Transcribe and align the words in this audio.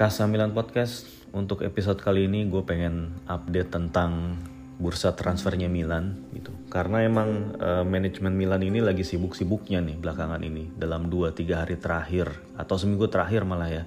Kasa 0.00 0.24
Milan 0.24 0.56
Podcast 0.56 1.04
untuk 1.36 1.60
episode 1.60 2.00
kali 2.00 2.24
ini 2.24 2.48
gue 2.48 2.64
pengen 2.64 3.20
update 3.28 3.68
tentang 3.68 4.32
bursa 4.80 5.12
transfernya 5.12 5.68
Milan 5.68 6.24
gitu. 6.32 6.56
Karena 6.72 7.04
emang 7.04 7.52
uh, 7.60 7.84
manajemen 7.84 8.32
Milan 8.32 8.64
ini 8.64 8.80
lagi 8.80 9.04
sibuk-sibuknya 9.04 9.84
nih 9.84 10.00
belakangan 10.00 10.40
ini 10.40 10.72
dalam 10.72 11.12
2-3 11.12 11.52
hari 11.52 11.76
terakhir 11.76 12.32
atau 12.56 12.80
seminggu 12.80 13.12
terakhir 13.12 13.44
malah 13.44 13.68
ya. 13.68 13.84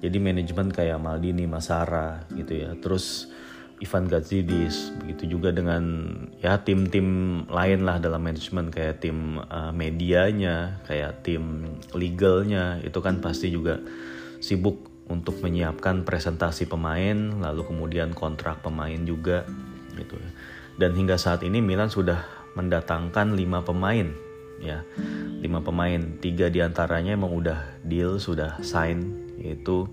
Jadi 0.00 0.16
manajemen 0.16 0.72
kayak 0.72 0.96
Maldini, 0.96 1.44
Masara 1.44 2.24
gitu 2.32 2.64
ya. 2.64 2.72
Terus 2.80 3.28
Ivan 3.84 4.08
Gazidis, 4.08 4.96
begitu 4.96 5.36
juga 5.36 5.52
dengan 5.52 6.08
ya 6.40 6.56
tim-tim 6.64 7.44
lain 7.52 7.84
lah 7.84 8.00
dalam 8.00 8.24
manajemen 8.24 8.72
kayak 8.72 9.04
tim 9.04 9.44
uh, 9.44 9.76
medianya, 9.76 10.80
kayak 10.88 11.20
tim 11.20 11.76
legalnya 11.92 12.80
itu 12.80 12.96
kan 13.04 13.20
pasti 13.20 13.52
juga 13.52 13.76
sibuk 14.40 14.93
untuk 15.08 15.40
menyiapkan 15.44 16.02
presentasi 16.02 16.64
pemain, 16.64 17.16
lalu 17.40 17.66
kemudian 17.68 18.16
kontrak 18.16 18.64
pemain 18.64 18.98
juga 19.04 19.44
gitu 19.94 20.16
ya. 20.16 20.30
Dan 20.74 20.96
hingga 20.96 21.20
saat 21.20 21.44
ini 21.46 21.60
Milan 21.62 21.92
sudah 21.92 22.24
mendatangkan 22.56 23.36
lima 23.36 23.62
pemain 23.62 24.10
ya, 24.62 24.80
lima 25.42 25.60
pemain, 25.60 26.18
tiga 26.18 26.48
di 26.48 26.64
antaranya 26.64 27.12
emang 27.14 27.36
udah 27.36 27.84
deal, 27.84 28.16
sudah 28.16 28.58
sign, 28.64 29.12
yaitu 29.36 29.90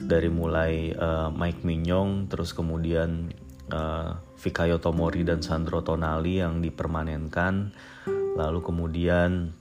dari 0.00 0.28
mulai 0.28 0.92
uh, 0.96 1.32
Mike 1.32 1.64
Mignon, 1.64 2.28
terus 2.28 2.52
kemudian 2.52 3.32
uh, 3.72 4.16
Fikayo 4.36 4.80
Tomori 4.80 5.24
dan 5.24 5.44
Sandro 5.44 5.80
Tonali 5.84 6.40
yang 6.40 6.60
dipermanenkan, 6.64 7.72
lalu 8.36 8.60
kemudian 8.64 9.52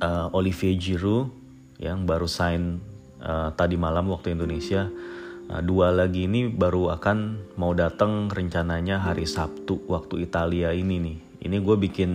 uh, 0.00 0.28
Olivier 0.32 0.76
Giroud 0.76 1.32
yang 1.80 2.04
baru 2.04 2.28
sign 2.28 2.80
uh, 3.22 3.52
tadi 3.54 3.76
malam 3.76 4.08
waktu 4.10 4.34
Indonesia. 4.34 4.88
Uh, 5.50 5.62
dua 5.62 5.92
lagi 5.92 6.26
ini 6.26 6.48
baru 6.48 6.94
akan 6.96 7.50
mau 7.58 7.74
datang 7.76 8.30
rencananya 8.30 9.02
hari 9.02 9.28
Sabtu 9.28 9.84
waktu 9.86 10.24
Italia 10.24 10.72
ini 10.72 10.96
nih. 10.98 11.18
Ini 11.40 11.56
gue 11.60 11.76
bikin 11.80 12.10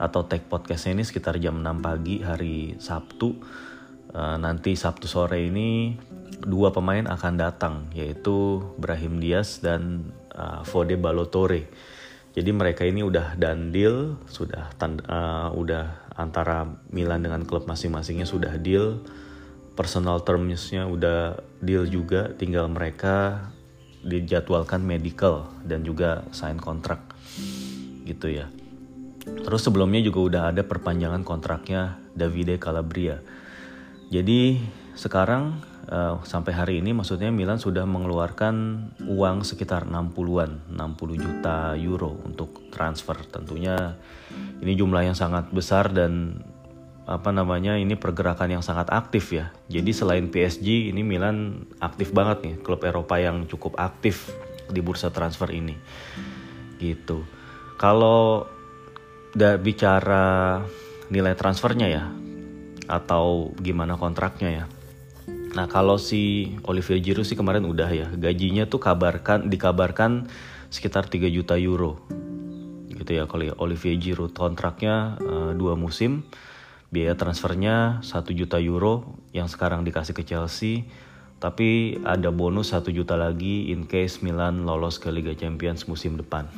atau 0.00 0.24
take 0.24 0.48
podcastnya 0.48 0.96
ini 0.96 1.04
sekitar 1.04 1.36
jam 1.36 1.60
6 1.60 1.84
pagi 1.84 2.24
hari 2.24 2.74
Sabtu. 2.80 3.36
Uh, 4.10 4.36
nanti 4.42 4.74
Sabtu 4.74 5.06
sore 5.06 5.46
ini 5.46 5.94
dua 6.42 6.74
pemain 6.74 7.06
akan 7.06 7.34
datang 7.38 7.74
yaitu 7.94 8.58
Brahim 8.80 9.22
Diaz 9.22 9.62
dan 9.62 10.10
uh, 10.34 10.66
Fode 10.66 10.98
Balotore. 10.98 11.68
Jadi 12.30 12.50
mereka 12.54 12.86
ini 12.86 13.02
udah 13.02 13.34
dan 13.34 13.74
deal, 13.74 14.14
sudah 14.30 14.70
tanda, 14.78 15.02
uh, 15.10 15.48
udah 15.50 16.14
antara 16.14 16.66
Milan 16.94 17.26
dengan 17.26 17.42
klub 17.42 17.66
masing-masingnya 17.66 18.26
sudah 18.26 18.54
deal 18.58 19.02
personal 19.80 20.20
termsnya 20.20 20.84
udah 20.84 21.40
deal 21.64 21.88
juga 21.88 22.36
tinggal 22.36 22.68
mereka 22.68 23.48
dijadwalkan 24.04 24.84
medical 24.84 25.48
dan 25.64 25.80
juga 25.80 26.28
sign 26.36 26.60
kontrak 26.60 27.00
gitu 28.04 28.28
ya. 28.28 28.52
Terus 29.24 29.64
sebelumnya 29.64 30.04
juga 30.04 30.20
udah 30.20 30.42
ada 30.52 30.68
perpanjangan 30.68 31.24
kontraknya 31.24 31.96
Davide 32.12 32.60
Calabria. 32.60 33.24
Jadi 34.12 34.60
sekarang 34.92 35.64
uh, 35.88 36.20
sampai 36.28 36.52
hari 36.52 36.74
ini 36.84 36.92
maksudnya 36.92 37.32
Milan 37.32 37.56
sudah 37.56 37.88
mengeluarkan 37.88 38.54
uang 39.08 39.48
sekitar 39.48 39.88
60-an 39.88 40.76
60 40.76 41.24
juta 41.24 41.72
euro 41.80 42.20
untuk 42.28 42.68
transfer. 42.68 43.16
Tentunya 43.32 43.96
ini 44.60 44.76
jumlah 44.76 45.08
yang 45.08 45.16
sangat 45.16 45.48
besar 45.48 45.88
dan 45.88 46.44
apa 47.10 47.34
namanya 47.34 47.74
ini 47.74 47.98
pergerakan 47.98 48.54
yang 48.54 48.62
sangat 48.62 48.86
aktif 48.94 49.34
ya. 49.34 49.50
Jadi 49.66 49.90
selain 49.90 50.30
PSG 50.30 50.94
ini 50.94 51.02
Milan 51.02 51.66
aktif 51.82 52.14
banget 52.14 52.46
nih 52.46 52.54
klub 52.62 52.86
Eropa 52.86 53.18
yang 53.18 53.50
cukup 53.50 53.74
aktif 53.82 54.30
di 54.70 54.78
bursa 54.78 55.10
transfer 55.10 55.50
ini. 55.50 55.74
Gitu. 56.78 57.26
Kalau 57.74 58.46
udah 59.34 59.58
bicara 59.58 60.62
nilai 61.10 61.34
transfernya 61.34 61.88
ya 61.90 62.04
atau 62.86 63.50
gimana 63.58 63.98
kontraknya 63.98 64.62
ya. 64.62 64.64
Nah 65.58 65.66
kalau 65.66 65.98
si 65.98 66.54
Olivier 66.62 67.02
Giroud 67.02 67.26
sih 67.26 67.34
kemarin 67.34 67.66
udah 67.66 67.90
ya 67.90 68.06
gajinya 68.14 68.70
tuh 68.70 68.78
kabarkan 68.78 69.50
dikabarkan 69.50 70.30
sekitar 70.70 71.10
3 71.10 71.26
juta 71.26 71.58
euro 71.58 71.98
gitu 73.00 73.16
ya 73.16 73.24
kalau 73.26 73.50
Olivier 73.58 73.98
Giroud 73.98 74.36
kontraknya 74.36 75.18
uh, 75.18 75.50
dua 75.56 75.74
musim 75.74 76.22
biaya 76.90 77.14
transfernya 77.14 78.02
1 78.02 78.34
juta 78.34 78.58
euro 78.58 79.22
yang 79.30 79.46
sekarang 79.46 79.86
dikasih 79.86 80.12
ke 80.12 80.26
Chelsea. 80.26 80.90
Tapi 81.40 81.96
ada 82.04 82.28
bonus 82.28 82.76
1 82.76 82.92
juta 82.92 83.16
lagi 83.16 83.72
in 83.72 83.88
case 83.88 84.20
Milan 84.20 84.68
lolos 84.68 85.00
ke 85.00 85.08
Liga 85.08 85.32
Champions 85.32 85.88
musim 85.88 86.18
depan. 86.20 86.50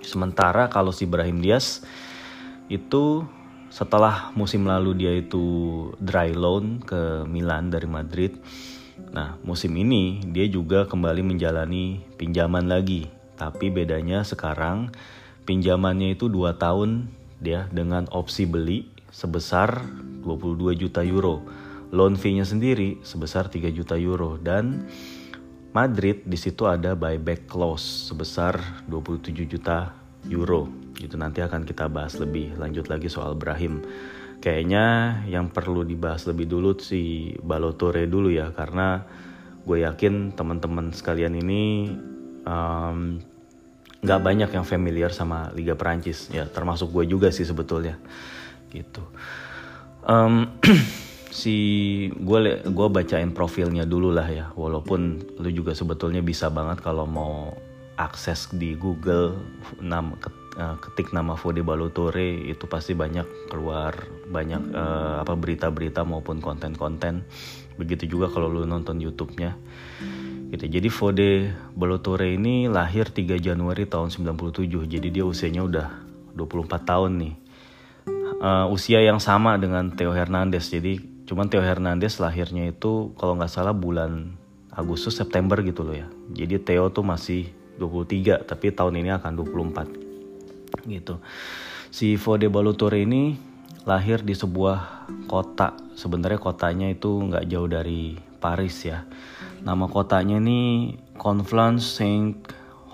Sementara 0.00 0.70
kalau 0.72 0.94
si 0.94 1.04
Brahim 1.04 1.42
Diaz 1.42 1.84
itu 2.72 3.26
setelah 3.68 4.32
musim 4.38 4.64
lalu 4.64 4.96
dia 4.96 5.12
itu 5.12 5.44
dry 5.98 6.32
loan 6.32 6.80
ke 6.80 7.26
Milan 7.26 7.74
dari 7.74 7.90
Madrid 7.90 8.38
nah 9.10 9.34
musim 9.42 9.74
ini 9.74 10.22
dia 10.30 10.46
juga 10.46 10.86
kembali 10.86 11.26
menjalani 11.26 11.98
pinjaman 12.14 12.70
lagi. 12.70 13.10
Tapi 13.34 13.74
bedanya 13.74 14.22
sekarang 14.22 14.94
pinjamannya 15.44 16.14
itu 16.14 16.30
2 16.30 16.54
tahun 16.54 17.10
dia 17.42 17.66
dengan 17.74 18.06
opsi 18.14 18.46
beli 18.46 18.93
sebesar 19.14 19.86
22 20.26 20.74
juta 20.74 21.06
euro. 21.06 21.46
Loan 21.94 22.18
fee-nya 22.18 22.42
sendiri 22.42 22.98
sebesar 23.06 23.46
3 23.46 23.70
juta 23.70 23.94
euro 23.94 24.34
dan 24.42 24.90
Madrid 25.70 26.26
di 26.26 26.34
situ 26.34 26.66
ada 26.66 26.98
buyback 26.98 27.46
clause 27.46 28.10
sebesar 28.10 28.58
27 28.90 29.30
juta 29.46 29.94
euro. 30.26 30.66
Itu 30.98 31.14
nanti 31.14 31.38
akan 31.38 31.62
kita 31.62 31.86
bahas 31.86 32.18
lebih 32.18 32.58
lanjut 32.58 32.90
lagi 32.90 33.06
soal 33.06 33.38
Brahim. 33.38 33.86
Kayaknya 34.42 35.18
yang 35.30 35.54
perlu 35.54 35.86
dibahas 35.86 36.26
lebih 36.26 36.50
dulu 36.50 36.74
si 36.82 37.32
Balotore 37.38 38.10
dulu 38.10 38.34
ya 38.34 38.50
karena 38.50 39.06
gue 39.64 39.86
yakin 39.86 40.34
teman-teman 40.34 40.90
sekalian 40.90 41.38
ini 41.38 41.94
um, 42.44 43.22
nggak 44.04 44.20
banyak 44.20 44.50
yang 44.52 44.66
familiar 44.68 45.08
sama 45.08 45.48
Liga 45.56 45.72
Perancis 45.72 46.28
ya 46.28 46.44
termasuk 46.44 46.92
gue 46.92 47.08
juga 47.08 47.32
sih 47.32 47.48
sebetulnya 47.48 47.96
gitu. 48.74 49.02
Um, 50.04 50.50
si 51.34 51.56
gue 52.14 52.38
gue 52.62 52.88
bacain 52.90 53.30
profilnya 53.34 53.86
dulu 53.86 54.10
lah 54.14 54.28
ya. 54.28 54.46
Walaupun 54.54 55.22
lu 55.38 55.50
juga 55.50 55.74
sebetulnya 55.74 56.20
bisa 56.20 56.50
banget 56.50 56.82
kalau 56.82 57.06
mau 57.06 57.54
akses 57.94 58.50
di 58.50 58.74
Google 58.74 59.38
nama 59.78 60.14
eh, 60.58 60.76
ketik 60.82 61.14
nama 61.14 61.38
Fode 61.38 61.62
Balotore 61.62 62.42
itu 62.42 62.66
pasti 62.66 62.94
banyak 62.94 63.50
keluar 63.50 63.94
banyak 64.26 64.74
uh, 64.74 65.22
apa 65.22 65.34
berita-berita 65.38 66.02
maupun 66.02 66.42
konten-konten. 66.42 67.22
Begitu 67.78 68.18
juga 68.18 68.30
kalau 68.30 68.50
lu 68.50 68.62
nonton 68.66 69.02
YouTube-nya. 69.02 69.58
Gitu. 70.54 70.70
Jadi 70.70 70.88
Fode 70.90 71.30
Balotore 71.74 72.38
ini 72.38 72.70
lahir 72.70 73.10
3 73.10 73.42
Januari 73.42 73.90
tahun 73.90 74.14
97 74.14 74.86
jadi 74.86 75.08
dia 75.10 75.24
usianya 75.26 75.66
udah 75.66 75.88
24 76.38 76.82
tahun 76.86 77.12
nih 77.18 77.34
uh, 78.44 78.66
usia 78.68 79.00
yang 79.00 79.16
sama 79.16 79.56
dengan 79.56 79.88
Theo 79.96 80.12
Hernandez. 80.12 80.68
Jadi 80.68 81.00
cuman 81.24 81.48
Theo 81.48 81.64
Hernandez 81.64 82.20
lahirnya 82.20 82.68
itu 82.68 83.16
kalau 83.16 83.40
nggak 83.40 83.48
salah 83.48 83.72
bulan 83.72 84.36
Agustus 84.68 85.16
September 85.16 85.56
gitu 85.64 85.80
loh 85.80 85.96
ya. 85.96 86.08
Jadi 86.36 86.60
Theo 86.60 86.92
tuh 86.92 87.06
masih 87.06 87.48
23 87.80 88.44
tapi 88.44 88.70
tahun 88.70 89.00
ini 89.00 89.10
akan 89.16 89.32
24 89.40 90.84
gitu. 90.92 91.24
Si 91.88 92.18
Fode 92.20 92.50
Balotore 92.52 93.00
ini 93.00 93.38
lahir 93.88 94.20
di 94.20 94.36
sebuah 94.36 95.08
kota. 95.30 95.72
Sebenarnya 95.94 96.42
kotanya 96.42 96.90
itu 96.90 97.22
nggak 97.30 97.46
jauh 97.48 97.70
dari 97.70 98.18
Paris 98.42 98.84
ya. 98.84 99.06
Nama 99.64 99.88
kotanya 99.88 100.36
ini 100.42 100.92
Conflans 101.16 101.86
Saint 101.86 102.36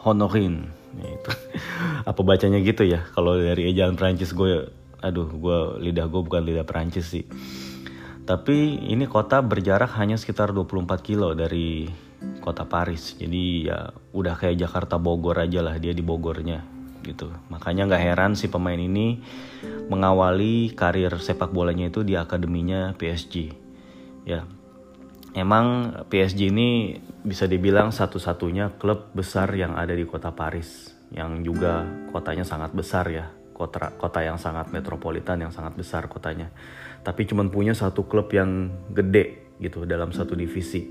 Honorin. 0.04 0.68
Itu 1.00 1.32
apa 2.10 2.20
bacanya 2.20 2.60
gitu 2.60 2.84
ya? 2.84 3.08
Kalau 3.16 3.40
dari 3.40 3.72
ejaan 3.72 3.96
Prancis 3.96 4.36
gue 4.36 4.79
aduh 5.00 5.28
gue 5.28 5.58
lidah 5.88 6.06
gue 6.06 6.20
bukan 6.20 6.42
lidah 6.44 6.64
Perancis 6.64 7.10
sih. 7.10 7.24
Tapi 8.24 8.86
ini 8.86 9.10
kota 9.10 9.42
berjarak 9.42 9.96
hanya 9.98 10.14
sekitar 10.14 10.54
24 10.54 10.86
kilo 11.02 11.34
dari 11.34 11.90
kota 12.38 12.62
Paris. 12.68 13.18
Jadi 13.18 13.66
ya 13.66 13.90
udah 14.14 14.38
kayak 14.38 14.60
Jakarta 14.60 15.00
Bogor 15.00 15.40
aja 15.40 15.64
lah 15.64 15.80
dia 15.80 15.90
di 15.90 16.04
Bogornya 16.04 16.62
gitu. 17.02 17.32
Makanya 17.48 17.90
nggak 17.90 18.04
heran 18.12 18.32
si 18.38 18.46
pemain 18.46 18.78
ini 18.78 19.18
mengawali 19.90 20.70
karir 20.78 21.10
sepak 21.18 21.50
bolanya 21.50 21.90
itu 21.90 22.06
di 22.06 22.14
akademinya 22.14 22.94
PSG 22.94 23.50
ya 24.28 24.46
emang 25.34 25.98
PSG 26.06 26.54
ini 26.54 26.98
bisa 27.26 27.50
dibilang 27.50 27.90
satu-satunya 27.90 28.78
klub 28.78 29.10
besar 29.10 29.50
yang 29.58 29.74
ada 29.74 29.92
di 29.92 30.06
kota 30.06 30.30
Paris 30.30 30.94
yang 31.10 31.42
juga 31.42 31.82
kotanya 32.14 32.46
sangat 32.46 32.70
besar 32.70 33.10
ya 33.10 33.26
kota 33.60 33.92
kota 34.00 34.24
yang 34.24 34.40
sangat 34.40 34.72
metropolitan 34.72 35.44
yang 35.44 35.52
sangat 35.52 35.76
besar 35.76 36.08
kotanya 36.08 36.48
tapi 37.00 37.24
cuma 37.24 37.44
punya 37.48 37.72
satu 37.72 38.04
klub 38.04 38.28
yang 38.32 38.68
gede 38.92 39.56
gitu 39.60 39.84
dalam 39.88 40.12
satu 40.12 40.36
divisi. 40.36 40.88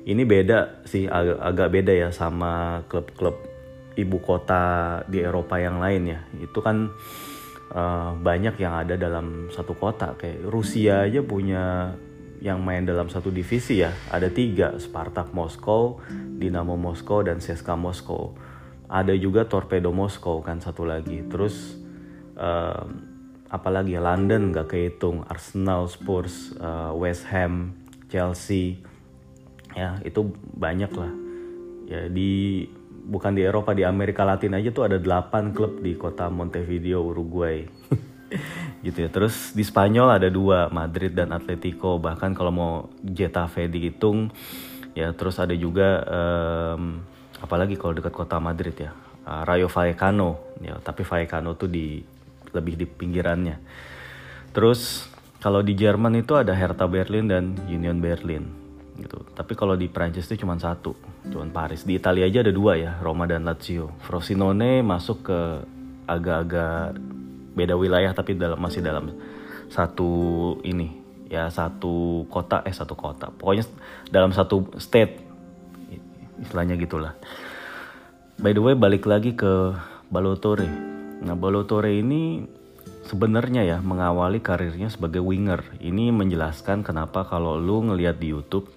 Ini 0.00 0.22
beda 0.24 0.84
sih 0.88 1.04
ag 1.04 1.36
agak 1.36 1.68
beda 1.68 1.92
ya 1.92 2.08
sama 2.08 2.84
klub-klub 2.88 3.36
ibu 4.00 4.18
kota 4.24 5.00
di 5.04 5.20
Eropa 5.20 5.60
yang 5.60 5.76
lain 5.76 6.02
ya. 6.08 6.20
Itu 6.40 6.64
kan 6.64 6.88
uh, 7.76 8.16
banyak 8.16 8.56
yang 8.56 8.80
ada 8.80 8.96
dalam 8.96 9.52
satu 9.52 9.76
kota 9.76 10.16
kayak 10.16 10.48
Rusia 10.48 11.04
aja 11.04 11.20
punya 11.20 11.92
yang 12.40 12.64
main 12.64 12.88
dalam 12.88 13.12
satu 13.12 13.28
divisi 13.28 13.84
ya 13.84 13.92
ada 14.08 14.32
tiga 14.32 14.72
Spartak 14.80 15.36
Moskow, 15.36 16.00
Dinamo 16.40 16.80
Moskow 16.80 17.20
dan 17.20 17.44
CSKA 17.44 17.76
Moskow. 17.76 18.32
Ada 18.88 19.12
juga 19.20 19.44
Torpedo 19.44 19.92
Moskow 19.92 20.40
kan 20.40 20.64
satu 20.64 20.88
lagi. 20.88 21.20
Terus 21.28 21.79
apalagi 23.50 23.98
ya 23.98 24.00
London 24.00 24.54
nggak 24.54 24.70
kehitung, 24.70 25.26
Arsenal, 25.26 25.90
Spurs, 25.90 26.54
uh, 26.62 26.94
West 26.94 27.26
Ham, 27.34 27.74
Chelsea, 28.06 28.78
ya 29.74 29.98
itu 30.06 30.30
banyak 30.54 30.92
lah. 30.94 31.12
Ya 31.90 32.06
di 32.06 32.64
bukan 33.10 33.34
di 33.34 33.42
Eropa 33.42 33.74
di 33.74 33.82
Amerika 33.82 34.22
Latin 34.22 34.54
aja 34.54 34.70
tuh 34.70 34.86
ada 34.86 35.02
8 35.02 35.50
klub 35.50 35.82
di 35.82 35.98
kota 35.98 36.30
Montevideo 36.30 37.02
Uruguay. 37.02 37.66
gitu 38.86 38.98
ya. 39.02 39.08
Terus 39.10 39.50
di 39.50 39.66
Spanyol 39.66 40.22
ada 40.22 40.28
dua, 40.30 40.70
Madrid 40.70 41.10
dan 41.10 41.34
Atletico. 41.34 41.98
Bahkan 41.98 42.30
kalau 42.38 42.52
mau 42.54 42.72
Getafe 43.02 43.66
dihitung, 43.66 44.30
ya 44.94 45.10
terus 45.10 45.42
ada 45.42 45.52
juga 45.58 46.06
um, 46.06 47.02
apalagi 47.42 47.74
kalau 47.74 47.98
dekat 47.98 48.14
kota 48.14 48.38
Madrid 48.38 48.78
ya, 48.78 48.94
uh, 49.26 49.42
Rayo 49.42 49.66
Vallecano. 49.66 50.54
Ya, 50.62 50.78
tapi 50.78 51.02
Vallecano 51.02 51.58
tuh 51.58 51.66
di 51.66 51.98
lebih 52.52 52.74
di 52.78 52.86
pinggirannya. 52.86 53.58
Terus 54.50 55.06
kalau 55.40 55.64
di 55.64 55.72
Jerman 55.72 56.20
itu 56.20 56.36
ada 56.36 56.52
Hertha 56.52 56.84
Berlin 56.84 57.26
dan 57.30 57.44
Union 57.70 57.98
Berlin 57.98 58.44
gitu. 59.00 59.24
Tapi 59.32 59.56
kalau 59.56 59.74
di 59.74 59.88
Prancis 59.88 60.28
itu 60.28 60.44
cuma 60.44 60.60
satu, 60.60 60.92
cuma 61.32 61.48
Paris. 61.48 61.88
Di 61.88 61.96
Italia 61.96 62.28
aja 62.28 62.44
ada 62.44 62.52
dua 62.52 62.76
ya, 62.76 63.00
Roma 63.00 63.24
dan 63.24 63.48
Lazio. 63.48 63.96
Frosinone 64.04 64.84
masuk 64.84 65.24
ke 65.24 65.40
agak-agak 66.04 67.00
beda 67.56 67.74
wilayah 67.74 68.12
tapi 68.12 68.36
dalam 68.36 68.58
masih 68.58 68.82
dalam 68.82 69.14
satu 69.70 70.10
ini 70.66 70.98
ya 71.30 71.46
satu 71.46 72.26
kota 72.26 72.66
eh 72.66 72.74
satu 72.74 72.98
kota 72.98 73.30
pokoknya 73.30 73.62
dalam 74.10 74.34
satu 74.34 74.66
state 74.82 75.22
istilahnya 76.42 76.74
gitulah 76.74 77.14
by 78.42 78.50
the 78.50 78.58
way 78.58 78.74
balik 78.74 79.06
lagi 79.06 79.38
ke 79.38 79.74
Balotore 80.10 80.89
nah 81.20 81.36
Balotore 81.36 81.92
ini 81.92 82.44
sebenarnya 83.06 83.66
ya 83.66 83.78
mengawali 83.82 84.38
karirnya 84.38 84.86
sebagai 84.92 85.20
winger. 85.24 85.64
Ini 85.82 86.14
menjelaskan 86.14 86.86
kenapa 86.86 87.26
kalau 87.26 87.58
lu 87.58 87.82
ngelihat 87.90 88.22
di 88.22 88.30
YouTube 88.30 88.70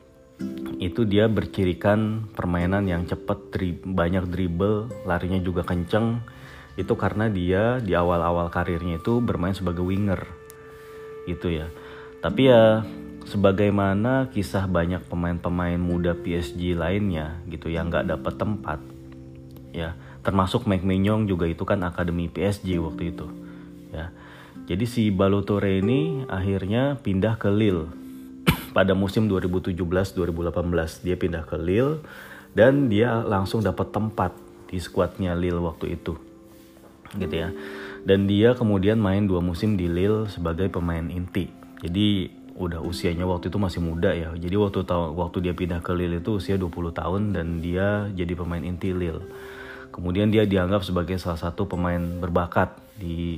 itu 0.81 1.07
dia 1.07 1.30
bercirikan 1.30 2.28
permainan 2.34 2.90
yang 2.90 3.07
cepat, 3.07 3.54
dri 3.54 3.78
banyak 3.78 4.28
dribble, 4.28 4.92
larinya 5.07 5.40
juga 5.40 5.63
kenceng, 5.63 6.19
itu 6.75 6.94
karena 6.98 7.30
dia 7.30 7.78
di 7.80 7.94
awal-awal 7.95 8.50
karirnya 8.50 9.00
itu 9.00 9.24
bermain 9.24 9.56
sebagai 9.56 9.86
winger. 9.86 10.25
Gitu 11.30 11.63
ya. 11.63 11.72
Tapi 12.19 12.51
ya 12.51 12.84
sebagaimana 13.24 14.28
kisah 14.34 14.68
banyak 14.68 15.07
pemain-pemain 15.07 15.80
muda 15.80 16.12
PSG 16.12 16.75
lainnya 16.75 17.39
gitu 17.48 17.72
yang 17.72 17.88
nggak 17.88 18.12
dapat 18.12 18.34
tempat 18.36 18.80
ya 19.72 19.96
termasuk 20.24 20.66
Mike 20.66 20.88
Mignon 20.88 21.28
juga 21.28 21.46
itu 21.46 21.68
kan 21.68 21.84
akademi 21.84 22.31
PSG 22.31 22.80
waktu 22.80 23.14
itu 23.14 23.28
ya 23.92 24.10
jadi 24.64 24.86
si 24.88 25.12
Balotore 25.12 25.84
ini 25.84 26.24
akhirnya 26.31 26.98
pindah 27.04 27.36
ke 27.36 27.52
Lille 27.52 27.92
pada 28.78 28.96
musim 28.96 29.28
2017-2018 29.28 31.04
dia 31.04 31.16
pindah 31.20 31.44
ke 31.44 31.60
Lille 31.60 32.00
dan 32.56 32.88
dia 32.88 33.22
langsung 33.22 33.60
dapat 33.60 33.92
tempat 33.92 34.31
di 34.72 34.80
skuadnya 34.81 35.36
Lille 35.38 35.62
waktu 35.62 36.00
itu 36.00 36.16
gitu 37.18 37.36
ya. 37.46 37.50
Dan 38.04 38.28
dia 38.28 38.58
kemudian 38.58 39.00
main 39.00 39.24
dua 39.24 39.40
musim 39.40 39.80
di 39.80 39.88
Lille 39.88 40.28
sebagai 40.28 40.68
pemain 40.68 41.04
inti. 41.08 41.48
Jadi 41.84 42.30
udah 42.54 42.86
usianya 42.86 43.25
waktu 43.25 43.50
itu 43.50 43.58
masih 43.58 43.81
muda 43.81 44.14
ya. 44.14 44.34
Jadi 44.36 44.56
waktu 44.60 44.86
waktu 44.92 45.38
dia 45.40 45.54
pindah 45.56 45.80
ke 45.80 45.92
Lille 45.96 46.20
itu 46.20 46.38
usia 46.38 46.60
20 46.60 46.94
tahun 46.94 47.22
dan 47.34 47.64
dia 47.64 48.12
jadi 48.12 48.34
pemain 48.36 48.62
inti 48.62 48.92
Lille. 48.92 49.24
Kemudian 49.94 50.34
dia 50.34 50.50
dianggap 50.50 50.81
sebagai 50.81 51.22
salah 51.22 51.38
satu 51.38 51.69
pemain 51.69 52.01
berbakat 52.01 52.74
di 52.98 53.38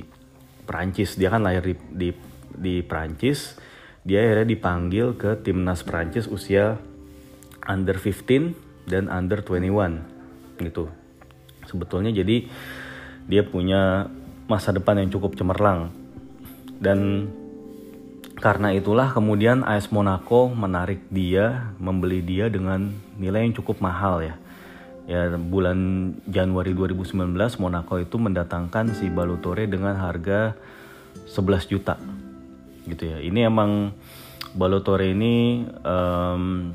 Prancis. 0.64 1.20
Dia 1.20 1.28
kan 1.28 1.44
lahir 1.44 1.62
di 1.62 1.74
di, 1.92 2.08
di 2.56 2.74
Prancis. 2.80 3.60
Dia 4.08 4.24
akhirnya 4.24 4.48
dipanggil 4.48 5.20
ke 5.20 5.36
timnas 5.44 5.84
Prancis 5.84 6.24
usia 6.24 6.80
under 7.68 8.00
15 8.00 8.88
dan 8.88 9.12
under 9.12 9.44
21 9.44 10.62
gitu. 10.64 10.88
Sebetulnya 11.68 12.14
jadi 12.14 12.48
dia 13.26 13.42
punya 13.44 14.08
masa 14.46 14.70
depan 14.70 15.02
yang 15.02 15.10
cukup 15.10 15.34
cemerlang 15.34 15.90
dan 16.78 17.28
karena 18.36 18.70
itulah 18.76 19.10
kemudian 19.10 19.64
AS 19.64 19.88
Monaco 19.88 20.52
menarik 20.52 21.08
dia, 21.08 21.72
membeli 21.80 22.20
dia 22.20 22.52
dengan 22.52 22.92
nilai 23.16 23.48
yang 23.48 23.56
cukup 23.56 23.80
mahal 23.80 24.20
ya. 24.20 24.36
Ya 25.06 25.30
bulan 25.38 26.12
Januari 26.26 26.74
2019 26.74 27.30
Monaco 27.62 27.94
itu 28.02 28.16
mendatangkan 28.18 28.90
si 28.90 29.06
Balotore 29.06 29.70
dengan 29.70 29.94
harga 29.94 30.58
11 31.30 31.70
juta. 31.70 31.94
Gitu 32.90 33.14
ya. 33.14 33.18
Ini 33.22 33.46
emang 33.46 33.94
Balotore 34.58 35.14
ini 35.14 35.62
um, 35.86 36.74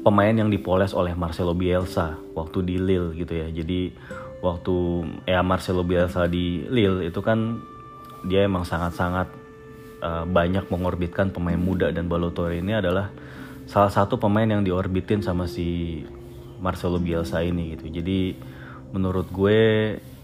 pemain 0.00 0.32
yang 0.32 0.48
dipoles 0.48 0.96
oleh 0.96 1.12
Marcelo 1.12 1.52
Bielsa 1.52 2.16
waktu 2.32 2.64
di 2.64 2.76
Lille 2.80 3.12
gitu 3.12 3.32
ya. 3.36 3.52
Jadi 3.52 3.92
waktu 4.40 4.76
ya 5.28 5.44
Marcelo 5.44 5.84
Bielsa 5.84 6.24
di 6.24 6.64
Lille 6.68 7.12
itu 7.12 7.20
kan 7.20 7.60
dia 8.24 8.44
emang 8.44 8.64
sangat-sangat 8.64 9.28
uh, 10.00 10.24
banyak 10.24 10.68
mengorbitkan 10.72 11.32
pemain 11.32 11.60
muda 11.60 11.92
dan 11.92 12.08
Balotore 12.08 12.56
ini 12.56 12.76
adalah 12.76 13.12
salah 13.68 13.92
satu 13.92 14.16
pemain 14.16 14.48
yang 14.48 14.64
diorbitin 14.64 15.20
sama 15.20 15.46
si 15.46 16.00
Marcelo 16.60 17.00
Bielsa 17.00 17.40
ini 17.42 17.74
gitu. 17.74 17.88
Jadi 17.88 18.36
menurut 18.94 19.32
gue 19.32 19.60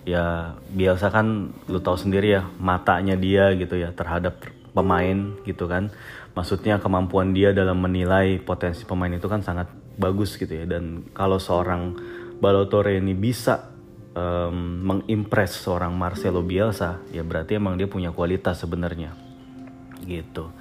ya 0.07 0.55
Bielsa 0.71 1.11
kan 1.11 1.51
lu 1.67 1.83
tahu 1.83 1.99
sendiri 1.99 2.39
ya 2.39 2.47
matanya 2.63 3.19
dia 3.19 3.51
gitu 3.59 3.75
ya 3.75 3.91
terhadap 3.91 4.45
pemain 4.77 5.35
gitu 5.49 5.67
kan. 5.67 5.91
Maksudnya 6.37 6.79
kemampuan 6.79 7.33
dia 7.33 7.57
dalam 7.57 7.81
menilai 7.81 8.37
potensi 8.39 8.85
pemain 8.85 9.11
itu 9.11 9.25
kan 9.25 9.41
sangat 9.41 9.73
bagus 9.97 10.37
gitu 10.37 10.53
ya 10.53 10.69
dan 10.69 11.09
kalau 11.17 11.41
seorang 11.41 11.97
Balotore 12.37 13.01
ini 13.01 13.17
bisa 13.17 13.73
um, 14.13 14.85
mengimpress 14.85 15.57
seorang 15.65 15.97
Marcelo 15.97 16.45
Bielsa 16.45 17.01
ya 17.11 17.25
berarti 17.25 17.57
emang 17.57 17.81
dia 17.81 17.89
punya 17.89 18.13
kualitas 18.13 18.61
sebenarnya 18.61 19.17
gitu 20.05 20.53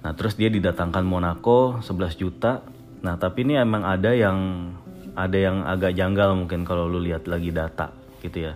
nah 0.00 0.14
terus 0.16 0.38
dia 0.38 0.48
didatangkan 0.48 1.04
Monaco 1.04 1.82
11 1.82 2.14
juta 2.16 2.62
nah 3.02 3.18
tapi 3.18 3.42
ini 3.42 3.58
emang 3.58 3.82
ada 3.82 4.14
yang 4.14 4.70
ada 5.14 5.38
yang 5.38 5.66
agak 5.66 5.96
janggal 5.96 6.36
mungkin 6.36 6.62
kalau 6.62 6.86
lu 6.86 7.02
lihat 7.02 7.26
lagi 7.26 7.50
data 7.50 7.90
gitu 8.20 8.50
ya. 8.50 8.52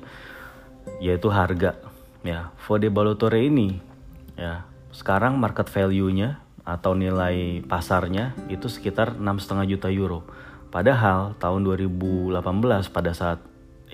Yaitu 1.00 1.28
harga 1.32 1.78
ya. 2.22 2.52
Fode 2.60 2.88
Balotore 2.90 3.40
ini 3.40 3.78
ya 4.34 4.66
sekarang 4.94 5.38
market 5.38 5.66
value-nya 5.66 6.38
atau 6.64 6.96
nilai 6.96 7.60
pasarnya 7.66 8.32
itu 8.48 8.70
sekitar 8.70 9.18
6,5 9.18 9.70
juta 9.70 9.88
euro. 9.92 10.24
Padahal 10.72 11.38
tahun 11.38 11.62
2018 11.66 12.34
pada 12.90 13.12
saat 13.14 13.38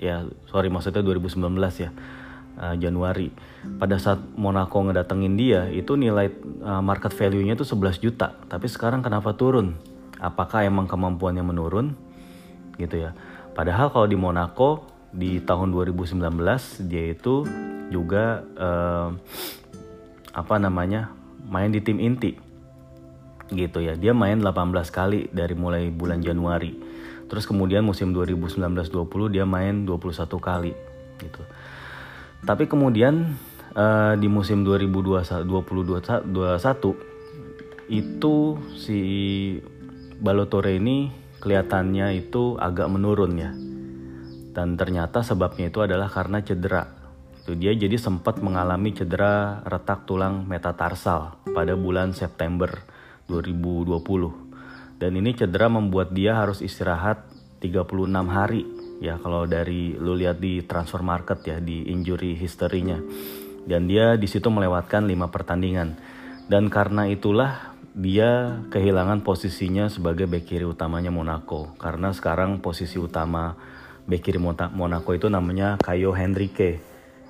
ya 0.01 0.25
sorry 0.49 0.73
maksudnya 0.73 1.05
2019 1.05 1.45
ya 1.77 1.93
uh, 2.57 2.73
Januari 2.73 3.29
pada 3.77 4.01
saat 4.01 4.17
Monaco 4.33 4.81
ngedatengin 4.81 5.37
dia 5.37 5.69
itu 5.69 5.93
nilai 5.93 6.33
uh, 6.65 6.81
market 6.81 7.13
value-nya 7.13 7.53
itu 7.53 7.67
11 7.67 8.01
juta. 8.01 8.33
Tapi 8.49 8.65
sekarang 8.65 9.05
kenapa 9.05 9.37
turun? 9.37 9.77
Apakah 10.21 10.65
emang 10.65 10.85
kemampuannya 10.85 11.41
menurun 11.41 11.93
gitu 12.81 13.07
ya. 13.07 13.13
Padahal 13.53 13.93
kalau 13.93 14.07
di 14.09 14.17
Monaco 14.17 14.87
di 15.11 15.43
tahun 15.43 15.75
2019 15.75 16.17
dia 16.87 17.03
itu 17.11 17.43
juga 17.91 18.41
uh, 18.55 19.11
apa 20.31 20.55
namanya 20.57 21.11
main 21.45 21.69
di 21.69 21.83
tim 21.83 21.99
inti. 22.01 22.33
Gitu 23.51 23.83
ya 23.83 23.99
dia 23.99 24.15
main 24.15 24.39
18 24.39 24.49
kali 24.89 25.29
dari 25.29 25.53
mulai 25.53 25.91
bulan 25.91 26.23
Januari. 26.23 26.73
Terus 27.27 27.47
kemudian 27.47 27.85
musim 27.85 28.11
2019-20 28.11 29.31
dia 29.31 29.45
main 29.47 29.87
21 29.87 30.27
kali 30.39 30.73
gitu. 31.19 31.43
Tapi 32.41 32.65
kemudian 32.65 33.37
uh, 33.75 34.17
di 34.17 34.27
musim 34.27 34.65
2021 34.65 35.45
itu 37.91 38.35
si 38.79 38.99
Balotore 40.21 40.79
ini 40.79 41.20
kelihatannya 41.41 42.13
itu 42.15 42.55
agak 42.61 42.87
menurun 42.87 43.33
ya. 43.35 43.51
Dan 44.51 44.77
ternyata 44.77 45.25
sebabnya 45.25 45.73
itu 45.73 45.81
adalah 45.81 46.07
karena 46.07 46.45
cedera. 46.45 46.85
Itu 47.41 47.57
dia 47.57 47.73
jadi 47.73 47.97
sempat 47.97 48.37
mengalami 48.37 48.93
cedera 48.93 49.65
retak 49.65 50.05
tulang 50.05 50.45
metatarsal 50.45 51.41
pada 51.49 51.73
bulan 51.73 52.13
September 52.13 52.69
2020. 53.25 55.01
Dan 55.01 55.17
ini 55.17 55.33
cedera 55.33 55.65
membuat 55.65 56.13
dia 56.13 56.37
harus 56.37 56.61
istirahat 56.61 57.25
36 57.57 57.89
hari 58.29 58.69
ya 59.01 59.17
kalau 59.17 59.49
dari 59.49 59.97
lu 59.97 60.13
lihat 60.13 60.37
di 60.37 60.61
transfer 60.61 61.01
market 61.01 61.41
ya 61.41 61.57
di 61.57 61.89
injury 61.89 62.37
history-nya. 62.37 63.01
Dan 63.65 63.89
dia 63.89 64.13
di 64.19 64.29
situ 64.29 64.53
melewatkan 64.53 65.09
5 65.09 65.33
pertandingan. 65.33 65.97
Dan 66.45 66.69
karena 66.69 67.09
itulah 67.09 67.70
dia 67.91 68.63
kehilangan 68.71 69.19
posisinya 69.23 69.91
sebagai 69.91 70.23
bek 70.27 70.47
kiri 70.47 70.63
utamanya 70.63 71.11
Monaco. 71.11 71.75
Karena 71.75 72.15
sekarang 72.15 72.63
posisi 72.63 72.95
utama 72.95 73.59
bek 74.07 74.21
kiri 74.23 74.39
Monaco 74.39 75.11
itu 75.11 75.27
namanya 75.27 75.75
Caio 75.83 76.15
Henrique. 76.15 76.79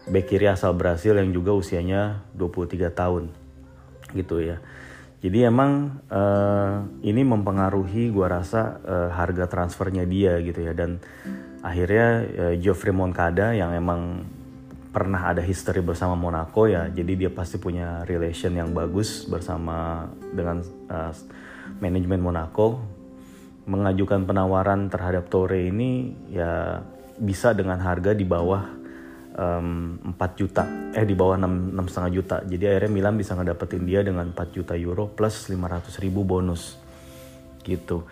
Bek 0.05 0.29
kiri 0.29 0.49
asal 0.49 0.77
Brasil 0.77 1.17
yang 1.17 1.33
juga 1.33 1.53
usianya 1.53 2.25
23 2.37 2.93
tahun. 2.93 3.33
Gitu 4.13 4.37
ya. 4.41 4.57
Jadi 5.21 5.45
emang 5.45 6.01
uh, 6.09 6.81
ini 7.05 7.21
mempengaruhi 7.21 8.09
gua 8.09 8.41
rasa 8.41 8.81
uh, 8.81 9.09
harga 9.13 9.45
transfernya 9.45 10.09
dia 10.09 10.41
gitu 10.41 10.65
ya. 10.65 10.73
Dan 10.73 10.97
akhirnya 11.61 12.25
uh, 12.25 12.53
Geoffrey 12.57 12.89
Moncada 12.89 13.53
yang 13.53 13.73
emang 13.77 14.25
pernah 14.91 15.31
ada 15.31 15.39
history 15.39 15.79
bersama 15.79 16.19
Monaco 16.19 16.67
ya 16.67 16.91
jadi 16.91 17.15
dia 17.15 17.31
pasti 17.31 17.55
punya 17.55 18.03
relation 18.03 18.51
yang 18.51 18.75
bagus 18.75 19.23
bersama 19.23 20.03
dengan 20.35 20.59
uh, 20.91 21.15
manajemen 21.79 22.19
Monaco. 22.19 22.83
Mengajukan 23.61 24.27
penawaran 24.27 24.91
terhadap 24.91 25.31
Torre 25.31 25.71
ini 25.71 26.11
ya 26.27 26.83
bisa 27.21 27.55
dengan 27.55 27.79
harga 27.79 28.11
di 28.11 28.25
bawah 28.25 28.67
um, 29.37 30.01
4 30.17 30.39
juta 30.39 30.63
eh 30.91 31.05
di 31.05 31.15
bawah 31.15 31.39
6 31.39 31.71
setengah 31.87 32.11
juta. 32.11 32.37
Jadi 32.43 32.63
akhirnya 32.67 32.91
Milan 32.91 33.15
bisa 33.15 33.37
ngedapetin 33.37 33.85
dia 33.87 34.01
dengan 34.03 34.33
4 34.33 34.57
juta 34.57 34.73
euro 34.75 35.07
plus 35.07 35.47
500 35.47 36.03
ribu 36.03 36.27
bonus 36.27 36.75
gitu. 37.63 38.03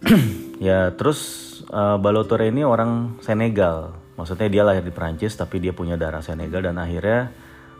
Ya 0.56 0.88
terus 0.96 1.20
uh, 1.68 2.00
Balotore 2.00 2.48
ini 2.48 2.64
orang 2.64 3.20
Senegal 3.20 4.05
Maksudnya 4.16 4.48
dia 4.48 4.62
lahir 4.64 4.80
di 4.80 4.92
Perancis 4.92 5.36
tapi 5.36 5.60
dia 5.60 5.76
punya 5.76 6.00
darah 6.00 6.24
Senegal 6.24 6.64
dan 6.64 6.80
akhirnya 6.80 7.30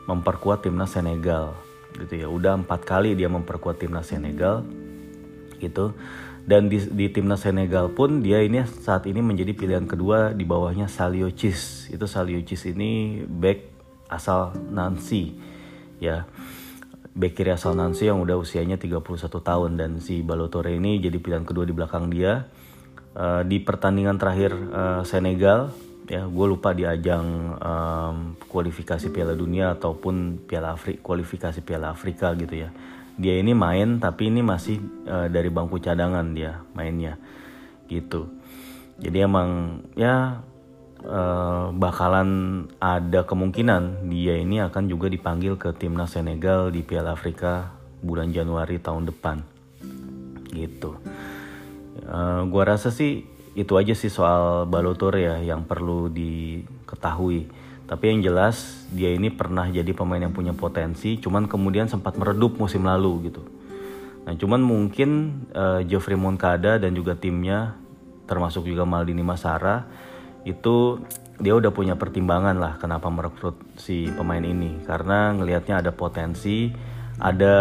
memperkuat 0.05 0.63
timnas 0.69 0.93
Senegal 0.93 1.57
gitu 1.97 2.15
ya. 2.15 2.29
Udah 2.29 2.61
empat 2.61 2.85
kali 2.85 3.17
dia 3.17 3.33
memperkuat 3.33 3.81
timnas 3.81 4.13
Senegal 4.13 4.63
gitu. 5.59 5.97
Dan 6.47 6.71
di, 6.71 6.79
di 6.79 7.11
timnas 7.11 7.43
Senegal 7.43 7.91
pun 7.91 8.23
dia 8.23 8.39
ini 8.45 8.63
saat 8.63 9.09
ini 9.11 9.19
menjadi 9.19 9.51
pilihan 9.51 9.89
kedua 9.89 10.31
di 10.31 10.47
bawahnya 10.47 10.87
Salio 10.87 11.27
Cis. 11.33 11.91
Itu 11.91 12.07
Salio 12.07 12.39
Cis 12.45 12.71
ini 12.71 13.25
back 13.27 13.59
asal 14.13 14.55
Nancy 14.71 15.35
ya. 15.99 16.29
Back 17.17 17.33
kiri 17.33 17.57
asal 17.57 17.73
Nancy 17.73 18.13
yang 18.13 18.21
udah 18.21 18.37
usianya 18.37 18.77
31 18.77 19.01
tahun 19.41 19.81
dan 19.81 19.91
si 20.05 20.21
Balotore 20.21 20.77
ini 20.77 21.01
jadi 21.01 21.17
pilihan 21.17 21.49
kedua 21.49 21.65
di 21.65 21.73
belakang 21.73 22.13
dia. 22.13 22.47
Uh, 23.17 23.41
di 23.49 23.57
pertandingan 23.65 24.21
terakhir 24.21 24.53
uh, 24.53 25.01
Senegal 25.01 25.73
ya 26.07 26.23
gue 26.31 26.47
lupa 26.47 26.71
di 26.71 26.87
ajang 26.87 27.59
um, 27.59 28.17
kualifikasi 28.47 29.11
Piala 29.11 29.35
Dunia 29.35 29.75
ataupun 29.75 30.47
Piala 30.47 30.79
Afrika 30.79 31.03
kualifikasi 31.03 31.61
Piala 31.67 31.91
Afrika 31.91 32.33
gitu 32.39 32.55
ya. 32.55 32.71
Dia 33.17 33.41
ini 33.41 33.57
main 33.57 33.99
tapi 33.99 34.31
ini 34.31 34.45
masih 34.45 34.79
uh, 35.09 35.27
dari 35.27 35.51
bangku 35.51 35.83
cadangan 35.83 36.31
dia 36.31 36.63
mainnya 36.79 37.19
gitu. 37.91 38.31
Jadi 39.03 39.19
emang 39.19 39.83
ya 39.99 40.41
uh, 41.03 41.75
bakalan 41.75 42.65
ada 42.79 43.27
kemungkinan 43.27 44.07
dia 44.07 44.39
ini 44.39 44.63
akan 44.63 44.87
juga 44.87 45.11
dipanggil 45.11 45.59
ke 45.59 45.75
timnas 45.75 46.15
Senegal 46.15 46.71
di 46.71 46.87
Piala 46.87 47.19
Afrika 47.19 47.75
bulan 47.99 48.31
Januari 48.31 48.79
tahun 48.79 49.11
depan 49.11 49.43
gitu. 50.55 50.97
Uh, 52.07 52.47
gua 52.47 52.77
rasa 52.77 52.95
sih 52.95 53.36
itu 53.57 53.73
aja 53.81 53.97
sih 53.97 54.13
soal 54.13 54.69
Balotor 54.69 55.17
ya 55.17 55.41
yang 55.41 55.65
perlu 55.65 56.13
diketahui. 56.13 57.49
Tapi 57.89 58.05
yang 58.13 58.21
jelas 58.21 58.85
dia 58.93 59.17
ini 59.17 59.33
pernah 59.33 59.65
jadi 59.73 59.89
pemain 59.97 60.21
yang 60.21 60.37
punya 60.37 60.53
potensi, 60.53 61.17
cuman 61.17 61.49
kemudian 61.49 61.89
sempat 61.89 62.21
meredup 62.21 62.61
musim 62.61 62.85
lalu 62.85 63.33
gitu. 63.33 63.43
Nah 64.29 64.35
cuman 64.37 64.61
mungkin 64.61 65.41
uh, 65.55 65.81
Geoffrey 65.87 66.19
Moncada 66.19 66.77
dan 66.77 66.93
juga 66.93 67.17
timnya, 67.17 67.79
termasuk 68.27 68.67
juga 68.67 68.83
Maldini 68.85 69.23
Masara, 69.23 69.87
itu 70.43 70.99
dia 71.39 71.55
udah 71.55 71.71
punya 71.71 71.95
pertimbangan 71.95 72.59
lah 72.59 72.75
kenapa 72.77 73.07
merekrut 73.07 73.57
si 73.79 74.11
pemain 74.13 74.43
ini. 74.43 74.83
Karena 74.83 75.31
ngelihatnya 75.33 75.81
ada 75.81 75.95
potensi, 75.95 76.75
ada 77.23 77.55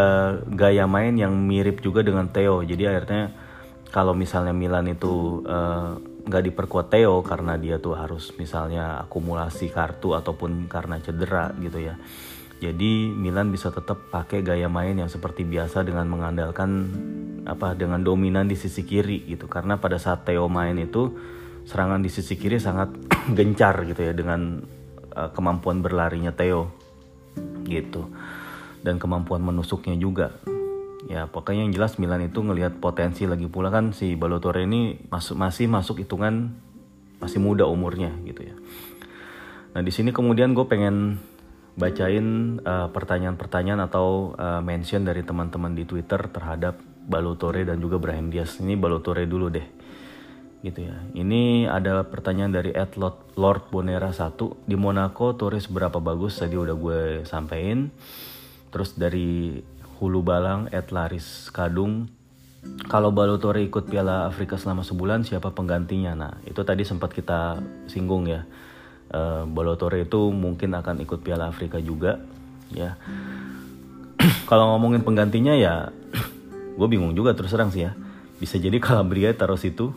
gaya 0.50 0.90
main 0.90 1.14
yang 1.16 1.38
mirip 1.38 1.86
juga 1.86 2.02
dengan 2.02 2.28
Theo. 2.34 2.66
Jadi 2.66 2.84
akhirnya 2.90 3.45
kalau 3.92 4.14
misalnya 4.18 4.52
Milan 4.52 4.90
itu 4.92 5.46
eh, 5.46 5.92
nggak 6.26 6.44
uh, 6.44 6.48
diperkuat 6.52 6.88
Theo 6.92 7.22
karena 7.22 7.56
dia 7.56 7.78
tuh 7.78 7.96
harus 7.96 8.34
misalnya 8.36 9.06
akumulasi 9.06 9.70
kartu 9.72 10.18
ataupun 10.18 10.66
karena 10.70 11.00
cedera 11.02 11.54
gitu 11.62 11.80
ya. 11.82 11.96
Jadi 12.56 13.12
Milan 13.12 13.52
bisa 13.52 13.70
tetap 13.70 14.10
pakai 14.10 14.40
gaya 14.40 14.72
main 14.72 14.96
yang 14.96 15.12
seperti 15.12 15.44
biasa 15.44 15.84
dengan 15.84 16.08
mengandalkan 16.08 16.88
apa 17.46 17.76
dengan 17.76 18.02
dominan 18.02 18.48
di 18.48 18.56
sisi 18.56 18.88
kiri 18.88 19.28
gitu. 19.28 19.46
Karena 19.52 19.78
pada 19.78 20.00
saat 20.00 20.24
Theo 20.24 20.48
main 20.48 20.80
itu 20.80 21.14
serangan 21.68 22.00
di 22.00 22.10
sisi 22.10 22.40
kiri 22.40 22.58
sangat 22.58 22.96
gencar 23.38 23.86
gitu 23.86 24.02
ya 24.02 24.14
dengan 24.16 24.64
uh, 25.14 25.30
kemampuan 25.36 25.84
berlarinya 25.84 26.32
Theo 26.32 26.72
gitu 27.66 28.08
dan 28.86 29.02
kemampuan 29.02 29.42
menusuknya 29.42 29.98
juga 29.98 30.38
ya 31.06 31.30
pokoknya 31.30 31.70
yang 31.70 31.74
jelas 31.74 32.02
Milan 32.02 32.26
itu 32.26 32.42
ngelihat 32.42 32.82
potensi 32.82 33.30
lagi 33.30 33.46
pula 33.46 33.70
kan 33.70 33.94
si 33.94 34.18
Balotore 34.18 34.66
ini 34.66 34.98
masuk 35.10 35.38
masih 35.38 35.70
masuk 35.70 36.02
hitungan 36.02 36.58
masih 37.22 37.40
muda 37.40 37.70
umurnya 37.70 38.14
gitu 38.26 38.42
ya. 38.42 38.56
Nah 39.76 39.82
di 39.84 39.92
sini 39.92 40.16
kemudian 40.16 40.56
gue 40.56 40.66
pengen 40.66 41.20
bacain 41.76 42.58
pertanyaan 42.64 42.90
pertanyaan-pertanyaan 42.96 43.82
atau 43.84 44.32
uh, 44.40 44.64
mention 44.64 45.04
dari 45.04 45.22
teman-teman 45.22 45.76
di 45.76 45.84
Twitter 45.84 46.32
terhadap 46.32 46.80
Balotore 47.06 47.68
dan 47.68 47.78
juga 47.84 48.00
Brahim 48.00 48.32
Diaz. 48.32 48.58
Ini 48.64 48.80
Balotore 48.80 49.28
dulu 49.28 49.52
deh. 49.52 49.68
Gitu 50.64 50.90
ya. 50.90 50.96
Ini 51.14 51.70
ada 51.70 52.02
pertanyaan 52.08 52.56
dari 52.56 52.74
Ed 52.74 52.98
Lord 52.98 53.70
Bonera 53.70 54.10
1 54.10 54.66
di 54.66 54.74
Monaco 54.80 55.36
Torres 55.38 55.70
berapa 55.70 56.02
bagus 56.02 56.42
tadi 56.42 56.58
udah 56.58 56.74
gue 56.74 57.00
sampein. 57.28 57.92
Terus 58.74 58.98
dari 58.98 59.60
Hulu 60.00 60.22
Balang, 60.22 60.68
Ed 60.76 60.92
Laris 60.92 61.48
Kadung. 61.56 62.12
Kalau 62.90 63.14
Balotore 63.14 63.62
ikut 63.62 63.86
Piala 63.88 64.26
Afrika 64.26 64.58
selama 64.58 64.82
sebulan, 64.82 65.24
siapa 65.24 65.54
penggantinya? 65.54 66.18
Nah, 66.18 66.34
itu 66.44 66.66
tadi 66.66 66.82
sempat 66.82 67.14
kita 67.14 67.62
singgung 67.86 68.26
ya. 68.26 68.44
Uh, 69.14 69.46
Balotore 69.46 70.02
itu 70.02 70.34
mungkin 70.34 70.74
akan 70.74 71.06
ikut 71.06 71.22
Piala 71.22 71.48
Afrika 71.48 71.78
juga, 71.78 72.20
ya. 72.74 72.98
Kalau 74.50 74.76
ngomongin 74.76 75.06
penggantinya 75.06 75.54
ya, 75.54 75.94
gue 76.80 76.88
bingung 76.90 77.14
juga 77.14 77.38
terus 77.38 77.54
terang 77.54 77.70
sih 77.70 77.86
ya. 77.86 77.94
Bisa 78.42 78.58
jadi 78.58 78.82
Calabria 78.82 79.32
taruh 79.32 79.62
situ 79.62 79.94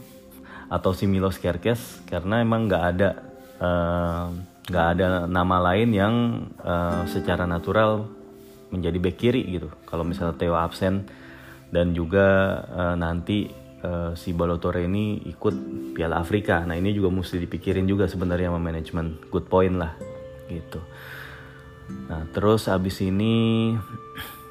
atau 0.69 0.93
si 0.93 1.09
Milos 1.09 1.41
Kerkes 1.41 2.05
karena 2.05 2.45
emang 2.45 2.69
nggak 2.69 2.85
ada 2.93 3.09
eh, 3.57 4.27
nggak 4.69 4.85
uh, 4.85 4.93
ada 4.93 5.07
nama 5.25 5.57
lain 5.73 5.89
yang 5.97 6.15
uh, 6.61 7.09
secara 7.09 7.49
natural 7.49 8.18
menjadi 8.69 8.99
back 9.01 9.17
kiri 9.17 9.43
gitu. 9.49 9.69
Kalau 9.89 10.05
misalnya 10.05 10.37
Theo 10.37 10.57
absen 10.57 11.09
dan 11.73 11.93
juga 11.93 12.59
uh, 12.69 12.97
nanti 12.97 13.49
uh, 13.85 14.13
si 14.17 14.33
Balotore 14.33 14.85
ini 14.85 15.21
ikut 15.29 15.55
Piala 15.97 16.21
Afrika. 16.21 16.65
Nah 16.65 16.77
ini 16.77 16.93
juga 16.93 17.13
mesti 17.13 17.41
dipikirin 17.41 17.85
juga 17.89 18.09
sebenarnya 18.09 18.53
sama 18.53 18.61
manajemen. 18.61 19.21
Good 19.29 19.47
point 19.49 19.77
lah 19.77 19.93
gitu. 20.49 20.81
Nah 22.09 22.29
terus 22.33 22.69
abis 22.69 23.01
ini 23.05 23.73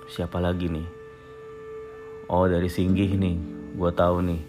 siapa 0.09 0.41
lagi 0.41 0.69
nih? 0.69 0.87
Oh 2.27 2.43
dari 2.43 2.67
Singgih 2.67 3.15
nih, 3.15 3.35
gue 3.79 3.91
tahu 3.95 4.19
nih. 4.19 4.41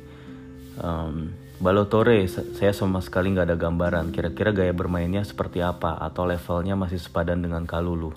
Um, 0.83 1.31
Balotore, 1.59 2.27
saya 2.31 2.71
sama 2.71 3.03
sekali 3.03 3.35
nggak 3.35 3.51
ada 3.51 3.59
gambaran. 3.59 4.15
Kira-kira 4.15 4.55
gaya 4.55 4.71
bermainnya 4.71 5.27
seperti 5.27 5.59
apa 5.59 5.99
atau 5.99 6.23
levelnya 6.23 6.79
masih 6.79 7.03
sepadan 7.03 7.43
dengan 7.43 7.67
Kalulu. 7.67 8.15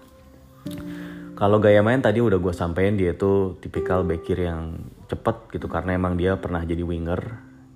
Kalau 1.42 1.58
gaya 1.58 1.82
main 1.82 1.98
tadi 1.98 2.22
udah 2.22 2.38
gue 2.38 2.54
sampein 2.54 2.94
dia 2.94 3.18
tuh 3.18 3.58
tipikal 3.58 4.06
back 4.06 4.30
yang 4.30 4.78
cepet 5.10 5.50
gitu 5.58 5.66
karena 5.66 5.98
emang 5.98 6.14
dia 6.14 6.38
pernah 6.38 6.62
jadi 6.62 6.86
winger 6.86 7.18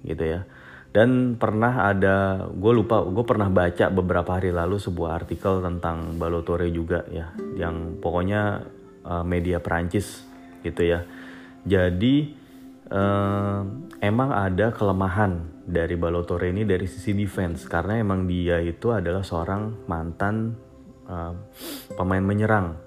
gitu 0.05 0.22
ya. 0.22 0.45
Dan 0.93 1.34
pernah 1.41 1.89
ada, 1.89 2.45
gue 2.45 2.72
lupa, 2.77 3.01
gue 3.01 3.25
pernah 3.25 3.50
baca 3.50 3.89
beberapa 3.89 4.38
hari 4.38 4.53
lalu 4.53 4.77
sebuah 4.77 5.17
artikel 5.17 5.65
tentang 5.65 6.13
Balotore 6.22 6.69
juga 6.69 7.10
ya, 7.10 7.34
yang 7.57 7.98
pokoknya 7.98 8.69
uh, 9.01 9.25
media 9.25 9.57
Perancis 9.57 10.22
gitu 10.62 10.86
ya. 10.86 11.01
Jadi 11.65 12.38
uh, 12.93 13.65
emang 13.98 14.29
ada 14.29 14.77
kelemahan 14.77 15.65
dari 15.65 15.98
Balotore 15.98 16.53
ini 16.53 16.69
dari 16.69 16.86
sisi 16.86 17.17
defense 17.17 17.65
karena 17.65 17.98
emang 17.98 18.29
dia 18.29 18.62
itu 18.62 18.93
adalah 18.93 19.25
seorang 19.25 19.89
mantan 19.89 20.53
uh, 21.10 21.34
pemain 21.98 22.22
menyerang 22.22 22.85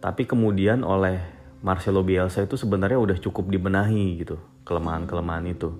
tapi 0.00 0.24
kemudian 0.24 0.80
oleh 0.80 1.20
Marcelo 1.60 2.00
Bielsa 2.00 2.48
itu 2.48 2.56
sebenarnya 2.56 2.96
udah 2.96 3.16
cukup 3.20 3.52
dibenahi 3.52 4.24
gitu 4.24 4.40
kelemahan-kelemahan 4.64 5.44
itu. 5.52 5.76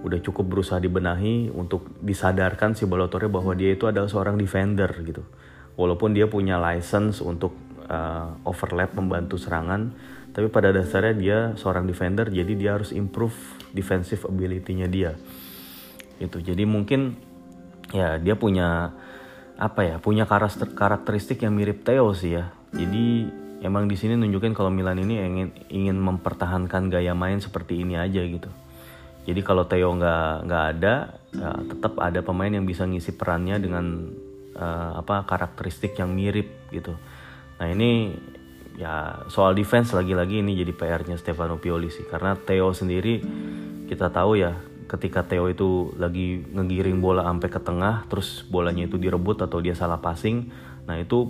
Udah 0.00 0.22
cukup 0.24 0.56
berusaha 0.56 0.80
dibenahi 0.80 1.52
untuk 1.52 2.00
disadarkan 2.00 2.72
si 2.72 2.88
Balotelli 2.88 3.28
bahwa 3.28 3.52
dia 3.52 3.76
itu 3.76 3.84
adalah 3.84 4.08
seorang 4.08 4.40
defender 4.40 4.88
gitu. 5.04 5.20
Walaupun 5.76 6.16
dia 6.16 6.24
punya 6.26 6.56
license 6.56 7.20
untuk 7.20 7.52
uh, 7.86 8.40
overlap 8.48 8.96
membantu 8.96 9.36
serangan 9.36 9.92
tapi 10.32 10.54
pada 10.54 10.70
dasarnya 10.70 11.14
dia 11.18 11.38
seorang 11.58 11.88
defender 11.88 12.30
jadi 12.30 12.52
dia 12.54 12.70
harus 12.78 12.94
improve 12.94 13.34
defensive 13.74 14.22
ability-nya 14.24 14.86
dia. 14.88 15.12
Itu 16.22 16.40
jadi 16.40 16.62
mungkin 16.64 17.18
ya 17.90 18.16
dia 18.16 18.38
punya 18.38 18.94
apa 19.58 19.80
ya 19.82 19.96
punya 19.98 20.30
karakteristik 20.78 21.42
yang 21.42 21.58
mirip 21.58 21.82
Theo 21.82 22.14
sih 22.14 22.38
ya. 22.38 22.54
Jadi 22.70 23.26
emang 23.62 23.90
di 23.90 23.96
sini 23.98 24.14
nunjukin 24.14 24.54
kalau 24.54 24.70
Milan 24.70 24.98
ini 25.02 25.18
ingin 25.18 25.48
ingin 25.70 25.96
mempertahankan 25.98 26.90
gaya 26.90 27.12
main 27.12 27.42
seperti 27.42 27.82
ini 27.82 27.98
aja 27.98 28.22
gitu. 28.22 28.50
Jadi 29.28 29.40
kalau 29.44 29.68
Theo 29.68 29.92
nggak 29.92 30.48
nggak 30.48 30.64
ada, 30.76 30.94
ya 31.36 31.50
tetap 31.68 32.00
ada 32.00 32.20
pemain 32.24 32.48
yang 32.48 32.64
bisa 32.64 32.88
ngisi 32.88 33.12
perannya 33.12 33.60
dengan 33.60 34.08
uh, 34.56 34.98
apa 35.04 35.28
karakteristik 35.28 36.00
yang 36.00 36.16
mirip 36.16 36.70
gitu. 36.72 36.96
Nah 37.60 37.68
ini 37.68 38.16
ya 38.78 39.26
soal 39.26 39.58
defense 39.58 39.90
lagi-lagi 39.90 40.38
ini 40.38 40.54
jadi 40.54 40.70
PR-nya 40.70 41.18
Stefano 41.18 41.58
Pioli 41.58 41.90
sih 41.90 42.06
karena 42.06 42.38
Theo 42.38 42.70
sendiri 42.70 43.18
kita 43.90 44.14
tahu 44.14 44.38
ya 44.38 44.54
ketika 44.86 45.26
Theo 45.26 45.50
itu 45.50 45.92
lagi 45.98 46.46
ngegiring 46.54 47.02
bola 47.02 47.26
sampai 47.26 47.50
ke 47.50 47.58
tengah 47.58 48.06
terus 48.06 48.46
bolanya 48.46 48.86
itu 48.86 48.94
direbut 48.94 49.42
atau 49.42 49.58
dia 49.58 49.74
salah 49.74 49.98
passing 49.98 50.54
nah 50.86 50.94
itu 50.94 51.26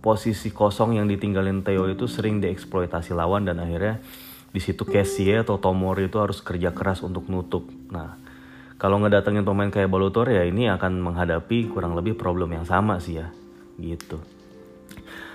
posisi 0.00 0.48
kosong 0.48 0.96
yang 0.96 1.06
ditinggalin 1.06 1.60
Theo 1.60 1.88
itu 1.92 2.08
sering 2.08 2.40
dieksploitasi 2.40 3.12
lawan 3.12 3.44
dan 3.44 3.60
akhirnya 3.60 4.00
di 4.50 4.58
situ 4.58 4.82
Cassie 4.82 5.38
atau 5.38 5.60
Tomori 5.60 6.10
itu 6.10 6.18
harus 6.18 6.42
kerja 6.42 6.74
keras 6.74 7.04
untuk 7.06 7.30
nutup. 7.30 7.68
Nah, 7.92 8.18
kalau 8.80 8.98
ngedatengin 8.98 9.44
pemain 9.44 9.70
kayak 9.70 9.92
Balutor 9.92 10.26
ya 10.26 10.42
ini 10.42 10.66
akan 10.66 10.98
menghadapi 10.98 11.70
kurang 11.70 11.94
lebih 11.94 12.16
problem 12.16 12.56
yang 12.56 12.66
sama 12.66 12.98
sih 12.98 13.20
ya, 13.20 13.30
gitu. 13.78 14.18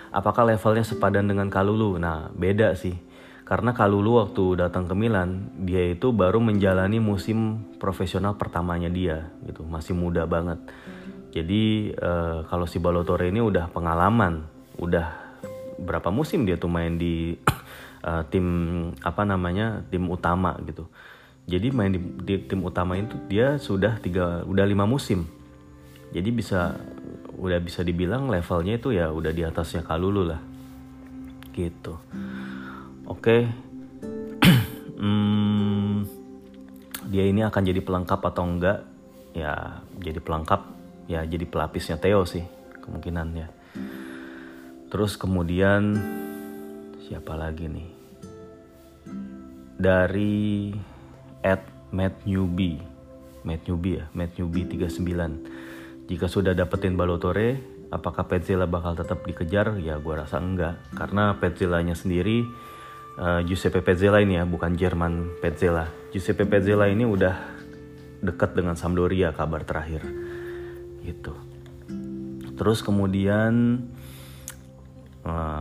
Apakah 0.10 0.50
levelnya 0.50 0.84
sepadan 0.84 1.30
dengan 1.30 1.48
Kalulu? 1.48 1.96
Nah, 2.02 2.32
beda 2.34 2.74
sih. 2.74 2.98
Karena 3.46 3.78
Kalulu 3.78 4.26
waktu 4.26 4.66
datang 4.66 4.90
ke 4.90 4.98
Milan, 4.98 5.54
dia 5.62 5.86
itu 5.94 6.10
baru 6.10 6.42
menjalani 6.42 6.98
musim 6.98 7.70
profesional 7.78 8.34
pertamanya 8.34 8.90
dia, 8.90 9.30
gitu. 9.46 9.62
Masih 9.62 9.94
muda 9.94 10.26
banget. 10.26 10.58
Jadi 11.36 11.92
uh, 12.00 12.48
kalau 12.48 12.64
si 12.66 12.80
Balotore 12.80 13.28
ini 13.28 13.44
udah 13.44 13.68
pengalaman 13.70 14.55
udah 14.80 15.26
berapa 15.80 16.08
musim 16.12 16.48
dia 16.48 16.56
tuh 16.56 16.72
main 16.72 16.96
di 16.96 17.36
uh, 18.04 18.24
tim 18.32 18.46
apa 19.04 19.22
namanya 19.28 19.84
tim 19.92 20.08
utama 20.08 20.56
gitu. 20.64 20.88
Jadi 21.46 21.70
main 21.70 21.94
di, 21.94 22.02
di 22.02 22.42
tim 22.42 22.66
utama 22.66 22.98
itu 22.98 23.14
dia 23.30 23.62
sudah 23.62 24.02
tiga 24.02 24.42
udah 24.48 24.66
lima 24.66 24.90
musim. 24.90 25.30
Jadi 26.10 26.30
bisa 26.34 26.74
udah 27.36 27.60
bisa 27.60 27.84
dibilang 27.84 28.32
levelnya 28.32 28.80
itu 28.80 28.96
ya 28.96 29.12
udah 29.12 29.30
di 29.30 29.46
atasnya 29.46 29.86
Kalulu 29.86 30.24
lah. 30.26 30.42
Gitu. 31.54 31.94
Oke. 33.06 33.22
Okay. 33.22 33.42
hmm, 35.02 36.08
dia 37.14 37.24
ini 37.30 37.46
akan 37.46 37.62
jadi 37.62 37.82
pelengkap 37.84 38.22
atau 38.26 38.44
enggak? 38.48 38.82
Ya 39.38 39.84
jadi 40.02 40.18
pelengkap. 40.18 40.62
Ya 41.06 41.22
jadi 41.22 41.46
pelapisnya 41.46 42.02
Theo 42.02 42.26
sih 42.26 42.42
kemungkinan 42.82 43.28
ya 43.38 43.48
Terus 44.96 45.20
kemudian 45.20 46.00
siapa 47.04 47.36
lagi 47.36 47.68
nih? 47.68 47.92
Dari 49.76 50.72
at 51.44 51.68
Matt 51.92 52.24
Newbie. 52.24 52.80
Matt 53.44 53.68
Newbie 53.68 54.00
ya, 54.00 54.08
Matt 54.16 54.40
Newbie 54.40 54.64
39. 54.64 56.08
Jika 56.08 56.32
sudah 56.32 56.56
dapetin 56.56 56.96
Balotore, 56.96 57.60
apakah 57.92 58.24
Petzela 58.24 58.72
bakal 58.72 58.96
tetap 58.96 59.20
dikejar? 59.28 59.76
Ya 59.84 60.00
gue 60.00 60.16
rasa 60.16 60.40
enggak. 60.40 60.80
Karena 60.96 61.36
Petzelanya 61.44 61.92
sendiri, 61.92 62.48
uh, 63.20 63.44
Giuseppe 63.44 63.84
Petzela 63.84 64.24
ini 64.24 64.40
ya, 64.40 64.48
bukan 64.48 64.80
Jerman 64.80 65.44
Petzela. 65.44 65.92
Giuseppe 66.16 66.48
Petzela 66.48 66.88
ini 66.88 67.04
udah 67.04 67.36
dekat 68.24 68.56
dengan 68.56 68.80
Sampdoria 68.80 69.36
kabar 69.36 69.68
terakhir. 69.68 70.08
Gitu. 71.04 71.36
Terus 72.56 72.80
kemudian 72.80 73.84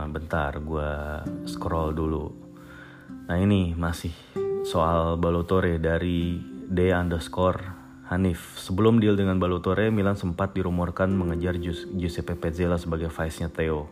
Bentar, 0.05 0.61
gue 0.61 0.91
scroll 1.49 1.97
dulu. 1.97 2.29
Nah 3.25 3.41
ini 3.41 3.73
masih 3.73 4.13
soal 4.61 5.17
Balotore 5.17 5.81
dari 5.81 6.37
D 6.69 6.93
underscore 6.93 7.59
Hanif. 8.13 8.61
Sebelum 8.61 9.01
deal 9.01 9.17
dengan 9.17 9.41
Balotore, 9.41 9.89
Milan 9.89 10.13
sempat 10.13 10.53
dirumorkan 10.53 11.09
mengejar 11.09 11.57
Giuseppe 11.57 12.37
Pezzella 12.37 12.77
sebagai 12.77 13.09
vice-nya 13.09 13.49
Theo. 13.49 13.89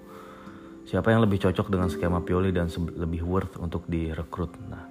Siapa 0.86 1.10
yang 1.10 1.26
lebih 1.26 1.42
cocok 1.42 1.74
dengan 1.74 1.90
skema 1.90 2.22
Pioli 2.22 2.54
dan 2.54 2.70
lebih 2.94 3.26
worth 3.26 3.58
untuk 3.58 3.90
direkrut? 3.90 4.54
Nah, 4.70 4.86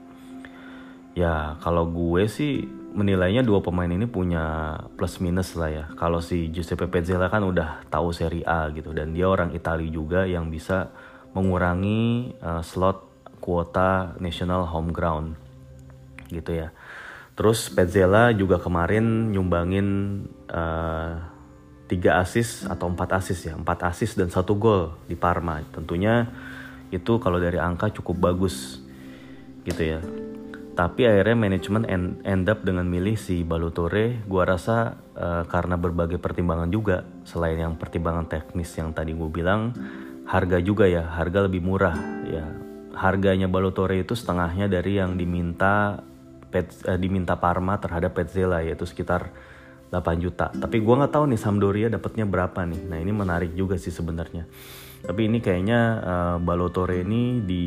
ya 1.14 1.55
kalau 1.62 1.87
gue 1.87 2.27
sih 2.27 2.66
menilainya 2.92 3.40
dua 3.40 3.64
pemain 3.64 3.88
ini 3.88 4.05
punya 4.05 4.76
plus 4.96 5.18
minus 5.18 5.57
lah 5.57 5.70
ya. 5.72 5.85
Kalau 5.96 6.20
si 6.20 6.52
Giuseppe 6.52 6.88
Pezzella 6.88 7.33
kan 7.33 7.42
udah 7.42 7.88
tahu 7.88 8.12
Serie 8.12 8.44
A 8.44 8.68
gitu 8.70 8.92
dan 8.92 9.16
dia 9.16 9.28
orang 9.28 9.57
Italia 9.57 9.88
juga 9.88 10.28
yang 10.28 10.52
bisa 10.52 10.92
mengurangi 11.33 12.33
uh, 12.44 12.61
slot 12.61 13.09
kuota 13.40 14.14
national 14.20 14.68
home 14.68 14.92
ground 14.92 15.35
gitu 16.28 16.64
ya. 16.64 16.68
Terus 17.33 17.72
Pezzella 17.72 18.31
juga 18.37 18.61
kemarin 18.61 19.33
nyumbangin 19.33 19.88
uh, 20.52 21.16
tiga 21.88 22.20
asis 22.20 22.68
atau 22.68 22.92
empat 22.92 23.20
asis 23.20 23.48
ya, 23.48 23.57
empat 23.57 23.88
asis 23.88 24.16
dan 24.16 24.28
satu 24.28 24.57
gol 24.57 24.92
di 25.09 25.16
Parma. 25.16 25.64
Tentunya 25.72 26.28
itu 26.92 27.16
kalau 27.18 27.40
dari 27.40 27.57
angka 27.57 27.88
cukup 27.88 28.33
bagus 28.33 28.85
gitu 29.64 29.96
ya 29.96 30.00
tapi 30.72 31.04
akhirnya 31.04 31.37
manajemen 31.37 31.85
end, 31.85 32.24
end 32.24 32.48
up 32.48 32.64
dengan 32.64 32.88
milih 32.88 33.20
si 33.20 33.44
Balutore 33.44 34.24
gua 34.24 34.48
rasa 34.48 34.96
uh, 35.12 35.44
karena 35.44 35.76
berbagai 35.76 36.16
pertimbangan 36.16 36.72
juga 36.72 37.04
selain 37.28 37.61
yang 37.61 37.76
pertimbangan 37.76 38.24
teknis 38.24 38.72
yang 38.80 38.96
tadi 38.96 39.12
gue 39.12 39.28
bilang 39.28 39.76
harga 40.24 40.58
juga 40.64 40.88
ya 40.88 41.04
harga 41.04 41.44
lebih 41.44 41.61
murah 41.61 41.96
ya. 42.24 42.44
Harganya 42.92 43.48
Balutore 43.48 44.04
itu 44.04 44.12
setengahnya 44.12 44.68
dari 44.68 45.00
yang 45.00 45.16
diminta 45.16 46.04
pet, 46.52 46.72
uh, 46.88 46.96
diminta 46.96 47.37
Parma 47.37 47.80
terhadap 47.80 48.16
Petzela 48.16 48.61
yaitu 48.64 48.85
sekitar 48.85 49.32
8 49.92 50.24
juta. 50.24 50.48
Tapi 50.52 50.80
gua 50.80 51.04
nggak 51.04 51.12
tahu 51.12 51.24
nih 51.28 51.40
Sampdoria 51.40 51.88
dapatnya 51.92 52.24
berapa 52.24 52.64
nih. 52.64 52.80
Nah 52.88 52.96
ini 53.00 53.12
menarik 53.12 53.52
juga 53.52 53.76
sih 53.76 53.92
sebenarnya 53.92 54.48
tapi 55.02 55.26
ini 55.26 55.42
kayaknya 55.42 55.80
uh, 55.98 56.36
Balotore 56.38 57.02
ini 57.02 57.42
di 57.42 57.66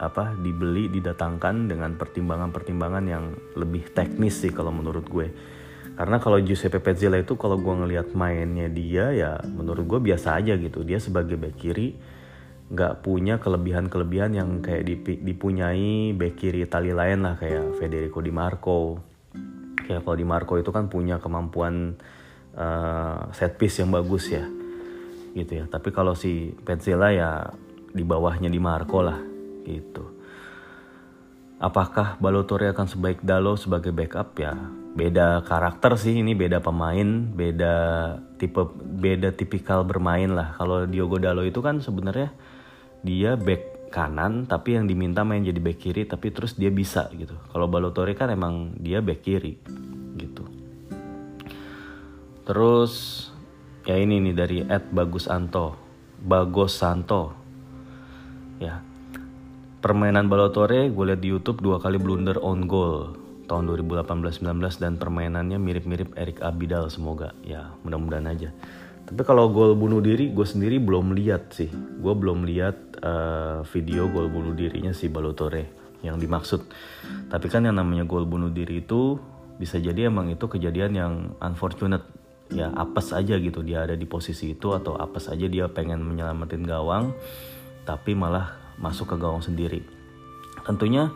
apa 0.00 0.32
dibeli 0.40 0.88
didatangkan 0.88 1.68
dengan 1.68 2.00
pertimbangan-pertimbangan 2.00 3.04
yang 3.04 3.36
lebih 3.60 3.92
teknis 3.92 4.40
sih 4.40 4.56
kalau 4.56 4.72
menurut 4.72 5.04
gue. 5.04 5.28
Karena 5.96 6.16
kalau 6.16 6.40
Giuseppe 6.40 6.80
Pezzella 6.80 7.20
itu 7.20 7.36
kalau 7.36 7.60
gue 7.60 7.74
ngelihat 7.76 8.16
mainnya 8.16 8.72
dia 8.72 9.12
ya 9.12 9.36
menurut 9.44 9.84
gue 9.84 10.00
biasa 10.00 10.40
aja 10.40 10.56
gitu. 10.56 10.80
Dia 10.80 10.96
sebagai 10.96 11.36
back 11.36 11.60
kiri 11.60 11.92
nggak 12.72 13.04
punya 13.04 13.36
kelebihan-kelebihan 13.36 14.32
yang 14.32 14.64
kayak 14.64 14.88
dipunyai 15.04 16.16
back 16.16 16.40
kiri 16.40 16.64
Itali 16.64 16.96
lain 16.96 17.20
lah 17.20 17.36
kayak 17.36 17.76
Federico 17.76 18.24
Di 18.24 18.32
Marco. 18.32 18.80
Kayak 19.84 20.08
kalau 20.08 20.16
Di 20.16 20.24
Marco 20.24 20.56
itu 20.56 20.72
kan 20.72 20.88
punya 20.88 21.20
kemampuan 21.20 22.00
uh, 22.56 23.28
set 23.36 23.60
piece 23.60 23.84
yang 23.84 23.92
bagus 23.92 24.32
ya 24.32 24.65
gitu 25.36 25.52
ya. 25.60 25.64
Tapi 25.68 25.92
kalau 25.92 26.16
si 26.16 26.56
Petzela 26.64 27.12
ya 27.12 27.44
di 27.92 28.00
bawahnya 28.00 28.48
di 28.48 28.56
Marco 28.56 29.04
lah 29.04 29.20
gitu. 29.68 30.16
Apakah 31.56 32.20
Balotelli 32.20 32.68
akan 32.68 32.88
sebaik 32.88 33.20
Dalo 33.24 33.56
sebagai 33.56 33.92
backup? 33.92 34.36
Ya 34.40 34.56
beda 34.96 35.44
karakter 35.44 36.00
sih 36.00 36.24
ini 36.24 36.32
beda 36.32 36.64
pemain 36.64 37.28
beda 37.36 37.76
tipe 38.40 38.64
beda 38.76 39.32
tipikal 39.36 39.84
bermain 39.84 40.32
lah. 40.32 40.56
Kalau 40.56 40.88
Diogo 40.88 41.20
Dalo 41.20 41.44
itu 41.44 41.60
kan 41.60 41.84
sebenarnya 41.84 42.32
dia 43.04 43.36
back 43.36 43.92
kanan 43.92 44.44
tapi 44.44 44.76
yang 44.76 44.84
diminta 44.84 45.24
main 45.24 45.40
jadi 45.40 45.56
back 45.56 45.78
kiri 45.80 46.02
tapi 46.04 46.32
terus 46.32 46.56
dia 46.56 46.68
bisa 46.68 47.08
gitu. 47.16 47.36
Kalau 47.52 47.68
Balotelli 47.68 48.12
kan 48.12 48.28
emang 48.28 48.76
dia 48.76 49.00
back 49.00 49.20
kiri 49.24 49.56
gitu. 50.20 50.44
Terus 52.44 52.92
ya 53.86 53.94
ini 53.96 54.18
nih 54.18 54.34
dari 54.34 54.58
Ed 54.66 54.90
Bagus 54.90 55.30
Anto. 55.30 55.78
Bagos 56.20 56.74
Santo. 56.74 57.32
Ya. 58.58 58.82
Permainan 59.78 60.26
Balotore 60.26 60.90
gue 60.90 61.04
liat 61.06 61.22
di 61.22 61.30
YouTube 61.30 61.62
dua 61.62 61.78
kali 61.78 62.02
blunder 62.02 62.42
on 62.42 62.66
goal 62.66 63.14
tahun 63.46 63.70
2018-19 63.70 64.42
dan 64.82 64.98
permainannya 64.98 65.62
mirip-mirip 65.62 66.18
Erik 66.18 66.42
Abidal 66.42 66.90
semoga. 66.90 67.30
Ya 67.46 67.70
mudah-mudahan 67.86 68.26
aja. 68.26 68.50
Tapi 69.06 69.22
kalau 69.22 69.46
gol 69.54 69.78
bunuh 69.78 70.02
diri, 70.02 70.34
gue 70.34 70.42
sendiri 70.42 70.82
belum 70.82 71.14
lihat 71.14 71.54
sih. 71.54 71.70
Gue 72.02 72.18
belum 72.18 72.42
lihat 72.42 72.98
uh, 73.06 73.62
video 73.70 74.10
gol 74.10 74.26
bunuh 74.26 74.50
dirinya 74.50 74.90
si 74.90 75.06
Balotore 75.06 75.62
yang 76.02 76.18
dimaksud. 76.18 76.66
Tapi 77.30 77.46
kan 77.46 77.62
yang 77.62 77.78
namanya 77.78 78.02
gol 78.02 78.26
bunuh 78.26 78.50
diri 78.50 78.82
itu 78.82 79.14
bisa 79.62 79.78
jadi 79.78 80.10
emang 80.10 80.34
itu 80.34 80.50
kejadian 80.50 80.92
yang 80.98 81.12
unfortunate 81.38 82.02
ya 82.50 82.70
apes 82.74 83.12
aja 83.14 83.38
gitu. 83.38 83.62
Dia 83.62 83.86
ada 83.86 83.94
di 83.94 84.04
posisi 84.08 84.54
itu 84.54 84.72
atau 84.72 84.98
apes 84.98 85.30
aja 85.30 85.46
dia 85.46 85.66
pengen 85.70 86.02
menyelamatin 86.02 86.62
gawang 86.66 87.14
tapi 87.86 88.18
malah 88.18 88.74
masuk 88.80 89.14
ke 89.14 89.16
gawang 89.16 89.42
sendiri. 89.42 89.82
Tentunya 90.66 91.14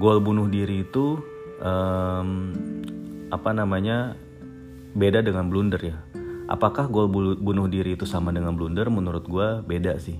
gol 0.00 0.22
bunuh 0.24 0.48
diri 0.48 0.86
itu 0.86 1.20
um, 1.60 2.28
apa 3.28 3.50
namanya 3.52 4.16
beda 4.96 5.20
dengan 5.20 5.52
blunder 5.52 5.82
ya. 5.82 5.98
Apakah 6.50 6.90
gol 6.90 7.06
bunuh 7.38 7.70
diri 7.70 7.94
itu 7.94 8.08
sama 8.08 8.34
dengan 8.34 8.58
blunder? 8.58 8.90
Menurut 8.90 9.22
gue 9.28 9.62
beda 9.62 10.00
sih 10.02 10.18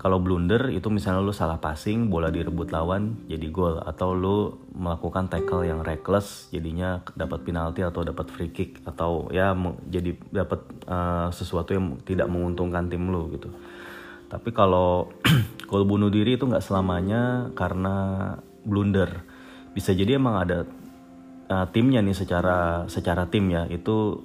kalau 0.00 0.16
blunder 0.16 0.72
itu 0.72 0.88
misalnya 0.88 1.20
lu 1.20 1.36
salah 1.36 1.60
passing, 1.60 2.08
bola 2.08 2.32
direbut 2.32 2.72
lawan 2.72 3.20
jadi 3.28 3.52
gol 3.52 3.84
atau 3.84 4.16
lu 4.16 4.56
melakukan 4.72 5.28
tackle 5.28 5.68
yang 5.68 5.84
reckless 5.84 6.48
jadinya 6.48 7.04
dapat 7.12 7.44
penalti 7.44 7.84
atau 7.84 8.00
dapat 8.00 8.32
free 8.32 8.48
kick 8.48 8.80
atau 8.88 9.28
ya 9.28 9.52
jadi 9.92 10.16
dapat 10.32 10.64
uh, 10.88 11.28
sesuatu 11.28 11.76
yang 11.76 12.00
tidak 12.08 12.32
menguntungkan 12.32 12.88
tim 12.88 13.12
lu 13.12 13.28
gitu. 13.36 13.52
Tapi 14.32 14.48
kalau 14.56 15.12
gol 15.68 15.84
bunuh 15.84 16.08
diri 16.08 16.40
itu 16.40 16.48
nggak 16.48 16.64
selamanya 16.64 17.52
karena 17.52 18.40
blunder. 18.64 19.20
Bisa 19.76 19.92
jadi 19.92 20.16
emang 20.16 20.48
ada 20.48 20.64
uh, 21.52 21.68
timnya 21.76 22.00
nih 22.00 22.16
secara 22.16 22.88
secara 22.88 23.28
tim 23.28 23.52
ya 23.52 23.68
itu 23.68 24.16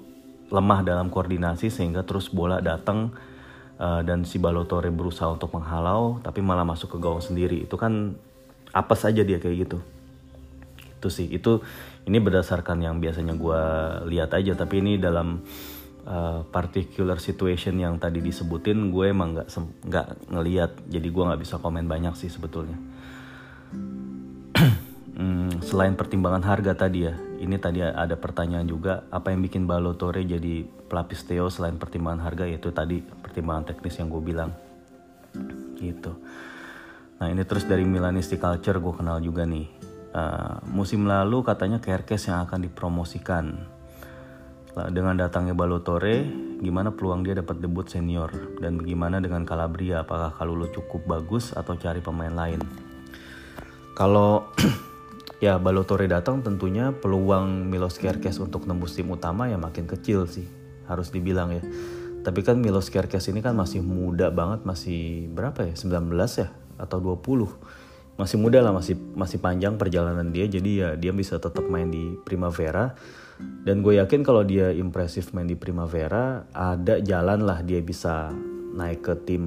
lemah 0.55 0.87
dalam 0.87 1.11
koordinasi 1.11 1.67
sehingga 1.67 2.07
terus 2.07 2.31
bola 2.31 2.63
datang 2.63 3.11
uh, 3.79 4.01
dan 4.03 4.23
si 4.27 4.37
Balotore 4.37 4.91
berusaha 4.91 5.31
untuk 5.31 5.53
menghalau 5.55 6.19
tapi 6.21 6.39
malah 6.43 6.67
masuk 6.67 6.95
ke 6.95 6.97
gawang 6.99 7.23
sendiri. 7.23 7.63
Itu 7.63 7.75
kan 7.75 8.15
apa 8.75 8.93
saja 8.93 9.23
dia 9.23 9.39
kayak 9.39 9.55
gitu. 9.67 9.77
Itu 10.99 11.07
sih. 11.11 11.27
Itu 11.31 11.63
ini 12.05 12.17
berdasarkan 12.21 12.83
yang 12.83 12.99
biasanya 13.01 13.33
gue 13.35 13.61
lihat 14.11 14.35
aja. 14.35 14.53
Tapi 14.53 14.83
ini 14.83 14.97
dalam 14.99 15.43
uh, 16.07 16.41
particular 16.49 17.17
situation 17.17 17.79
yang 17.79 17.97
tadi 17.97 18.19
disebutin 18.21 18.93
gue 18.93 19.05
emang 19.11 19.39
nggak 19.39 19.47
nggak 19.87 20.07
ngeliat. 20.31 20.71
Jadi 20.87 21.07
gue 21.07 21.23
nggak 21.23 21.41
bisa 21.41 21.59
komen 21.59 21.87
banyak 21.87 22.13
sih 22.19 22.29
sebetulnya 22.29 22.95
selain 25.61 25.93
pertimbangan 25.93 26.43
harga 26.43 26.87
tadi 26.87 26.99
ya 27.07 27.15
ini 27.35 27.59
tadi 27.59 27.83
ada 27.83 28.15
pertanyaan 28.15 28.65
juga 28.65 29.05
apa 29.11 29.29
yang 29.29 29.43
bikin 29.43 29.67
Balotore 29.67 30.23
jadi 30.23 30.63
pelapis 30.65 31.27
Theo 31.27 31.51
selain 31.51 31.75
pertimbangan 31.75 32.23
harga? 32.23 32.47
Yaitu 32.47 32.71
tadi 32.71 33.03
pertimbangan 33.03 33.69
teknis 33.69 33.99
yang 33.99 34.07
gue 34.07 34.23
bilang. 34.23 34.51
Gitu. 35.75 36.11
Nah 37.19 37.27
ini 37.27 37.43
terus 37.43 37.67
dari 37.67 37.83
Milanisti 37.83 38.39
Culture 38.39 38.79
gue 38.79 38.93
kenal 38.95 39.19
juga 39.19 39.43
nih. 39.43 39.67
Uh, 40.15 40.63
musim 40.71 41.03
lalu 41.03 41.43
katanya 41.43 41.83
Kerkes 41.83 42.31
yang 42.31 42.47
akan 42.47 42.63
dipromosikan. 42.65 43.75
Dengan 44.75 45.15
datangnya 45.15 45.55
Balotore, 45.55 46.27
gimana 46.59 46.91
peluang 46.91 47.23
dia 47.23 47.39
dapat 47.39 47.63
debut 47.63 47.87
senior? 47.87 48.27
Dan 48.59 48.75
bagaimana 48.83 49.23
dengan 49.23 49.47
Calabria? 49.47 50.03
Apakah 50.03 50.35
Kalulu 50.35 50.67
cukup 50.67 51.07
bagus 51.07 51.55
atau 51.55 51.79
cari 51.79 52.03
pemain 52.03 52.35
lain? 52.35 52.59
Kalau 53.95 54.51
ya 55.43 55.59
Balotore 55.59 56.07
datang 56.07 56.39
tentunya 56.39 56.95
peluang 56.95 57.67
Milos 57.67 57.99
Kerkes 57.99 58.39
untuk 58.39 58.63
nembus 58.67 58.95
tim 58.95 59.11
utama 59.11 59.51
ya 59.51 59.59
makin 59.59 59.83
kecil 59.87 60.27
sih 60.29 60.47
harus 60.85 61.11
dibilang 61.11 61.51
ya. 61.51 61.63
Tapi 62.25 62.41
kan 62.41 62.57
Milos 62.57 62.89
Kerkes 62.89 63.29
ini 63.29 63.43
kan 63.43 63.53
masih 63.53 63.85
muda 63.85 64.33
banget 64.33 64.65
masih 64.65 65.29
berapa 65.29 65.61
ya? 65.67 65.73
19 65.77 66.09
ya? 66.41 66.49
Atau 66.79 66.99
20 67.01 67.85
masih 68.15 68.39
muda 68.39 68.63
lah 68.63 68.71
masih 68.71 68.95
masih 68.95 69.43
panjang 69.43 69.75
perjalanan 69.75 70.31
dia 70.31 70.47
jadi 70.47 70.71
ya 70.71 70.89
dia 70.95 71.11
bisa 71.11 71.35
tetap 71.35 71.67
main 71.67 71.91
di 71.91 72.15
Primavera. 72.23 72.95
Dan 73.35 73.83
gue 73.83 73.99
yakin 73.99 74.23
kalau 74.23 74.47
dia 74.47 74.71
impresif 74.71 75.35
main 75.35 75.43
di 75.43 75.59
Primavera 75.59 76.47
ada 76.55 77.03
jalan 77.03 77.43
lah 77.43 77.59
dia 77.59 77.83
bisa 77.83 78.31
naik 78.75 79.03
ke 79.03 79.13
tim 79.27 79.43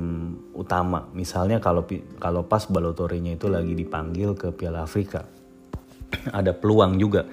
utama. 0.52 1.08
Misalnya 1.16 1.64
kalau 1.64 1.88
kalau 2.20 2.44
pas 2.44 2.68
Balotorenya 2.68 3.40
itu 3.40 3.48
lagi 3.48 3.72
dipanggil 3.72 4.36
ke 4.36 4.52
Piala 4.52 4.84
Afrika 4.84 5.37
ada 6.38 6.52
peluang 6.56 6.96
juga. 6.96 7.28